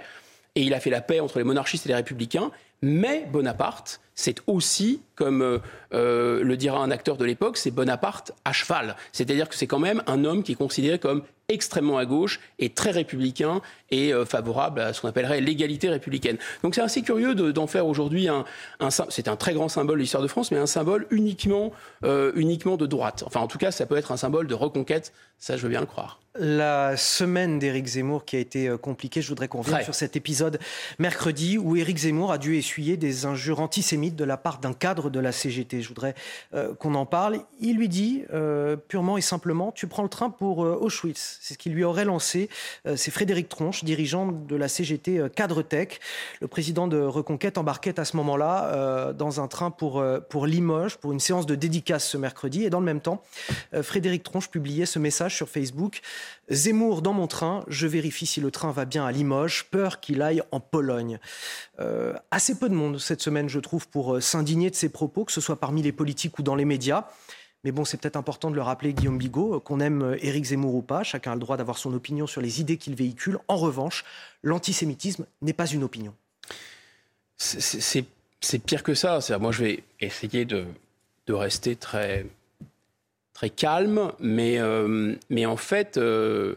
Et 0.56 0.62
il 0.62 0.76
a 0.76 0.80
fait 0.80 0.92
la 0.92 1.02
paix 1.02 1.20
entre 1.20 1.40
les 1.40 1.44
monarchistes 1.44 1.88
et 1.88 1.90
les 1.90 1.96
républicains. 1.96 2.52
Mais 2.84 3.28
Bonaparte, 3.32 4.00
c'est 4.16 4.38
aussi, 4.48 5.02
comme 5.16 5.42
euh, 5.42 5.60
euh, 5.94 6.44
le 6.44 6.58
dira 6.58 6.80
un 6.80 6.92
acteur 6.92 7.18
de 7.18 7.26
l'époque, 7.26 7.58
c'est 7.58 7.72
Bonaparte 7.72 8.32
à 8.46 8.54
cheval. 8.54 8.96
C'est-à-dire 9.12 9.50
que 9.50 9.56
c'est 9.56 9.68
quand 9.68 9.80
même 9.80 10.04
un 10.08 10.24
homme 10.26 10.44
qui 10.44 10.54
est 10.54 10.56
considéré 10.56 11.00
comme 11.00 11.24
extrêmement 11.50 11.98
à 11.98 12.06
gauche 12.06 12.40
et 12.60 12.70
très 12.70 12.92
républicain 12.92 13.62
et 13.92 14.14
euh, 14.14 14.26
favorable 14.26 14.80
à 14.80 14.94
ce 14.94 15.02
qu'on 15.02 15.10
appellerait 15.10 15.42
l'égalité 15.42 15.90
républicaine. 15.90 16.38
Donc 16.64 16.76
c'est 16.76 16.82
assez 16.82 17.02
curieux 17.02 17.36
d'en 17.36 17.68
faire 17.68 17.88
aujourd'hui 17.88 18.28
un, 18.28 18.46
c'est 19.10 19.28
un 19.28 19.36
très 19.36 19.54
grand 19.54 19.68
symbole 19.68 19.98
de 19.98 20.02
l'histoire 20.02 20.24
de 20.24 20.28
France, 20.28 20.52
mais 20.52 20.58
un 20.58 20.66
symbole 20.66 21.06
uniquement, 21.12 21.72
uniquement 22.36 22.78
de 22.78 22.86
droite. 22.86 23.24
Enfin 23.26 23.42
en 23.42 23.48
tout 23.48 23.58
cas, 23.58 23.72
ça 23.72 23.86
peut 23.86 23.98
être 23.98 24.12
un 24.12 24.18
symbole 24.18 24.48
de 24.48 24.56
reconquête, 24.56 25.14
ça 25.38 25.58
je 25.58 25.64
veux 25.64 25.70
bien 25.70 25.82
le 25.82 25.86
croire 25.86 26.23
la 26.36 26.98
semaine 26.98 27.60
d'Éric 27.60 27.86
Zemmour 27.86 28.26
qui 28.26 28.36
a 28.36 28.40
été 28.40 28.68
euh, 28.68 28.78
compliquée. 28.78 29.22
Je 29.22 29.30
voudrais 29.30 29.48
qu'on 29.48 29.62
revienne 29.62 29.84
sur 29.84 29.94
cet 29.94 30.16
épisode 30.16 30.60
mercredi 30.98 31.60
où 31.60 31.76
Éric 31.76 31.98
Zemmour 31.98 32.32
a 32.32 32.40
dû 32.40 32.58
essuyer 32.58 32.98
des 32.98 33.26
injures 33.26 33.60
antisémites 33.60 34.16
de 34.16 34.24
la 34.24 34.38
part 34.38 34.58
d'un 34.58 34.74
cadre 34.74 35.12
de 35.12 35.20
la 35.20 35.32
CGT. 35.32 35.82
Je 35.82 35.88
voudrais 35.90 36.16
euh, 36.56 36.74
qu'on 36.74 36.96
en 36.96 37.06
parle. 37.06 37.42
Il 37.60 37.78
lui 37.78 37.88
dit 37.88 38.24
euh, 38.34 38.76
purement 38.76 39.18
et 39.18 39.22
simplement 39.22 39.72
Tu 39.72 39.86
prends 39.86 40.02
le 40.02 40.10
train 40.10 40.32
pour 40.32 40.60
Auschwitz. 40.60 41.38
C'est 41.42 41.54
ce 41.54 41.58
qu'il 41.60 41.74
lui 41.74 41.84
aurait 41.84 42.06
lancé. 42.06 42.50
C'est 42.96 43.12
Frédéric 43.12 43.50
Tronche, 43.50 43.84
dirigeant 43.84 44.32
de 44.32 44.56
la 44.56 44.68
CGT 44.68 45.22
Cadre 45.36 45.62
Tech. 45.62 46.00
Le 46.42 46.48
président 46.48 46.88
de 46.88 47.00
Reconquête 47.00 47.58
embarquait 47.58 48.00
à 48.00 48.06
ce 48.06 48.18
moment-là 48.18 49.14
dans 49.14 49.40
un 49.40 49.48
train 49.48 49.72
pour, 49.72 50.04
pour 50.30 50.48
Limoges 50.48 50.98
pour 50.98 51.12
une 51.12 51.20
séance 51.20 51.46
de 51.46 51.56
dédicace 51.56 52.08
ce 52.08 52.18
mercredi. 52.18 52.64
Et 52.64 52.70
dans 52.70 52.80
le 52.80 52.86
même 52.86 53.02
temps, 53.02 53.24
Frédéric 53.82 54.24
Tronche 54.24 54.50
publiait 54.50 54.86
ce 54.86 55.00
message 55.00 55.36
sur 55.36 55.50
Facebook. 55.50 56.02
Zemmour 56.50 57.02
dans 57.02 57.14
mon 57.14 57.28
train, 57.28 57.64
je 57.68 57.88
vérifie 57.88 58.26
si 58.26 58.42
le 58.42 58.52
train 58.52 58.72
va 58.72 58.86
bien 58.86 59.06
à 59.06 59.12
Limoges, 59.12 59.66
peur 59.72 60.00
qu'il 60.00 60.22
aille 60.22 60.42
en 60.52 60.60
Pologne. 60.60 61.20
Euh, 61.80 62.14
assez 62.32 62.60
peu 62.60 62.70
de 62.70 62.74
monde 62.74 63.00
cette 63.00 63.22
semaine, 63.22 63.48
je 63.48 63.60
trouve, 63.60 63.88
pour 63.88 64.16
euh, 64.16 64.22
s'indigner 64.22 64.70
de 64.70 64.76
ces 64.76 64.90
propos, 64.90 65.26
que 65.26 65.32
ce 65.32 65.42
soit 65.42 65.60
parmi 65.60 65.82
les 65.82 65.92
politiques 65.92 66.38
ou 66.40 66.44
dans 66.44 66.56
les 66.56 66.66
médias. 66.66 67.06
Mais 67.64 67.72
bon, 67.72 67.86
c'est 67.86 67.98
peut-être 67.98 68.18
important 68.18 68.52
de 68.52 68.56
le 68.56 68.62
rappeler, 68.62 68.94
Guillaume 68.94 69.18
Bigot, 69.18 69.56
euh, 69.56 69.60
qu'on 69.60 69.80
aime 69.80 70.18
Éric 70.22 70.46
Zemmour 70.46 70.76
ou 70.76 70.82
pas, 70.82 71.04
chacun 71.04 71.32
a 71.32 71.36
le 71.36 71.42
droit 71.42 71.58
d'avoir 71.58 71.78
son 71.78 71.94
opinion 71.94 72.28
sur 72.28 72.42
les 72.42 72.60
idées 72.60 72.78
qu'il 72.78 72.96
véhicule. 72.96 73.40
En 73.48 73.58
revanche, 73.58 74.04
l'antisémitisme 74.44 75.26
n'est 75.42 75.54
pas 75.54 75.68
une 75.68 75.84
opinion. 75.84 76.14
C'est 77.38 78.60
pire 78.66 78.84
que 78.84 78.94
ça. 78.94 79.20
Moi, 79.40 79.52
je 79.52 79.64
vais 79.64 79.84
essayer 80.00 80.46
de, 80.46 80.66
de 81.28 81.34
rester 81.34 81.76
très 81.76 82.26
très 83.34 83.50
calme, 83.50 84.12
mais, 84.20 84.60
euh, 84.60 85.16
mais 85.30 85.46
en 85.46 85.58
fait, 85.58 85.98
euh, 85.98 86.56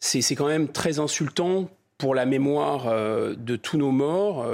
c'est 0.00 0.34
quand 0.34 0.48
même 0.48 0.68
très 0.68 0.98
insultant 0.98 1.68
pour 1.98 2.14
la 2.16 2.26
mémoire 2.26 2.88
euh, 2.88 3.34
de 3.36 3.54
tous 3.54 3.76
nos 3.76 3.92
morts, 3.92 4.44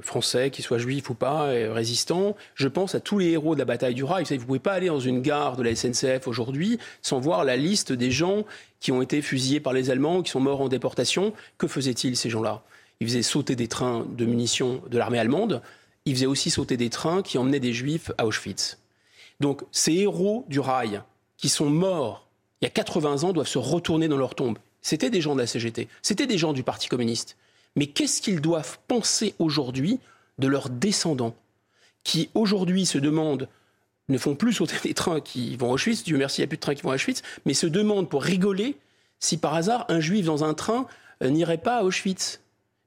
français, 0.00 0.50
qu'ils 0.50 0.64
soient 0.64 0.78
juifs 0.78 1.10
ou 1.10 1.14
pas, 1.14 1.48
résistants. 1.72 2.36
Je 2.54 2.68
pense 2.68 2.94
à 2.94 3.00
tous 3.00 3.18
les 3.18 3.30
héros 3.30 3.54
de 3.54 3.58
la 3.58 3.66
bataille 3.66 3.94
du 3.94 4.04
rail. 4.04 4.24
Vous 4.24 4.34
ne 4.34 4.40
pouvez 4.40 4.58
pas 4.60 4.72
aller 4.72 4.86
dans 4.86 5.00
une 5.00 5.20
gare 5.20 5.56
de 5.56 5.62
la 5.62 5.74
SNCF 5.74 6.26
aujourd'hui 6.26 6.78
sans 7.02 7.20
voir 7.20 7.44
la 7.44 7.56
liste 7.56 7.92
des 7.92 8.10
gens 8.10 8.44
qui 8.78 8.92
ont 8.92 9.02
été 9.02 9.20
fusillés 9.20 9.60
par 9.60 9.74
les 9.74 9.90
Allemands 9.90 10.22
qui 10.22 10.30
sont 10.30 10.40
morts 10.40 10.62
en 10.62 10.68
déportation. 10.68 11.34
Que 11.58 11.66
faisaient-ils, 11.66 12.16
ces 12.16 12.30
gens-là? 12.30 12.62
Ils 13.00 13.08
faisaient 13.08 13.22
sauter 13.22 13.56
des 13.56 13.68
trains 13.68 14.06
de 14.08 14.24
munitions 14.24 14.82
de 14.90 14.96
l'armée 14.96 15.18
allemande. 15.18 15.60
Ils 16.06 16.14
faisaient 16.14 16.26
aussi 16.26 16.50
sauter 16.50 16.78
des 16.78 16.88
trains 16.88 17.20
qui 17.22 17.36
emmenaient 17.36 17.60
des 17.60 17.74
juifs 17.74 18.10
à 18.16 18.26
Auschwitz. 18.26 18.79
Donc 19.40 19.62
ces 19.72 19.92
héros 19.92 20.44
du 20.48 20.60
rail 20.60 21.02
qui 21.36 21.48
sont 21.48 21.70
morts 21.70 22.30
il 22.60 22.66
y 22.66 22.68
a 22.68 22.70
80 22.70 23.24
ans 23.24 23.32
doivent 23.32 23.48
se 23.48 23.58
retourner 23.58 24.08
dans 24.08 24.18
leur 24.18 24.34
tombe. 24.34 24.58
C'était 24.82 25.10
des 25.10 25.20
gens 25.20 25.34
de 25.34 25.40
la 25.40 25.46
CGT, 25.46 25.88
c'était 26.02 26.26
des 26.26 26.38
gens 26.38 26.52
du 26.52 26.62
Parti 26.62 26.88
communiste. 26.88 27.36
Mais 27.76 27.86
qu'est-ce 27.86 28.20
qu'ils 28.20 28.40
doivent 28.40 28.78
penser 28.88 29.34
aujourd'hui 29.38 29.98
de 30.38 30.48
leurs 30.48 30.70
descendants 30.70 31.34
qui 32.02 32.30
aujourd'hui 32.34 32.86
se 32.86 32.98
demandent 32.98 33.48
ne 34.08 34.18
font 34.18 34.34
plus 34.34 34.54
sauter 34.54 34.76
des 34.82 34.94
trains 34.94 35.20
qui 35.20 35.56
vont 35.56 35.70
à 35.70 35.74
Auschwitz, 35.74 36.02
Dieu 36.02 36.16
merci, 36.16 36.40
il 36.40 36.42
n'y 36.42 36.46
a 36.46 36.48
plus 36.48 36.56
de 36.56 36.62
trains 36.62 36.74
qui 36.74 36.82
vont 36.82 36.90
à 36.90 36.94
Auschwitz, 36.94 37.22
mais 37.44 37.54
se 37.54 37.66
demandent 37.66 38.08
pour 38.08 38.22
rigoler 38.22 38.76
si 39.20 39.36
par 39.36 39.54
hasard 39.54 39.86
un 39.88 40.00
juif 40.00 40.26
dans 40.26 40.42
un 40.42 40.54
train 40.54 40.86
euh, 41.22 41.30
n'irait 41.30 41.58
pas 41.58 41.78
à 41.78 41.82
Auschwitz? 41.84 42.40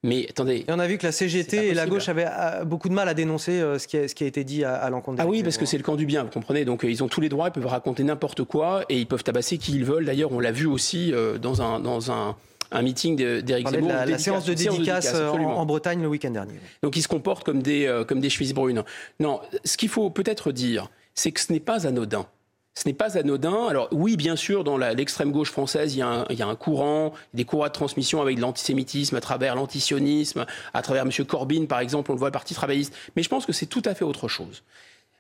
Mais 0.04 0.28
attendez. 0.30 0.66
Et 0.68 0.72
on 0.72 0.80
a 0.80 0.88
vu 0.88 0.98
que 0.98 1.06
la 1.06 1.13
CGT 1.13 1.70
et 1.70 1.74
la 1.74 1.86
gauche 1.86 2.10
avaient 2.10 2.28
euh, 2.28 2.66
beaucoup 2.66 2.89
de 2.89 2.94
mal 2.94 3.08
à 3.08 3.13
dénoncer 3.13 3.54
euh, 3.54 3.80
ce 3.80 3.88
qui 3.88 3.98
a, 3.98 4.08
ce 4.08 4.13
qui 4.13 4.26
a 4.26 4.28
été 4.28 4.44
dit 4.44 4.66
à, 4.66 4.89
l'encontre 4.89 5.22
Ah 5.22 5.28
oui, 5.28 5.44
parce 5.44 5.58
que 5.58 5.66
c'est 5.66 5.78
le 5.78 5.84
camp 5.84 5.96
du 5.96 6.06
bien, 6.06 6.24
vous 6.24 6.30
comprenez. 6.30 6.66
Donc 6.66 6.84
euh, 6.84 6.92
ils 6.92 7.04
ont 7.04 7.08
tous 7.08 7.22
les 7.22 7.30
droits, 7.30 7.48
ils 7.48 7.54
peuvent 7.54 7.66
raconter 7.66 8.04
n'importe 8.04 8.44
quoi 8.44 8.84
et 8.89 9.00
ils 9.00 9.08
peuvent 9.08 9.24
tabasser 9.24 9.58
qui 9.58 9.74
ils 9.74 9.86
veulent. 9.86 10.06
D'ailleurs, 10.06 10.34
on 10.34 10.39
l'a 10.39 10.52
vu 10.52 10.66
aussi 10.66 11.13
dans 11.42 11.62
un. 11.62 11.80
Dans 11.80 12.12
un 12.12 12.36
un 12.76 12.82
meeting 12.82 13.42
d'Éric 13.44 13.70
Zemmour. 13.70 13.89
La, 13.89 14.08
la 14.08 14.18
séance 14.18 14.46
de 14.46 14.56
dédicace, 14.56 15.13
en, 15.13 15.63
Bretagne 15.63 16.02
le 16.02 16.08
week-end 16.08 16.32
dernier. 16.32 16.56
Donc 16.82 16.98
ils 16.98 17.04
se 17.04 17.08
comportent 17.08 17.44
comme 17.44 17.62
des, 17.62 18.04
comme 18.08 18.20
des 18.20 18.30
brunes. 18.52 18.84
Non, 19.20 19.42
ce 19.63 19.78
qu'il 19.78 19.89
faut 19.89 20.10
peut-être 20.10 20.52
dire, 20.52 20.89
c'est 21.13 21.32
que 21.32 21.39
ce 21.39 21.54
n'est 21.54 21.60
pas 21.60 21.86
anodin. 21.86 22.26
Ce 22.75 22.88
n'est 22.88 22.93
pas 22.93 23.17
anodin. 23.17 23.67
Alors 23.67 23.88
oui, 23.91 24.17
bien 24.17 24.36
sûr, 24.36 24.63
dans 24.63 24.77
l'extrême 24.77 25.31
gauche 25.31 25.51
française, 25.51 25.93
il 25.93 25.99
y, 25.99 26.01
a 26.01 26.47
un, 26.47 26.55
courant, 26.55 27.13
des 27.33 27.45
courants 27.45 27.67
de 27.67 27.71
transmission 27.71 28.21
avec 28.21 28.38
de 28.38 28.41
l'antisémitisme 28.41 29.15
à 29.15 29.21
travers 29.21 29.55
l'antisionisme, 29.55 30.45
à 30.73 30.81
travers 30.81 31.03
M. 31.03 31.12
Corbyn, 31.25 31.65
par 31.65 31.79
exemple, 31.79 32.12
on 32.12 32.15
le 32.15 32.19
voit, 32.19 32.29
le 32.29 32.33
Parti 32.33 32.55
travailliste. 32.55 32.95
Mais 33.15 33.23
je 33.23 33.29
pense 33.29 33.45
que 33.45 33.53
c'est 33.53 33.67
tout 33.67 33.83
à 33.86 33.93
fait 33.93 34.03
autre 34.03 34.27
chose. 34.27 34.63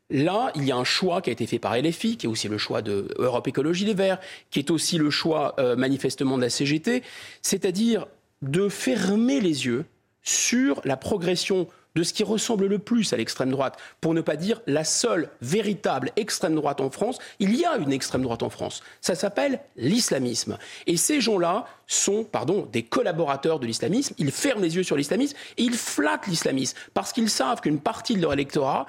Là, 0.09 0.51
il 0.55 0.65
y 0.65 0.71
a 0.71 0.75
un 0.75 0.83
choix 0.83 1.21
qui 1.21 1.29
a 1.29 1.33
été 1.33 1.47
fait 1.47 1.59
par 1.59 1.77
LFI, 1.77 2.17
qui 2.17 2.25
est 2.25 2.29
aussi 2.29 2.47
le 2.47 2.57
choix 2.57 2.81
de 2.81 3.07
Europe 3.17 3.47
Écologie 3.47 3.85
Les 3.85 3.93
Verts, 3.93 4.19
qui 4.51 4.59
est 4.59 4.69
aussi 4.69 4.97
le 4.97 5.09
choix 5.09 5.55
euh, 5.59 5.75
manifestement 5.75 6.37
de 6.37 6.43
la 6.43 6.49
CGT, 6.49 7.03
c'est-à-dire 7.41 8.07
de 8.41 8.67
fermer 8.67 9.39
les 9.39 9.65
yeux 9.65 9.85
sur 10.23 10.81
la 10.85 10.97
progression 10.97 11.67
de 11.95 12.03
ce 12.03 12.13
qui 12.13 12.23
ressemble 12.23 12.67
le 12.67 12.79
plus 12.79 13.13
à 13.13 13.17
l'extrême 13.17 13.51
droite, 13.51 13.77
pour 14.01 14.13
ne 14.13 14.21
pas 14.21 14.35
dire 14.35 14.61
la 14.67 14.83
seule 14.83 15.29
véritable 15.41 16.11
extrême 16.15 16.55
droite 16.55 16.81
en 16.81 16.89
France. 16.89 17.19
Il 17.39 17.55
y 17.55 17.65
a 17.65 17.77
une 17.77 17.91
extrême 17.91 18.23
droite 18.23 18.43
en 18.43 18.49
France. 18.49 18.81
Ça 19.01 19.15
s'appelle 19.15 19.59
l'islamisme. 19.75 20.57
Et 20.87 20.97
ces 20.97 21.21
gens-là 21.21 21.65
sont, 21.87 22.23
pardon, 22.23 22.67
des 22.71 22.83
collaborateurs 22.83 23.59
de 23.59 23.65
l'islamisme. 23.65 24.15
Ils 24.17 24.31
ferment 24.31 24.61
les 24.61 24.75
yeux 24.75 24.83
sur 24.83 24.97
l'islamisme 24.97 25.37
et 25.57 25.63
ils 25.63 25.75
flattent 25.75 26.27
l'islamisme 26.27 26.77
parce 26.93 27.13
qu'ils 27.13 27.29
savent 27.29 27.61
qu'une 27.61 27.79
partie 27.79 28.15
de 28.15 28.21
leur 28.21 28.33
électorat 28.33 28.87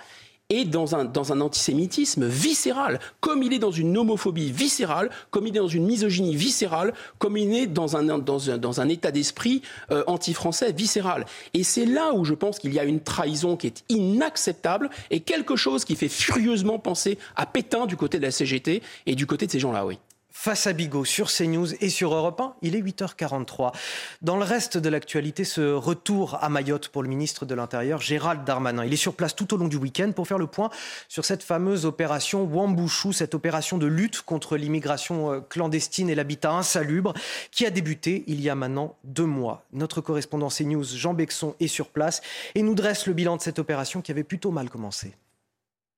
est 0.51 0.65
dans 0.65 0.95
un, 0.95 1.05
dans 1.05 1.33
un 1.33 1.41
antisémitisme 1.41 2.27
viscéral, 2.27 3.01
comme 3.21 3.43
il 3.43 3.53
est 3.53 3.59
dans 3.59 3.71
une 3.71 3.97
homophobie 3.97 4.53
viscérale, 4.53 5.11
comme 5.31 5.47
il 5.47 5.57
est 5.57 5.61
dans 5.61 5.69
une 5.69 5.87
misogynie 5.87 6.37
viscérale, 6.37 6.93
comme 7.19 7.37
il 7.37 7.55
est 7.55 7.67
dans 7.67 7.97
un, 7.97 8.19
dans 8.19 8.51
un, 8.51 8.59
dans 8.59 8.81
un 8.81 8.89
état 8.89 9.11
d'esprit 9.11 9.63
euh, 9.91 10.05
anti-français 10.07 10.73
viscéral. 10.73 11.25
Et 11.55 11.63
c'est 11.63 11.87
là 11.87 12.13
où 12.15 12.25
je 12.25 12.35
pense 12.35 12.59
qu'il 12.59 12.75
y 12.75 12.79
a 12.79 12.85
une 12.85 13.01
trahison 13.01 13.57
qui 13.57 13.69
est 13.69 13.85
inacceptable 13.89 14.91
et 15.11 15.21
quelque 15.21 15.57
chose 15.57 15.85
qui 15.85 15.97
fait 15.97 16.09
furieusement 16.09 16.79
penser 16.79 17.19
à 17.37 17.47
Pétain 17.47 17.87
du 17.87 17.97
côté 17.97 18.19
de 18.19 18.23
la 18.23 18.31
CGT 18.31 18.83
et 19.07 19.15
du 19.15 19.27
côté 19.27 19.47
de 19.47 19.51
ces 19.51 19.61
gens-là, 19.61 19.87
oui 19.87 19.99
face 20.45 20.67
à 20.67 20.75
Bigot 20.75 21.07
sur 21.07 21.31
CNews 21.33 21.73
et 21.81 21.89
sur 21.89 22.15
Europe 22.15 22.39
1. 22.39 22.57
Il 22.61 22.77
est 22.77 22.83
8h43. 22.83 23.73
Dans 24.21 24.37
le 24.37 24.45
reste 24.45 24.77
de 24.77 24.89
l'actualité, 24.91 25.43
ce 25.45 25.73
retour 25.73 26.37
à 26.43 26.51
Mayotte 26.51 26.89
pour 26.89 27.03
le 27.03 27.09
ministre 27.09 27.47
de 27.47 27.55
l'Intérieur, 27.55 28.03
Gérald 28.03 28.45
Darmanin. 28.45 28.85
Il 28.85 28.93
est 28.93 28.97
sur 28.97 29.15
place 29.15 29.35
tout 29.35 29.55
au 29.55 29.57
long 29.57 29.69
du 29.69 29.77
week-end 29.77 30.13
pour 30.13 30.29
faire 30.29 30.37
le 30.37 30.47
point 30.47 30.69
sur 31.09 31.25
cette 31.25 31.43
fameuse 31.43 31.87
opération 31.87 32.45
Wambouchou, 32.45 33.13
cette 33.13 33.35
opération 33.35 33.79
de 33.79 33.87
lutte 33.87 34.21
contre 34.21 34.59
l'immigration 34.59 35.33
euh, 35.33 35.41
clandestine 35.41 36.11
et 36.11 36.15
l'habitat 36.15 36.53
insalubre 36.53 37.15
qui 37.51 37.65
a 37.65 37.71
débuté 37.71 38.25
il 38.27 38.43
y 38.43 38.51
a 38.51 38.55
maintenant 38.55 38.97
deux 39.05 39.25
mois. 39.25 39.65
Notre 39.73 40.03
correspondant 40.03 40.49
CNews, 40.49 40.85
Jean 40.85 41.15
Bexon, 41.15 41.55
est 41.59 41.69
sur 41.69 41.89
place 41.89 42.21
et 42.55 42.63
nous 42.63 42.75
dresse 42.75 43.07
le 43.07 43.15
bilan 43.15 43.39
de 43.39 43.43
cette 43.43 43.61
opération 43.61 44.03
qui 44.03 44.13
avait 44.13 44.25
plutôt 44.25 44.51
mal 44.51 44.69
commencé. 44.69 45.15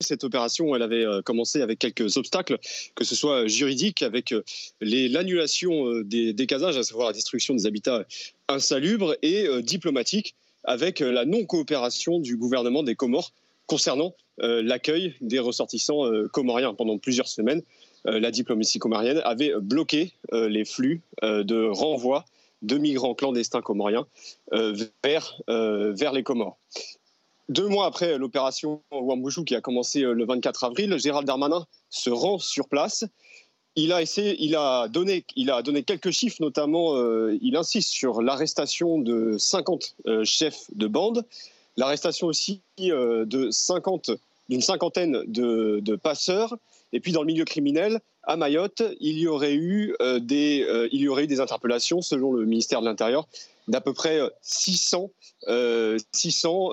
Cette 0.01 0.25
opération, 0.25 0.75
avait 0.75 1.07
euh, 1.07 1.23
commencé 1.23 1.63
avec 1.63 1.79
quelques 1.79 2.19
obstacles, 2.19 2.59
que 2.95 3.05
ce 3.05 3.15
soit 3.15 3.47
juridique, 3.47 4.03
avec 4.03 4.33
euh, 4.33 4.43
l'annulation 4.83 5.89
euh, 5.89 6.05
des, 6.05 6.47
casages, 6.47 6.77
à 6.77 6.83
savoir 6.83 7.07
la 7.07 7.13
destruction 7.15 7.55
des 7.55 7.65
habitats 7.65 8.05
insalubres, 8.49 9.15
et 9.23 9.47
diplomatique, 9.63 10.35
avec 10.65 11.01
la 11.01 11.25
non-coopération 11.25 12.19
du 12.21 12.37
gouvernement 12.37 12.83
des 12.83 12.95
Comores 12.95 13.33
concernant 13.67 14.15
l'accueil 14.39 15.15
des 15.21 15.39
ressortissants 15.39 16.05
comoriens. 16.33 16.75
Pendant 16.75 16.99
plusieurs 16.99 17.29
semaines, 17.29 17.63
la 18.05 18.31
diplomatie 18.31 18.79
comorienne 18.79 19.21
avait 19.25 19.53
bloqué 19.61 20.13
les 20.33 20.65
flux 20.65 21.01
de 21.23 21.69
renvoi 21.69 22.25
de 22.63 22.79
migrants 22.79 23.15
clandestins 23.15 23.63
comoriens 23.63 24.07
vers 24.53 26.13
les 26.13 26.23
Comores. 26.23 26.59
Deux 27.49 27.69
mois 27.69 27.87
après 27.87 28.19
l'opération 28.19 28.83
Wambouchou 28.91 29.45
qui 29.45 29.55
a 29.55 29.61
commencé 29.61 30.01
le 30.01 30.27
24 30.27 30.65
avril, 30.65 30.99
Gérald 30.99 31.27
Darmanin 31.27 31.65
se 31.91 32.11
rend 32.11 32.39
sur 32.39 32.69
place. 32.69 33.05
Il 33.77 33.93
a, 33.93 34.01
essayé, 34.01 34.37
il, 34.41 34.57
a 34.57 34.89
donné, 34.89 35.25
il 35.37 35.51
a 35.51 35.63
donné 35.63 35.83
quelques 35.83 36.11
chiffres, 36.11 36.39
notamment 36.41 36.97
euh, 36.97 37.39
il 37.43 37.57
insiste 37.57 37.91
sur 37.91 38.23
l'arrestation 38.23 38.99
de 38.99 39.37
50 39.39 39.97
euh, 40.07 40.25
chefs 40.25 40.65
de 40.75 40.87
bande, 40.87 41.25
l'arrestation 41.77 42.27
aussi 42.27 42.63
euh, 42.81 43.27
de 43.27 43.51
50, 43.51 44.13
d'une 44.49 44.63
cinquantaine 44.63 45.23
de, 45.27 45.81
de, 45.83 45.95
passeurs, 45.95 46.57
et 46.95 47.01
puis 47.01 47.13
dans 47.13 47.21
le 47.21 47.27
milieu 47.27 47.45
criminel, 47.45 48.01
à 48.23 48.37
Mayotte, 48.37 48.83
il 48.99 49.19
y 49.19 49.29
aurait 49.29 49.55
eu, 49.55 49.95
des, 50.21 50.67
il 50.91 51.01
y 51.01 51.07
aurait 51.07 51.25
eu 51.25 51.29
des 51.29 51.41
interpellations, 51.41 52.01
selon 52.01 52.33
le 52.33 52.45
ministère 52.45 52.81
de 52.81 52.87
l'Intérieur, 52.87 53.29
d'à 53.69 53.81
peu 53.81 53.93
près 53.93 54.21
600, 54.43 55.11
600 56.13 56.71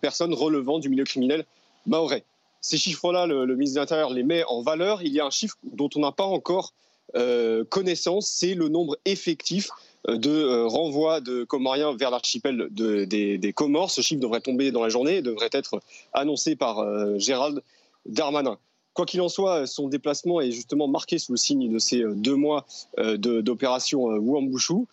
personnes 0.00 0.34
relevant 0.34 0.78
du 0.78 0.88
milieu 0.88 1.04
criminel 1.04 1.44
maorais. 1.86 2.24
Ces 2.60 2.78
chiffres-là, 2.78 3.26
le, 3.26 3.46
ministre 3.54 3.76
de 3.76 3.80
l'Intérieur 3.80 4.10
les 4.10 4.24
met 4.24 4.42
en 4.48 4.60
valeur. 4.60 5.00
Il 5.02 5.12
y 5.12 5.20
a 5.20 5.24
un 5.24 5.30
chiffre 5.30 5.56
dont 5.62 5.88
on 5.94 6.00
n'a 6.00 6.10
pas 6.10 6.24
encore 6.24 6.72
euh, 7.14 7.64
connaissance, 7.64 8.26
c'est 8.28 8.54
le 8.54 8.68
nombre 8.68 8.98
effectif 9.04 9.70
euh, 10.08 10.16
de 10.16 10.30
euh, 10.30 10.66
renvois 10.66 11.20
de 11.20 11.44
Comoriens 11.44 11.94
vers 11.94 12.10
l'archipel 12.10 12.66
des, 12.70 13.06
des, 13.38 13.52
Comores. 13.52 13.92
Ce 13.92 14.00
chiffre 14.00 14.20
devrait 14.20 14.40
tomber 14.40 14.72
dans 14.72 14.82
la 14.82 14.88
journée, 14.88 15.22
devrait 15.22 15.50
être 15.52 15.80
annoncé 16.12 16.56
par 16.56 16.84
Gérald 17.20 17.62
Darmanin. 18.04 18.58
Quoi 18.96 19.04
qu'il 19.04 19.20
en 19.20 19.28
soit, 19.28 19.66
son 19.66 19.88
déplacement 19.88 20.40
est 20.40 20.50
justement 20.50 20.88
marqué 20.88 21.18
sous 21.18 21.32
le 21.32 21.36
signe 21.36 21.70
de 21.70 21.78
ces 21.78 22.02
deux 22.14 22.34
mois 22.34 22.66
d'opération 22.96 24.04
Wuambushu, 24.06 24.86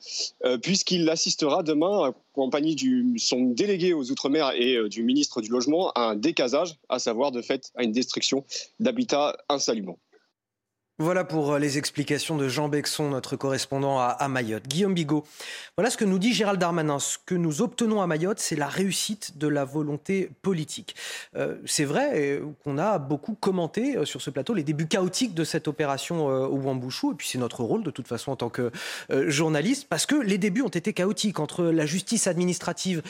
puisqu'il 0.61 1.09
assistera 1.09 1.63
demain, 1.63 2.09
en 2.09 2.13
compagnie 2.33 2.75
de 2.75 3.17
son 3.17 3.45
délégué 3.45 3.93
aux 3.93 4.11
Outre-mer 4.11 4.51
et 4.57 4.89
du 4.89 5.03
ministre 5.03 5.39
du 5.41 5.49
Logement, 5.49 5.91
à 5.91 6.09
un 6.09 6.15
décasage, 6.15 6.75
à 6.89 6.99
savoir 6.99 7.31
de 7.31 7.41
fait 7.41 7.71
à 7.75 7.83
une 7.83 7.93
destruction 7.93 8.43
d'habitats 8.81 9.37
insalubres. 9.47 9.97
Voilà 11.03 11.25
pour 11.25 11.51
euh, 11.51 11.59
les 11.59 11.77
explications 11.77 12.37
de 12.37 12.47
Jean 12.47 12.69
Bexon, 12.69 13.09
notre 13.09 13.35
correspondant 13.35 13.99
à, 13.99 14.25
Mayotte. 14.29 14.69
Guillaume 14.69 14.93
Bigot, 14.93 15.25
voilà 15.75 15.89
ce 15.89 15.97
que 15.97 16.05
nous 16.05 16.17
dit 16.17 16.33
Gérald 16.33 16.61
Darmanin. 16.61 16.97
Ce 16.97 17.17
que 17.17 17.35
nous 17.35 17.61
obtenons 17.61 18.01
à 18.01 18.07
Mayotte, 18.07 18.39
c'est 18.39 18.55
la 18.55 18.69
réussite 18.69 19.37
de 19.37 19.49
la 19.49 19.65
volonté 19.65 20.29
politique. 20.43 20.95
Euh, 21.35 21.55
c'est 21.65 21.83
vrai 21.83 22.41
qu'on 22.63 22.77
a 22.77 22.99
beaucoup 22.99 23.33
commenté 23.33 23.97
euh, 23.97 24.05
sur 24.05 24.21
ce 24.21 24.29
plateau 24.29 24.53
les 24.53 24.63
débuts 24.63 24.87
chaotiques 24.87 25.33
de 25.33 25.43
cette 25.43 25.67
opération 25.67 26.25
au 26.25 26.55
Wambouchou, 26.55 27.11
et 27.11 27.15
puis 27.15 27.27
c'est 27.27 27.37
notre 27.37 27.65
rôle 27.65 27.83
de 27.83 27.91
toute 27.91 28.07
façon 28.07 28.31
en 28.31 28.35
tant 28.37 28.49
que 28.49 28.71
journaliste, 29.27 29.87
parce 29.89 30.05
que 30.05 30.15
les 30.15 30.37
débuts 30.37 30.61
ont 30.61 30.69
été 30.69 30.93
chaotiques 30.93 31.41
entre 31.41 31.65
la 31.65 31.85
justice 31.85 32.27
administrative 32.27 33.01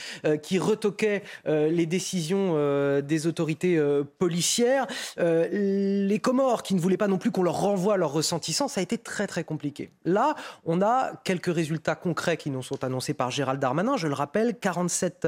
qui 0.41 0.57
retoquait 0.57 1.21
les 1.45 1.85
décisions 1.85 2.55
des 3.01 3.27
autorités 3.27 3.79
policières, 4.17 4.87
les 5.17 6.19
Comores 6.21 6.63
qui 6.63 6.73
ne 6.75 6.79
voulaient 6.79 6.97
pas 6.97 7.07
non 7.07 7.17
plus 7.17 7.31
qu'on 7.31 7.43
leur 7.43 7.59
renvoie 7.59 7.82
leur 7.97 8.11
ressentissant, 8.11 8.67
ça 8.67 8.79
a 8.79 8.83
été 8.83 8.97
très 8.97 9.27
très 9.27 9.43
compliqué. 9.43 9.91
Là, 10.05 10.35
on 10.65 10.81
a 10.81 11.13
quelques 11.23 11.53
résultats 11.53 11.95
concrets 11.95 12.37
qui 12.37 12.49
nous 12.49 12.63
sont 12.63 12.83
annoncés 12.83 13.13
par 13.13 13.31
Gérald 13.31 13.59
Darmanin. 13.59 13.97
Je 13.97 14.07
le 14.07 14.13
rappelle, 14.13 14.57
47 14.57 15.27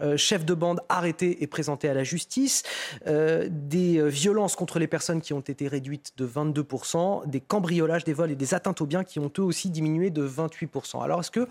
euh, 0.00 0.16
chefs 0.16 0.44
de 0.44 0.54
bande 0.54 0.80
arrêtés 0.88 1.42
et 1.42 1.46
présentés 1.46 1.88
à 1.88 1.94
la 1.94 2.04
justice, 2.04 2.62
euh, 3.06 3.48
des 3.50 3.98
euh, 3.98 4.06
violences 4.06 4.56
contre 4.56 4.78
les 4.78 4.86
personnes 4.86 5.20
qui 5.20 5.32
ont 5.34 5.40
été 5.40 5.68
réduites 5.68 6.12
de 6.16 6.26
22%, 6.26 7.28
des 7.28 7.40
cambriolages, 7.40 8.04
des 8.04 8.14
vols 8.14 8.30
et 8.30 8.36
des 8.36 8.54
atteintes 8.54 8.80
aux 8.80 8.86
biens 8.86 9.04
qui 9.04 9.18
ont 9.18 9.30
eux 9.38 9.42
aussi 9.42 9.68
diminué 9.68 10.10
de 10.10 10.26
28%. 10.26 11.02
Alors 11.02 11.20
est-ce 11.20 11.30
que 11.30 11.46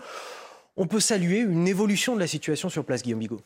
on 0.76 0.86
peut 0.86 1.00
saluer 1.00 1.38
une 1.40 1.68
évolution 1.68 2.14
de 2.14 2.20
la 2.20 2.26
situation 2.26 2.68
sur 2.68 2.84
place, 2.84 3.02
Guillaume 3.02 3.20
Bigot? 3.20 3.40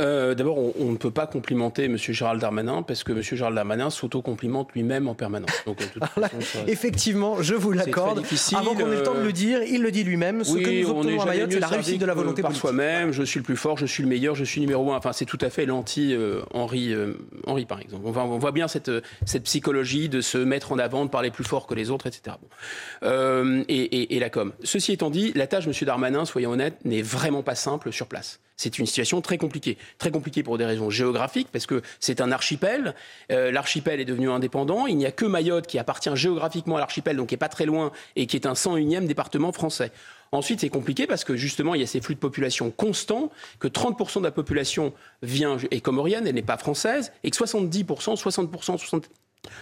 Euh, 0.00 0.34
d'abord, 0.34 0.56
on, 0.80 0.90
ne 0.90 0.96
peut 0.96 1.10
pas 1.10 1.26
complimenter 1.26 1.84
M. 1.84 1.98
Gérald 1.98 2.40
Darmanin 2.40 2.82
parce 2.82 3.04
que 3.04 3.12
M. 3.12 3.20
Gérald 3.20 3.54
Darmanin 3.54 3.90
s'auto-complimente 3.90 4.72
lui-même 4.72 5.06
en 5.06 5.14
permanence. 5.14 5.50
Donc, 5.66 5.82
effectivement, 6.66 7.42
je 7.42 7.54
vous 7.54 7.72
l'accorde. 7.72 8.22
Avant 8.56 8.74
qu'on 8.74 8.90
ait 8.90 8.96
le 8.96 9.02
temps 9.02 9.14
de 9.14 9.20
le 9.20 9.32
dire, 9.32 9.62
il 9.62 9.82
le 9.82 9.90
dit 9.90 10.02
lui-même. 10.02 10.44
Ce 10.44 10.54
que 10.54 10.82
nous 10.82 10.90
obtenons 10.90 11.20
à 11.20 11.26
Mayotte, 11.26 11.52
c'est 11.52 11.60
la 11.60 11.66
réussite 11.66 12.00
de 12.00 12.06
la 12.06 12.14
volonté 12.14 12.40
par 12.40 12.56
soi-même. 12.56 13.12
Je 13.12 13.22
suis 13.22 13.38
le 13.38 13.44
plus 13.44 13.56
fort, 13.56 13.76
je 13.76 13.86
suis 13.86 14.02
le 14.02 14.08
meilleur, 14.08 14.34
je 14.34 14.44
suis 14.44 14.60
numéro 14.62 14.92
un. 14.92 14.96
Enfin, 14.96 15.12
c'est 15.12 15.26
tout 15.26 15.38
à 15.42 15.50
fait 15.50 15.66
l'anti-Henri, 15.66 16.94
euh, 16.94 17.14
Henri, 17.46 17.66
par 17.66 17.80
exemple. 17.80 18.04
On, 18.06 18.16
on, 18.16 18.38
voit 18.38 18.52
bien 18.52 18.68
cette, 18.68 18.90
cette 19.26 19.44
psychologie 19.44 20.08
de 20.08 20.22
se 20.22 20.38
mettre 20.38 20.72
en 20.72 20.78
avant, 20.78 21.04
de 21.04 21.10
parler 21.10 21.30
plus 21.30 21.44
fort 21.44 21.66
que 21.66 21.74
les 21.74 21.90
autres, 21.90 22.06
etc. 22.06 22.36
Euh, 23.02 23.62
et, 23.68 23.82
et, 23.82 24.16
et 24.16 24.18
la 24.20 24.30
com. 24.30 24.52
Ceci 24.64 24.92
étant 24.92 25.10
dit, 25.10 25.32
la 25.34 25.46
tâche, 25.46 25.66
M. 25.66 25.72
Darmanin, 25.82 26.24
soyons 26.24 26.52
honnêtes, 26.52 26.82
n'est 26.84 27.02
vraiment 27.02 27.42
pas 27.42 27.54
simple 27.54 27.92
sur 27.92 28.06
place 28.06 28.40
c'est 28.56 28.78
une 28.78 28.86
situation 28.86 29.20
très 29.20 29.38
compliquée. 29.38 29.78
Très 29.98 30.10
compliquée 30.10 30.42
pour 30.42 30.58
des 30.58 30.64
raisons 30.64 30.90
géographiques, 30.90 31.48
parce 31.52 31.66
que 31.66 31.82
c'est 32.00 32.20
un 32.20 32.32
archipel. 32.32 32.94
Euh, 33.30 33.50
l'archipel 33.50 34.00
est 34.00 34.04
devenu 34.04 34.30
indépendant. 34.30 34.86
Il 34.86 34.96
n'y 34.96 35.06
a 35.06 35.12
que 35.12 35.24
Mayotte 35.24 35.66
qui 35.66 35.78
appartient 35.78 36.14
géographiquement 36.14 36.76
à 36.76 36.80
l'archipel, 36.80 37.16
donc 37.16 37.28
qui 37.28 37.34
n'est 37.34 37.38
pas 37.38 37.48
très 37.48 37.66
loin, 37.66 37.92
et 38.16 38.26
qui 38.26 38.36
est 38.36 38.46
un 38.46 38.54
101e 38.54 39.06
département 39.06 39.52
français. 39.52 39.92
Ensuite, 40.34 40.60
c'est 40.60 40.70
compliqué 40.70 41.06
parce 41.06 41.24
que 41.24 41.36
justement, 41.36 41.74
il 41.74 41.82
y 41.82 41.84
a 41.84 41.86
ces 41.86 42.00
flux 42.00 42.14
de 42.14 42.20
population 42.20 42.70
constants, 42.70 43.30
que 43.58 43.68
30% 43.68 44.20
de 44.20 44.24
la 44.24 44.30
population 44.30 44.94
vient 45.22 45.58
est 45.70 45.82
comorienne, 45.82 46.26
elle 46.26 46.34
n'est 46.34 46.42
pas 46.42 46.56
française, 46.56 47.12
et 47.22 47.30
que 47.30 47.36
70%, 47.36 47.84
60%, 48.16 48.78
60, 48.78 49.10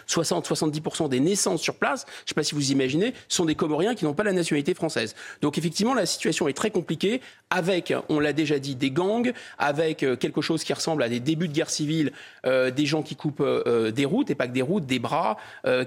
60-70% 0.08 1.08
des 1.08 1.20
naissances 1.20 1.62
sur 1.62 1.76
place, 1.76 2.04
je 2.06 2.24
ne 2.24 2.28
sais 2.28 2.34
pas 2.34 2.42
si 2.42 2.54
vous 2.54 2.72
imaginez, 2.72 3.14
sont 3.28 3.44
des 3.44 3.54
Comoriens 3.54 3.94
qui 3.94 4.04
n'ont 4.04 4.14
pas 4.14 4.24
la 4.24 4.32
nationalité 4.32 4.74
française. 4.74 5.14
Donc 5.40 5.58
effectivement, 5.58 5.94
la 5.94 6.06
situation 6.06 6.48
est 6.48 6.52
très 6.52 6.70
compliquée, 6.70 7.20
avec, 7.50 7.92
on 8.08 8.20
l'a 8.20 8.32
déjà 8.32 8.58
dit, 8.58 8.76
des 8.76 8.90
gangs, 8.90 9.32
avec 9.58 10.02
euh, 10.02 10.16
quelque 10.16 10.40
chose 10.40 10.64
qui 10.64 10.72
ressemble 10.72 11.02
à 11.02 11.08
des 11.08 11.20
débuts 11.20 11.48
de 11.48 11.52
guerre 11.52 11.70
civile, 11.70 12.12
euh, 12.46 12.70
des 12.70 12.86
gens 12.86 13.02
qui 13.02 13.16
coupent 13.16 13.40
euh, 13.40 13.90
des 13.90 14.04
routes, 14.04 14.30
et 14.30 14.34
pas 14.34 14.46
que 14.46 14.52
des 14.52 14.62
routes, 14.62 14.86
des 14.86 14.98
bras, 14.98 15.36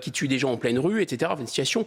qui 0.02 0.12
tuent 0.12 0.28
des 0.28 0.40
gens 0.40 0.52
en 0.52 0.58
pleine 0.58 0.80
rue, 0.80 1.02
etc. 1.02 1.32
Une 1.40 1.48
situation 1.48 1.86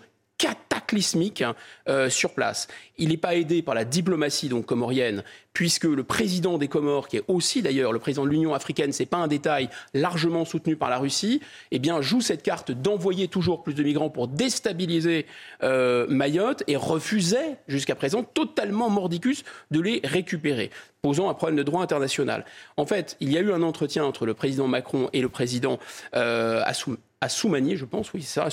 cataclysmique 0.87 1.45
euh, 1.89 2.09
sur 2.09 2.33
place. 2.33 2.69
Il 2.99 3.11
n'est 3.11 3.17
pas 3.17 3.35
aidé 3.35 3.63
par 3.63 3.75
la 3.75 3.85
diplomatie 3.85 4.49
donc 4.49 4.67
comorienne, 4.67 5.23
puisque 5.53 5.85
le 5.85 6.05
président 6.05 6.59
des 6.59 6.69
Comores, 6.69 7.09
qui 7.09 7.19
est 7.19 7.25
aussi 7.29 7.63
d'ailleurs 7.63 7.93
le 7.93 7.99
président 7.99 8.25
de 8.25 8.31
l'Union 8.31 8.55
africaine, 8.55 8.93
c'est 8.93 9.07
pas 9.07 9.19
un 9.19 9.29
détail, 9.29 9.69
largement 9.95 10.45
soutenu 10.45 10.77
par 10.77 10.91
la 10.91 10.99
Russie, 10.99 11.41
eh 11.71 11.79
bien 11.79 12.01
joue 12.01 12.21
cette 12.21 12.43
carte 12.43 12.71
d'envoyer 12.71 13.29
toujours 13.29 13.63
plus 13.63 13.75
de 13.75 13.83
migrants 13.83 14.11
pour 14.11 14.29
déstabiliser 14.29 15.27
euh, 15.63 16.07
Mayotte 16.09 16.63
et 16.67 16.77
refusait 16.77 17.59
jusqu'à 17.69 17.95
présent 17.95 18.23
totalement 18.23 18.91
mordicus 18.91 19.45
de 19.71 19.81
les 19.81 20.01
récupérer 20.05 20.71
posant 21.07 21.31
un 21.31 21.35
problème 21.35 21.57
de 21.57 21.63
droit 21.63 21.83
international. 21.85 22.45
En 22.77 22.85
fait, 22.85 23.17
il 23.21 23.33
y 23.33 23.39
a 23.39 23.41
eu 23.41 23.53
un 23.53 23.63
entretien 23.63 24.05
entre 24.05 24.27
le 24.27 24.35
président 24.35 24.67
Macron 24.67 25.09
et 25.13 25.21
le 25.21 25.29
président 25.29 25.79
euh, 26.17 26.63
Assou 26.67 26.97
à 27.21 27.29
je 27.29 27.85
pense, 27.85 28.13
oui, 28.13 28.23
c'est 28.23 28.41
ça, 28.41 28.49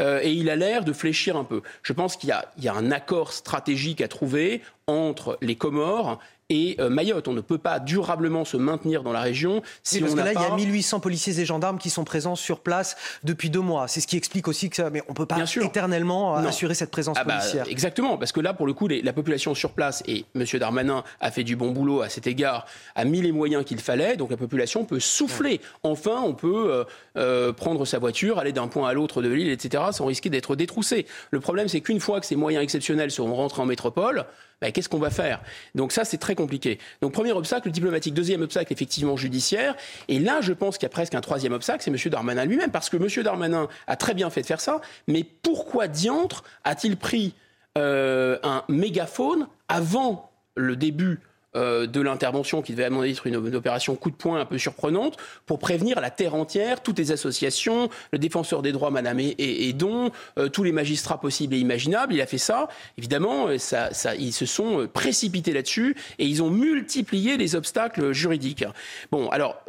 euh, 0.00 0.20
et 0.22 0.30
il 0.30 0.48
a 0.50 0.56
l'air 0.56 0.84
de 0.84 0.92
fléchir 0.92 1.36
un 1.36 1.42
peu. 1.42 1.62
Je 1.82 1.92
pense 1.92 2.16
qu'il 2.16 2.30
y, 2.30 2.62
y, 2.62 2.68
a 2.68 2.74
un 2.74 2.92
accord 2.92 3.32
stratégique 3.32 4.00
à 4.00 4.08
trouver 4.08 4.62
entre 4.86 5.36
les 5.42 5.56
Comores 5.56 6.20
et 6.50 6.76
euh, 6.80 6.88
Mayotte. 6.88 7.28
On 7.28 7.32
ne 7.32 7.40
peut 7.40 7.58
pas 7.58 7.80
durablement 7.80 8.44
se 8.44 8.56
maintenir 8.56 9.02
dans 9.02 9.12
la 9.12 9.20
région 9.20 9.62
si 9.82 10.00
parce 10.00 10.12
on 10.12 10.16
que 10.16 10.20
là, 10.20 10.32
il 10.32 10.40
y 10.40 10.44
a 10.44 10.54
1800 10.54 11.00
policiers 11.00 11.40
et 11.40 11.44
gendarmes 11.44 11.78
qui 11.78 11.90
sont 11.90 12.04
présents 12.04 12.36
sur 12.36 12.60
place 12.60 12.96
depuis 13.22 13.50
deux 13.50 13.60
mois. 13.60 13.88
C'est 13.88 14.00
ce 14.00 14.06
qui 14.06 14.16
explique 14.16 14.48
aussi 14.48 14.70
que 14.70 14.76
ça, 14.76 14.90
mais 14.90 15.02
on 15.08 15.14
peut 15.14 15.26
pas 15.26 15.38
éternellement 15.62 16.36
euh, 16.36 16.46
assurer 16.46 16.74
cette 16.74 16.90
présence 16.90 17.16
ah 17.18 17.24
bah, 17.24 17.38
policière. 17.38 17.66
Exactement, 17.68 18.18
parce 18.18 18.32
que 18.32 18.40
là, 18.40 18.54
pour 18.54 18.66
le 18.66 18.72
coup, 18.72 18.88
la 18.88 19.12
population 19.12 19.54
sur 19.54 19.72
place 19.72 20.02
et 20.06 20.24
M. 20.34 20.44
Darmanin 20.58 21.04
a 21.20 21.30
fait 21.30 21.44
du 21.44 21.56
bon 21.56 21.70
boulot 21.70 22.02
à 22.02 22.08
cet 22.08 22.26
égard, 22.26 22.66
a 22.94 23.04
mis 23.04 23.22
les 23.22 23.32
moyens 23.32 23.64
qu'il 23.64 23.80
fallait, 23.80 24.16
donc 24.16 24.30
la 24.30 24.36
population 24.36 24.84
peut 24.84 25.00
souffler. 25.00 25.60
Enfin, 25.82 26.22
on 26.24 26.34
peut 26.34 26.84
euh, 27.16 27.52
prendre 27.52 27.84
sa 27.84 27.98
voiture, 27.98 28.38
aller 28.38 28.52
d'un 28.52 28.68
point 28.68 28.88
à 28.88 28.92
l'autre 28.92 29.22
de 29.22 29.28
l'île, 29.28 29.50
etc., 29.50 29.84
sans 29.92 30.06
risquer 30.06 30.30
d'être 30.30 30.56
détroussé. 30.56 31.06
Le 31.30 31.40
problème, 31.40 31.68
c'est 31.68 31.80
qu'une 31.80 32.00
fois 32.00 32.20
que 32.20 32.26
ces 32.26 32.36
moyens 32.36 32.62
exceptionnels 32.62 33.10
seront 33.10 33.34
rentrés 33.34 33.62
en 33.62 33.66
métropole, 33.66 34.26
bah, 34.60 34.70
qu'est-ce 34.70 34.88
qu'on 34.88 34.98
va 34.98 35.10
faire? 35.10 35.42
Donc 35.74 35.92
ça, 35.92 36.04
c'est 36.04 36.18
très 36.18 36.34
compliqué. 36.34 36.78
Donc 37.00 37.12
premier 37.12 37.32
obstacle 37.32 37.70
diplomatique. 37.70 38.14
Deuxième 38.14 38.42
obstacle, 38.42 38.72
effectivement, 38.72 39.16
judiciaire. 39.16 39.76
Et 40.08 40.18
là, 40.18 40.40
je 40.40 40.52
pense 40.52 40.78
qu'il 40.78 40.84
y 40.84 40.86
a 40.86 40.90
presque 40.90 41.14
un 41.14 41.20
troisième 41.20 41.52
obstacle, 41.52 41.82
c'est 41.82 41.90
M. 41.90 42.10
Darmanin 42.10 42.44
lui-même. 42.44 42.70
Parce 42.70 42.90
que 42.90 42.96
M. 42.96 43.22
Darmanin 43.22 43.68
a 43.86 43.96
très 43.96 44.14
bien 44.14 44.30
fait 44.30 44.42
de 44.42 44.46
faire 44.46 44.60
ça. 44.60 44.80
Mais 45.08 45.24
pourquoi 45.42 45.88
diantre 45.88 46.44
a-t-il 46.64 46.96
pris 46.96 47.34
euh, 47.76 48.38
un 48.42 48.64
mégaphone 48.68 49.48
avant 49.68 50.30
le 50.56 50.76
début 50.76 51.20
euh, 51.56 51.86
de 51.86 52.00
l'intervention 52.00 52.62
qui 52.62 52.72
devait 52.72 52.84
à 52.84 52.90
mon 52.90 53.02
être 53.04 53.26
une, 53.26 53.36
opération 53.36 53.94
coup 53.94 54.10
de 54.10 54.16
poing 54.16 54.40
un 54.40 54.44
peu 54.44 54.58
surprenante 54.58 55.16
pour 55.46 55.58
prévenir 55.58 56.00
la 56.00 56.10
terre 56.10 56.34
entière, 56.34 56.82
toutes 56.82 56.98
les 56.98 57.12
associations, 57.12 57.88
le 58.12 58.18
défenseur 58.18 58.62
des 58.62 58.72
droits, 58.72 58.90
Madame 58.90 59.20
et, 59.20 59.72
Don, 59.72 60.10
euh, 60.38 60.48
tous 60.48 60.64
les 60.64 60.72
magistrats 60.72 61.20
possibles 61.20 61.54
et 61.54 61.58
imaginables. 61.58 62.14
Il 62.14 62.20
a 62.20 62.26
fait 62.26 62.38
ça. 62.38 62.68
Évidemment, 62.98 63.46
euh, 63.48 63.58
ça, 63.58 63.92
ça, 63.92 64.14
ils 64.14 64.32
se 64.32 64.46
sont 64.46 64.88
précipités 64.92 65.52
là-dessus 65.52 65.96
et 66.18 66.26
ils 66.26 66.42
ont 66.42 66.50
multiplié 66.50 67.36
les 67.36 67.54
obstacles 67.54 68.12
juridiques. 68.12 68.64
Bon, 69.10 69.28
alors, 69.28 69.60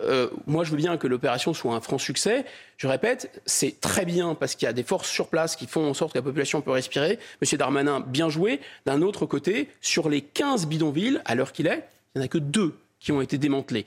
moi, 0.47 0.63
je 0.63 0.71
veux 0.71 0.77
bien 0.77 0.97
que 0.97 1.07
l'opération 1.07 1.53
soit 1.53 1.73
un 1.73 1.81
franc 1.81 1.97
succès. 1.97 2.45
Je 2.77 2.87
répète, 2.87 3.41
c'est 3.45 3.79
très 3.79 4.05
bien 4.05 4.35
parce 4.35 4.55
qu'il 4.55 4.65
y 4.65 4.69
a 4.69 4.73
des 4.73 4.83
forces 4.83 5.09
sur 5.09 5.27
place 5.27 5.55
qui 5.55 5.65
font 5.65 5.89
en 5.89 5.93
sorte 5.93 6.13
que 6.13 6.17
la 6.17 6.23
population 6.23 6.61
peut 6.61 6.71
respirer. 6.71 7.19
Monsieur 7.41 7.57
Darmanin, 7.57 8.01
bien 8.01 8.29
joué. 8.29 8.59
D'un 8.85 9.01
autre 9.01 9.25
côté, 9.25 9.69
sur 9.81 10.09
les 10.09 10.21
15 10.21 10.67
bidonvilles, 10.67 11.21
à 11.25 11.35
l'heure 11.35 11.53
qu'il 11.53 11.67
est, 11.67 11.87
il 12.15 12.19
n'y 12.19 12.23
en 12.23 12.25
a 12.25 12.27
que 12.27 12.37
deux 12.37 12.75
qui 13.05 13.11
ont 13.11 13.21
été 13.21 13.37
démantelés. 13.37 13.85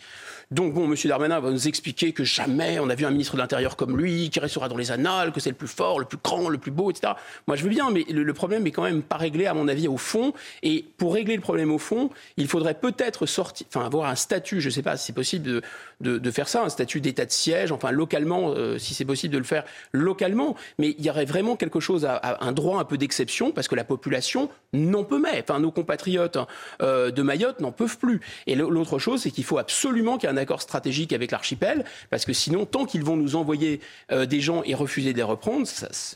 Donc 0.50 0.72
bon, 0.72 0.90
M. 0.90 0.94
Darmanin 1.04 1.40
va 1.40 1.50
nous 1.50 1.68
expliquer 1.68 2.12
que 2.12 2.24
jamais 2.24 2.78
on 2.78 2.88
a 2.88 2.94
vu 2.94 3.04
un 3.04 3.10
ministre 3.10 3.34
de 3.34 3.40
l'Intérieur 3.40 3.76
comme 3.76 3.98
lui, 3.98 4.30
qui 4.30 4.38
restera 4.38 4.68
dans 4.68 4.76
les 4.76 4.92
annales, 4.92 5.32
que 5.32 5.40
c'est 5.40 5.50
le 5.50 5.56
plus 5.56 5.68
fort, 5.68 5.98
le 5.98 6.06
plus 6.06 6.18
grand, 6.22 6.48
le 6.48 6.56
plus 6.56 6.70
beau, 6.70 6.90
etc. 6.90 7.14
Moi, 7.48 7.56
je 7.56 7.64
veux 7.64 7.68
bien, 7.68 7.90
mais 7.90 8.04
le, 8.08 8.32
problème 8.32 8.66
est 8.66 8.70
quand 8.70 8.84
même 8.84 9.02
pas 9.02 9.16
réglé, 9.16 9.46
à 9.46 9.54
mon 9.54 9.66
avis, 9.66 9.88
au 9.88 9.96
fond. 9.96 10.32
Et 10.62 10.84
pour 10.96 11.14
régler 11.14 11.34
le 11.34 11.42
problème 11.42 11.72
au 11.72 11.78
fond, 11.78 12.10
il 12.36 12.46
faudrait 12.46 12.74
peut-être 12.74 13.26
sortir, 13.26 13.66
enfin 13.68 13.84
avoir 13.84 14.08
un 14.08 14.14
statut, 14.14 14.60
je 14.60 14.68
ne 14.68 14.72
sais 14.72 14.82
pas 14.82 14.96
si 14.96 15.06
c'est 15.06 15.12
possible 15.12 15.62
de, 16.00 16.18
de, 16.18 16.30
faire 16.30 16.48
ça, 16.48 16.62
un 16.62 16.68
statut 16.68 17.00
d'état 17.00 17.26
de 17.26 17.32
siège, 17.32 17.72
enfin 17.72 17.90
localement, 17.90 18.50
euh, 18.50 18.78
si 18.78 18.94
c'est 18.94 19.04
possible 19.04 19.34
de 19.34 19.38
le 19.38 19.44
faire 19.44 19.64
localement. 19.92 20.54
Mais 20.78 20.94
il 20.96 21.04
y 21.04 21.10
aurait 21.10 21.24
vraiment 21.24 21.56
quelque 21.56 21.80
chose 21.80 22.04
à, 22.04 22.38
un 22.40 22.52
droit 22.52 22.78
un 22.78 22.84
peu 22.84 22.96
d'exception, 22.96 23.50
parce 23.50 23.66
que 23.66 23.74
la 23.74 23.84
population 23.84 24.48
n'en 24.72 25.02
peut 25.02 25.18
mais. 25.18 25.42
Enfin, 25.42 25.58
nos 25.58 25.72
compatriotes 25.72 26.38
euh, 26.82 27.10
de 27.10 27.22
Mayotte 27.22 27.60
n'en 27.60 27.72
peuvent 27.72 27.98
plus. 27.98 28.20
Et 28.46 28.54
l'autre 28.54 28.98
chose, 28.98 29.07
c'est 29.16 29.30
qu'il 29.30 29.44
faut 29.44 29.58
absolument 29.58 30.18
qu'il 30.18 30.28
y 30.28 30.32
ait 30.32 30.34
un 30.34 30.38
accord 30.38 30.62
stratégique 30.62 31.12
avec 31.12 31.30
l'archipel, 31.30 31.84
parce 32.10 32.24
que 32.24 32.32
sinon, 32.32 32.66
tant 32.66 32.84
qu'ils 32.84 33.04
vont 33.04 33.16
nous 33.16 33.36
envoyer 33.36 33.80
euh, 34.12 34.26
des 34.26 34.40
gens 34.40 34.62
et 34.64 34.74
refuser 34.74 35.12
de 35.12 35.18
les 35.18 35.22
reprendre, 35.22 35.66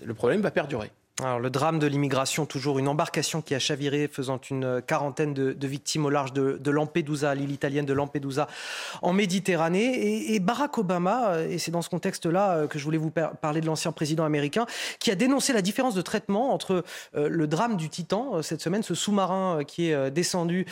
le 0.05 0.14
problème 0.14 0.40
va 0.40 0.51
perdurer. 0.51 0.90
Alors, 1.20 1.40
le 1.40 1.50
drame 1.50 1.78
de 1.78 1.86
l'immigration, 1.86 2.46
toujours 2.46 2.78
une 2.78 2.88
embarcation 2.88 3.42
qui 3.42 3.54
a 3.54 3.58
chaviré, 3.58 4.08
faisant 4.10 4.40
une 4.50 4.80
quarantaine 4.80 5.34
de, 5.34 5.66
victimes 5.66 6.06
au 6.06 6.10
large 6.10 6.32
de, 6.32 6.70
Lampedusa, 6.70 7.34
l'île 7.34 7.50
italienne 7.50 7.84
de 7.84 7.92
Lampedusa, 7.92 8.48
en 9.02 9.12
Méditerranée. 9.12 10.32
Et, 10.32 10.40
Barack 10.40 10.78
Obama, 10.78 11.42
et 11.42 11.58
c'est 11.58 11.70
dans 11.70 11.82
ce 11.82 11.90
contexte-là 11.90 12.56
euh, 12.56 12.66
que 12.66 12.78
je 12.78 12.84
voulais 12.84 12.96
vous 12.96 13.10
parler 13.10 13.60
de 13.60 13.66
l'ancien 13.66 13.92
président 13.92 14.24
américain, 14.24 14.64
qui 15.00 15.10
a 15.10 15.14
dénoncé 15.14 15.52
la 15.52 15.60
différence 15.60 15.94
de 15.94 16.00
traitement 16.00 16.54
entre 16.54 16.82
euh, 17.14 17.28
le 17.28 17.46
drame 17.46 17.76
du 17.76 17.90
Titan 17.90 18.36
euh, 18.36 18.42
cette 18.42 18.62
semaine, 18.62 18.82
ce 18.82 18.94
sous-marin 18.94 19.64
qui 19.66 19.90
est 19.90 20.10
descendu 20.10 20.66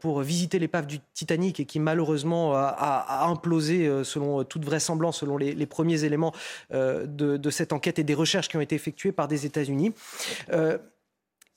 pour 0.00 0.22
visiter 0.22 0.58
l'épave 0.58 0.86
du 0.86 1.00
Titanic 1.14 1.60
et 1.60 1.64
qui 1.66 1.78
malheureusement 1.78 2.54
a, 2.54 3.26
implosé, 3.28 3.90
selon 4.04 4.44
toute 4.44 4.64
vraisemblance, 4.64 5.18
selon 5.18 5.36
les, 5.36 5.66
premiers 5.66 6.04
éléments 6.04 6.32
de, 6.72 7.06
de 7.06 7.50
cette 7.50 7.72
enquête 7.72 7.98
et 7.98 8.04
des 8.04 8.14
recherches 8.14 8.48
qui 8.48 8.56
ont 8.56 8.60
été 8.60 8.74
effectuées 8.74 9.12
par 9.12 9.28
des 9.28 9.46
États 9.46 9.57
euh, 10.52 10.78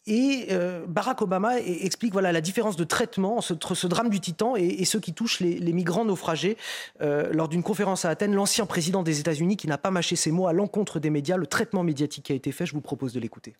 et 0.08 0.48
euh, 0.50 0.84
Barack 0.88 1.22
Obama 1.22 1.60
explique 1.60 2.14
voilà 2.14 2.32
la 2.32 2.42
différence 2.42 2.76
de 2.76 2.84
traitement 2.84 3.38
entre 3.38 3.76
ce 3.76 3.86
drame 3.86 4.10
du 4.10 4.20
Titan 4.20 4.56
et, 4.56 4.84
ceux 4.84 5.00
qui 5.00 5.14
touchent 5.14 5.42
les, 5.42 5.74
migrants 5.74 6.06
naufragés. 6.06 6.58
Euh, 7.02 7.32
lors 7.32 7.48
d'une 7.48 7.62
conférence 7.62 8.04
à 8.04 8.10
Athènes, 8.10 8.34
l'ancien 8.34 8.66
président 8.66 9.04
des 9.04 9.20
États-Unis, 9.20 9.58
qui 9.58 9.68
n'a 9.68 9.78
pas 9.78 9.92
mâché 9.92 10.16
ses 10.16 10.32
mots 10.32 10.48
à 10.48 10.54
l'encontre 10.54 11.00
des 11.00 11.12
médias, 11.12 11.38
le 11.38 11.46
traitement 11.46 11.84
médiatique 11.84 12.26
qui 12.26 12.32
a 12.32 12.36
été 12.36 12.52
fait, 12.52 12.66
je 12.66 12.74
vous 12.74 12.82
propose 12.82 13.14
de 13.14 13.20
l'écouter. 13.20 13.56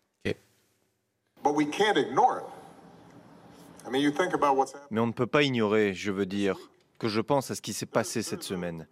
Mais 4.90 5.00
on 5.00 5.06
ne 5.06 5.12
peut 5.12 5.26
pas 5.26 5.42
ignorer, 5.42 5.94
je 5.94 6.10
veux 6.10 6.26
dire, 6.26 6.56
que 6.98 7.08
je 7.08 7.20
pense 7.20 7.52
à 7.52 7.54
ce 7.54 7.62
qui 7.62 7.72
s'est 7.72 7.86
passé 7.86 8.22
cette 8.22 8.42
semaine. 8.42 8.86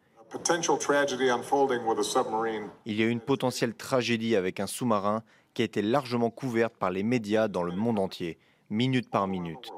Il 2.87 2.95
y 2.95 3.03
a 3.03 3.07
une 3.07 3.21
potentielle 3.21 3.75
tragédie 3.75 4.37
avec 4.37 4.61
un 4.61 4.67
sous-marin 4.69 5.25
qui 5.55 5.63
a 5.63 5.65
été 5.65 5.83
largement 5.83 6.31
couverte 6.31 6.75
par 6.77 6.91
les 6.91 7.03
médias 7.03 7.49
dans 7.49 7.63
le 7.63 7.73
monde 7.73 7.99
entier, 7.99 8.39
minute 8.69 9.11
par 9.11 9.27
minute. 9.27 9.73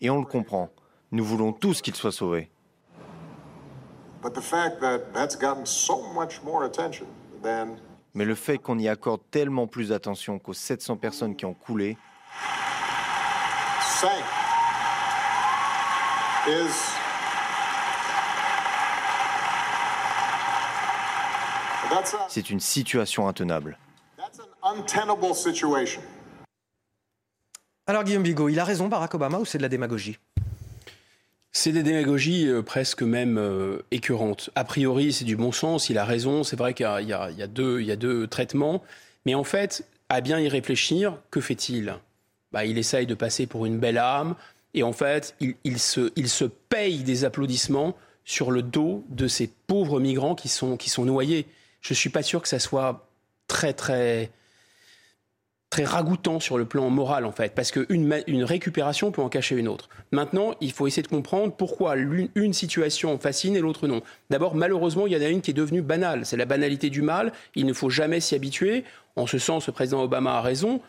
Et 0.00 0.10
on 0.10 0.20
le 0.20 0.26
comprend. 0.26 0.68
Nous 1.10 1.24
voulons 1.24 1.52
tous 1.52 1.80
qu'il 1.82 1.94
soit 1.94 2.12
sauvé. 2.12 2.50
Mais 8.14 8.24
le 8.24 8.34
fait 8.34 8.58
qu'on 8.58 8.78
y 8.78 8.88
accorde 8.88 9.22
tellement 9.30 9.66
plus 9.66 9.88
d'attention 9.88 10.38
qu'aux 10.38 10.52
700 10.52 10.96
personnes 10.96 11.34
qui 11.34 11.44
ont 11.44 11.54
coulé, 11.54 11.96
c'est 22.28 22.50
une 22.50 22.60
situation 22.60 23.28
intenable. 23.28 23.78
Alors 27.86 28.04
Guillaume 28.04 28.22
Bigot, 28.22 28.48
il 28.48 28.58
a 28.60 28.64
raison 28.64 28.88
Barack 28.88 29.14
Obama 29.14 29.38
ou 29.38 29.44
c'est 29.44 29.58
de 29.58 29.62
la 29.62 29.68
démagogie? 29.68 30.18
C'est 31.50 31.72
des 31.72 31.82
démagogies 31.82 32.48
euh, 32.48 32.62
presque 32.62 33.02
même 33.02 33.36
euh, 33.36 33.84
écœurantes. 33.90 34.50
A 34.54 34.64
priori, 34.64 35.12
c'est 35.12 35.26
du 35.26 35.36
bon 35.36 35.52
sens, 35.52 35.90
il 35.90 35.98
a 35.98 36.04
raison, 36.04 36.44
c'est 36.44 36.56
vrai 36.56 36.72
qu'il 36.72 36.86
y, 36.86 37.08
y, 37.08 37.12
a 37.42 37.46
deux 37.46 38.26
traitements, 38.26 38.82
mais 39.26 39.34
en 39.34 39.44
fait, 39.44 39.86
à 40.08 40.20
bien 40.22 40.40
y 40.40 40.48
réfléchir, 40.48 41.18
que 41.30 41.40
fait-il? 41.40 41.94
Bah, 42.52 42.64
Il 42.64 42.78
essaye 42.78 43.06
de 43.06 43.14
passer 43.14 43.46
pour 43.46 43.66
une 43.66 43.78
belle 43.78 43.98
âme, 43.98 44.34
et 44.74 44.82
en 44.82 44.92
fait, 44.92 45.34
il, 45.40 45.78
se, 45.78 46.12
il 46.16 46.28
se 46.28 46.44
paye 46.44 47.02
des 47.02 47.24
applaudissements 47.24 47.96
sur 48.24 48.50
le 48.50 48.62
dos 48.62 49.04
de 49.10 49.28
ces 49.28 49.50
pauvres 49.66 50.00
migrants 50.00 50.34
qui 50.34 50.48
sont, 50.48 50.76
qui 50.76 50.88
sont 50.88 51.04
noyés. 51.04 51.46
Je 51.82 51.92
ne 51.92 51.96
suis 51.96 52.10
pas 52.10 52.22
sûr 52.22 52.40
que 52.40 52.48
ça 52.48 52.58
soit 52.58 53.06
très, 53.48 53.72
très, 53.74 54.30
très 55.68 55.84
ragoûtant 55.84 56.38
sur 56.38 56.58
le 56.58 56.64
plan 56.64 56.88
moral, 56.90 57.24
en 57.24 57.32
fait, 57.32 57.54
parce 57.54 57.70
qu'une 57.70 58.22
une 58.26 58.44
récupération 58.44 59.10
peut 59.10 59.20
en 59.20 59.28
cacher 59.28 59.56
une 59.56 59.68
autre. 59.68 59.88
Maintenant, 60.12 60.54
il 60.60 60.70
faut 60.70 60.86
essayer 60.86 61.02
de 61.02 61.08
comprendre 61.08 61.54
pourquoi 61.54 61.96
une 61.96 62.52
situation 62.52 63.18
fascine 63.18 63.56
et 63.56 63.60
l'autre 63.60 63.88
non. 63.88 64.00
D'abord, 64.30 64.54
malheureusement, 64.54 65.06
il 65.06 65.12
y 65.12 65.16
en 65.16 65.22
a 65.22 65.28
une 65.28 65.40
qui 65.40 65.50
est 65.50 65.54
devenue 65.54 65.82
banale. 65.82 66.24
C'est 66.24 66.36
la 66.36 66.44
banalité 66.44 66.88
du 66.88 67.02
mal. 67.02 67.32
Il 67.56 67.66
ne 67.66 67.72
faut 67.72 67.90
jamais 67.90 68.20
s'y 68.20 68.34
habituer. 68.34 68.84
En 69.16 69.26
ce 69.26 69.38
sens, 69.38 69.66
le 69.66 69.72
président 69.72 70.02
Obama 70.02 70.34
a 70.34 70.40
raison. 70.40 70.80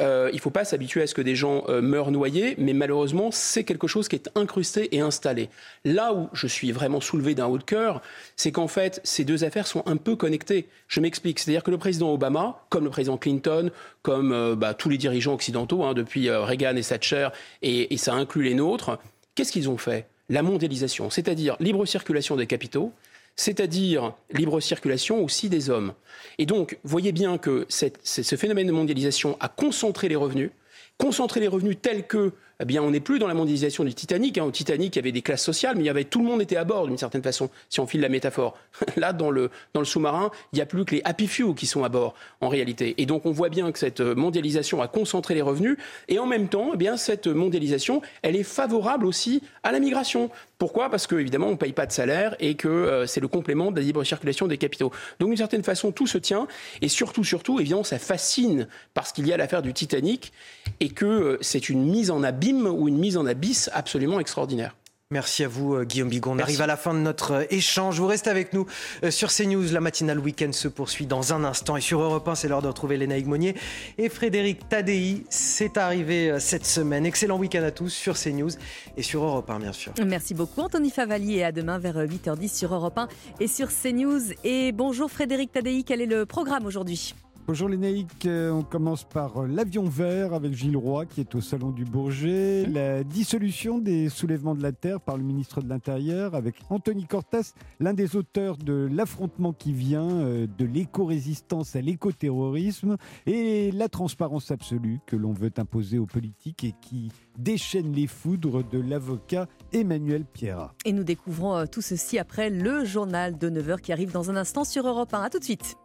Euh, 0.00 0.28
il 0.32 0.36
ne 0.36 0.40
faut 0.40 0.50
pas 0.50 0.64
s'habituer 0.64 1.02
à 1.02 1.06
ce 1.06 1.14
que 1.14 1.22
des 1.22 1.34
gens 1.34 1.64
euh, 1.68 1.80
meurent 1.80 2.10
noyés, 2.10 2.54
mais 2.58 2.72
malheureusement, 2.72 3.30
c'est 3.32 3.64
quelque 3.64 3.88
chose 3.88 4.08
qui 4.08 4.16
est 4.16 4.30
incrusté 4.36 4.94
et 4.94 5.00
installé. 5.00 5.48
Là 5.84 6.12
où 6.14 6.28
je 6.32 6.46
suis 6.46 6.70
vraiment 6.70 7.00
soulevé 7.00 7.34
d'un 7.34 7.46
haut 7.46 7.58
de 7.58 7.64
cœur, 7.64 8.00
c'est 8.36 8.52
qu'en 8.52 8.68
fait, 8.68 9.00
ces 9.02 9.24
deux 9.24 9.44
affaires 9.44 9.66
sont 9.66 9.82
un 9.86 9.96
peu 9.96 10.14
connectées. 10.14 10.68
Je 10.86 11.00
m'explique. 11.00 11.40
C'est-à-dire 11.40 11.62
que 11.62 11.70
le 11.70 11.78
président 11.78 12.12
Obama, 12.12 12.64
comme 12.68 12.84
le 12.84 12.90
président 12.90 13.16
Clinton, 13.16 13.70
comme 14.02 14.32
euh, 14.32 14.54
bah, 14.54 14.74
tous 14.74 14.88
les 14.88 14.98
dirigeants 14.98 15.34
occidentaux, 15.34 15.82
hein, 15.82 15.94
depuis 15.94 16.30
Reagan 16.30 16.76
et 16.76 16.82
Thatcher, 16.82 17.28
et, 17.62 17.92
et 17.92 17.96
ça 17.96 18.14
inclut 18.14 18.44
les 18.44 18.54
nôtres, 18.54 18.98
qu'est-ce 19.34 19.52
qu'ils 19.52 19.68
ont 19.68 19.78
fait? 19.78 20.06
La 20.28 20.42
mondialisation, 20.42 21.08
c'est-à-dire 21.10 21.56
libre 21.58 21.86
circulation 21.86 22.36
des 22.36 22.46
capitaux, 22.46 22.92
c'est-à-dire 23.38 24.14
libre 24.32 24.60
circulation 24.60 25.24
aussi 25.24 25.48
des 25.48 25.70
hommes. 25.70 25.94
Et 26.38 26.44
donc, 26.44 26.78
voyez 26.82 27.12
bien 27.12 27.38
que 27.38 27.66
ce 27.68 28.36
phénomène 28.36 28.66
de 28.66 28.72
mondialisation 28.72 29.36
a 29.38 29.48
concentré 29.48 30.08
les 30.08 30.16
revenus, 30.16 30.50
concentré 30.98 31.38
les 31.38 31.46
revenus 31.46 31.78
tels 31.80 32.06
que 32.06 32.32
eh 32.60 32.64
bien, 32.64 32.82
on 32.82 32.90
n'est 32.90 33.00
plus 33.00 33.18
dans 33.18 33.28
la 33.28 33.34
mondialisation 33.34 33.84
du 33.84 33.94
Titanic. 33.94 34.36
Hein. 34.38 34.44
Au 34.44 34.50
Titanic, 34.50 34.96
il 34.96 34.98
y 34.98 35.00
avait 35.00 35.12
des 35.12 35.22
classes 35.22 35.44
sociales, 35.44 35.76
mais 35.76 36.04
tout 36.04 36.20
le 36.20 36.24
monde 36.24 36.42
était 36.42 36.56
à 36.56 36.64
bord 36.64 36.86
d'une 36.86 36.98
certaine 36.98 37.22
façon, 37.22 37.50
si 37.68 37.78
on 37.78 37.86
file 37.86 38.00
la 38.00 38.08
métaphore. 38.08 38.56
Là, 38.96 39.12
dans 39.12 39.30
le, 39.30 39.50
sous-marin, 39.84 40.30
il 40.52 40.56
n'y 40.56 40.62
a 40.62 40.66
plus 40.66 40.84
que 40.84 40.96
les 40.96 41.02
happy 41.04 41.28
few 41.28 41.54
qui 41.54 41.66
sont 41.66 41.84
à 41.84 41.88
bord, 41.88 42.14
en 42.40 42.48
réalité. 42.48 42.94
Et 42.98 43.06
donc, 43.06 43.26
on 43.26 43.30
voit 43.30 43.48
bien 43.48 43.70
que 43.70 43.78
cette 43.78 44.00
mondialisation 44.00 44.82
a 44.82 44.88
concentré 44.88 45.34
les 45.34 45.42
revenus, 45.42 45.76
et 46.08 46.18
en 46.18 46.26
même 46.26 46.48
temps, 46.48 46.72
eh 46.74 46.76
bien, 46.76 46.96
cette 46.96 47.28
mondialisation, 47.28 48.02
elle 48.22 48.34
est 48.34 48.42
favorable 48.42 49.06
aussi 49.06 49.42
à 49.62 49.70
la 49.70 49.78
migration. 49.78 50.30
Pourquoi? 50.58 50.90
Parce 50.90 51.06
qu'évidemment, 51.06 51.46
on 51.46 51.52
ne 51.52 51.56
paye 51.56 51.72
pas 51.72 51.86
de 51.86 51.92
salaire 51.92 52.34
et 52.40 52.56
que 52.56 52.66
euh, 52.66 53.06
c'est 53.06 53.20
le 53.20 53.28
complément 53.28 53.70
de 53.70 53.76
la 53.76 53.82
libre 53.82 54.02
circulation 54.02 54.48
des 54.48 54.58
capitaux. 54.58 54.90
Donc, 55.20 55.28
d'une 55.28 55.36
certaine 55.36 55.62
façon, 55.62 55.92
tout 55.92 56.08
se 56.08 56.18
tient. 56.18 56.48
Et 56.82 56.88
surtout, 56.88 57.22
surtout, 57.22 57.60
évidemment, 57.60 57.84
ça 57.84 58.00
fascine 58.00 58.66
parce 58.92 59.12
qu'il 59.12 59.28
y 59.28 59.32
a 59.32 59.36
l'affaire 59.36 59.62
du 59.62 59.72
Titanic 59.72 60.32
et 60.80 60.88
que 60.88 61.06
euh, 61.06 61.38
c'est 61.40 61.68
une 61.68 61.84
mise 61.84 62.10
en 62.10 62.24
abîme 62.24 62.47
ou 62.52 62.88
une 62.88 62.98
mise 62.98 63.16
en 63.16 63.26
abysse 63.26 63.70
absolument 63.72 64.20
extraordinaire. 64.20 64.74
Merci 65.10 65.42
à 65.42 65.48
vous, 65.48 65.74
euh, 65.74 65.84
Guillaume 65.84 66.10
Bigon. 66.10 66.32
On 66.32 66.38
arrive 66.38 66.60
à 66.60 66.66
la 66.66 66.76
fin 66.76 66.92
de 66.92 66.98
notre 66.98 67.30
euh, 67.30 67.44
échange. 67.48 67.98
Vous 67.98 68.06
restez 68.06 68.28
avec 68.28 68.52
nous 68.52 68.66
euh, 69.02 69.10
sur 69.10 69.32
CNews. 69.32 69.72
La 69.72 69.80
matinale 69.80 70.18
week-end 70.18 70.52
se 70.52 70.68
poursuit 70.68 71.06
dans 71.06 71.32
un 71.32 71.44
instant. 71.44 71.78
Et 71.78 71.80
sur 71.80 72.02
Europe 72.02 72.28
1, 72.28 72.34
c'est 72.34 72.46
l'heure 72.46 72.60
de 72.60 72.68
retrouver 72.68 72.98
Léna 72.98 73.18
Monnier 73.24 73.54
et 73.96 74.10
Frédéric 74.10 74.68
Tadei. 74.68 75.24
C'est 75.30 75.78
arrivé 75.78 76.38
cette 76.40 76.66
semaine. 76.66 77.06
Excellent 77.06 77.38
week-end 77.38 77.62
à 77.62 77.70
tous 77.70 77.88
sur 77.88 78.18
CNews 78.18 78.50
et 78.98 79.02
sur 79.02 79.24
Europe 79.24 79.48
1, 79.48 79.60
bien 79.60 79.72
sûr. 79.72 79.94
Merci 80.04 80.34
beaucoup, 80.34 80.60
Anthony 80.60 80.90
Favali. 80.90 81.38
Et 81.38 81.44
à 81.44 81.52
demain 81.52 81.78
vers 81.78 81.96
8h10 81.96 82.54
sur 82.54 82.74
Europe 82.74 82.98
1 82.98 83.08
et 83.40 83.48
sur 83.48 83.68
CNews. 83.68 84.20
Et 84.44 84.72
bonjour, 84.72 85.10
Frédéric 85.10 85.52
Tadei. 85.52 85.84
Quel 85.84 86.02
est 86.02 86.06
le 86.06 86.26
programme 86.26 86.66
aujourd'hui? 86.66 87.14
Bonjour 87.48 87.70
les 87.70 87.78
naïcs, 87.78 88.26
euh, 88.26 88.50
on 88.50 88.62
commence 88.62 89.04
par 89.04 89.38
euh, 89.38 89.46
l'avion 89.46 89.84
vert 89.84 90.34
avec 90.34 90.52
Gilles 90.52 90.76
Roy 90.76 91.06
qui 91.06 91.22
est 91.22 91.34
au 91.34 91.40
Salon 91.40 91.70
du 91.70 91.86
Bourget, 91.86 92.66
la 92.66 93.02
dissolution 93.02 93.78
des 93.78 94.10
soulèvements 94.10 94.54
de 94.54 94.62
la 94.62 94.72
Terre 94.72 95.00
par 95.00 95.16
le 95.16 95.22
ministre 95.22 95.62
de 95.62 95.68
l'Intérieur 95.70 96.34
avec 96.34 96.56
Anthony 96.68 97.06
Cortas, 97.06 97.54
l'un 97.80 97.94
des 97.94 98.16
auteurs 98.16 98.58
de 98.58 98.86
l'affrontement 98.92 99.54
qui 99.54 99.72
vient, 99.72 100.10
euh, 100.10 100.46
de 100.58 100.66
l'éco-résistance 100.66 101.74
à 101.74 101.80
l'éco-terrorisme 101.80 102.98
et 103.24 103.70
la 103.72 103.88
transparence 103.88 104.50
absolue 104.50 105.00
que 105.06 105.16
l'on 105.16 105.32
veut 105.32 105.52
imposer 105.56 105.98
aux 105.98 106.04
politiques 106.04 106.64
et 106.64 106.74
qui 106.82 107.10
déchaîne 107.38 107.94
les 107.94 108.08
foudres 108.08 108.62
de 108.62 108.78
l'avocat 108.78 109.46
Emmanuel 109.72 110.26
Pierra. 110.26 110.74
Et 110.84 110.92
nous 110.92 111.02
découvrons 111.04 111.66
tout 111.66 111.80
ceci 111.80 112.18
après 112.18 112.50
le 112.50 112.84
journal 112.84 113.38
de 113.38 113.48
9h 113.48 113.80
qui 113.80 113.90
arrive 113.90 114.12
dans 114.12 114.30
un 114.30 114.36
instant 114.36 114.64
sur 114.64 114.86
Europe 114.86 115.14
1. 115.14 115.22
A 115.22 115.30
tout 115.30 115.38
de 115.38 115.44
suite. 115.44 115.76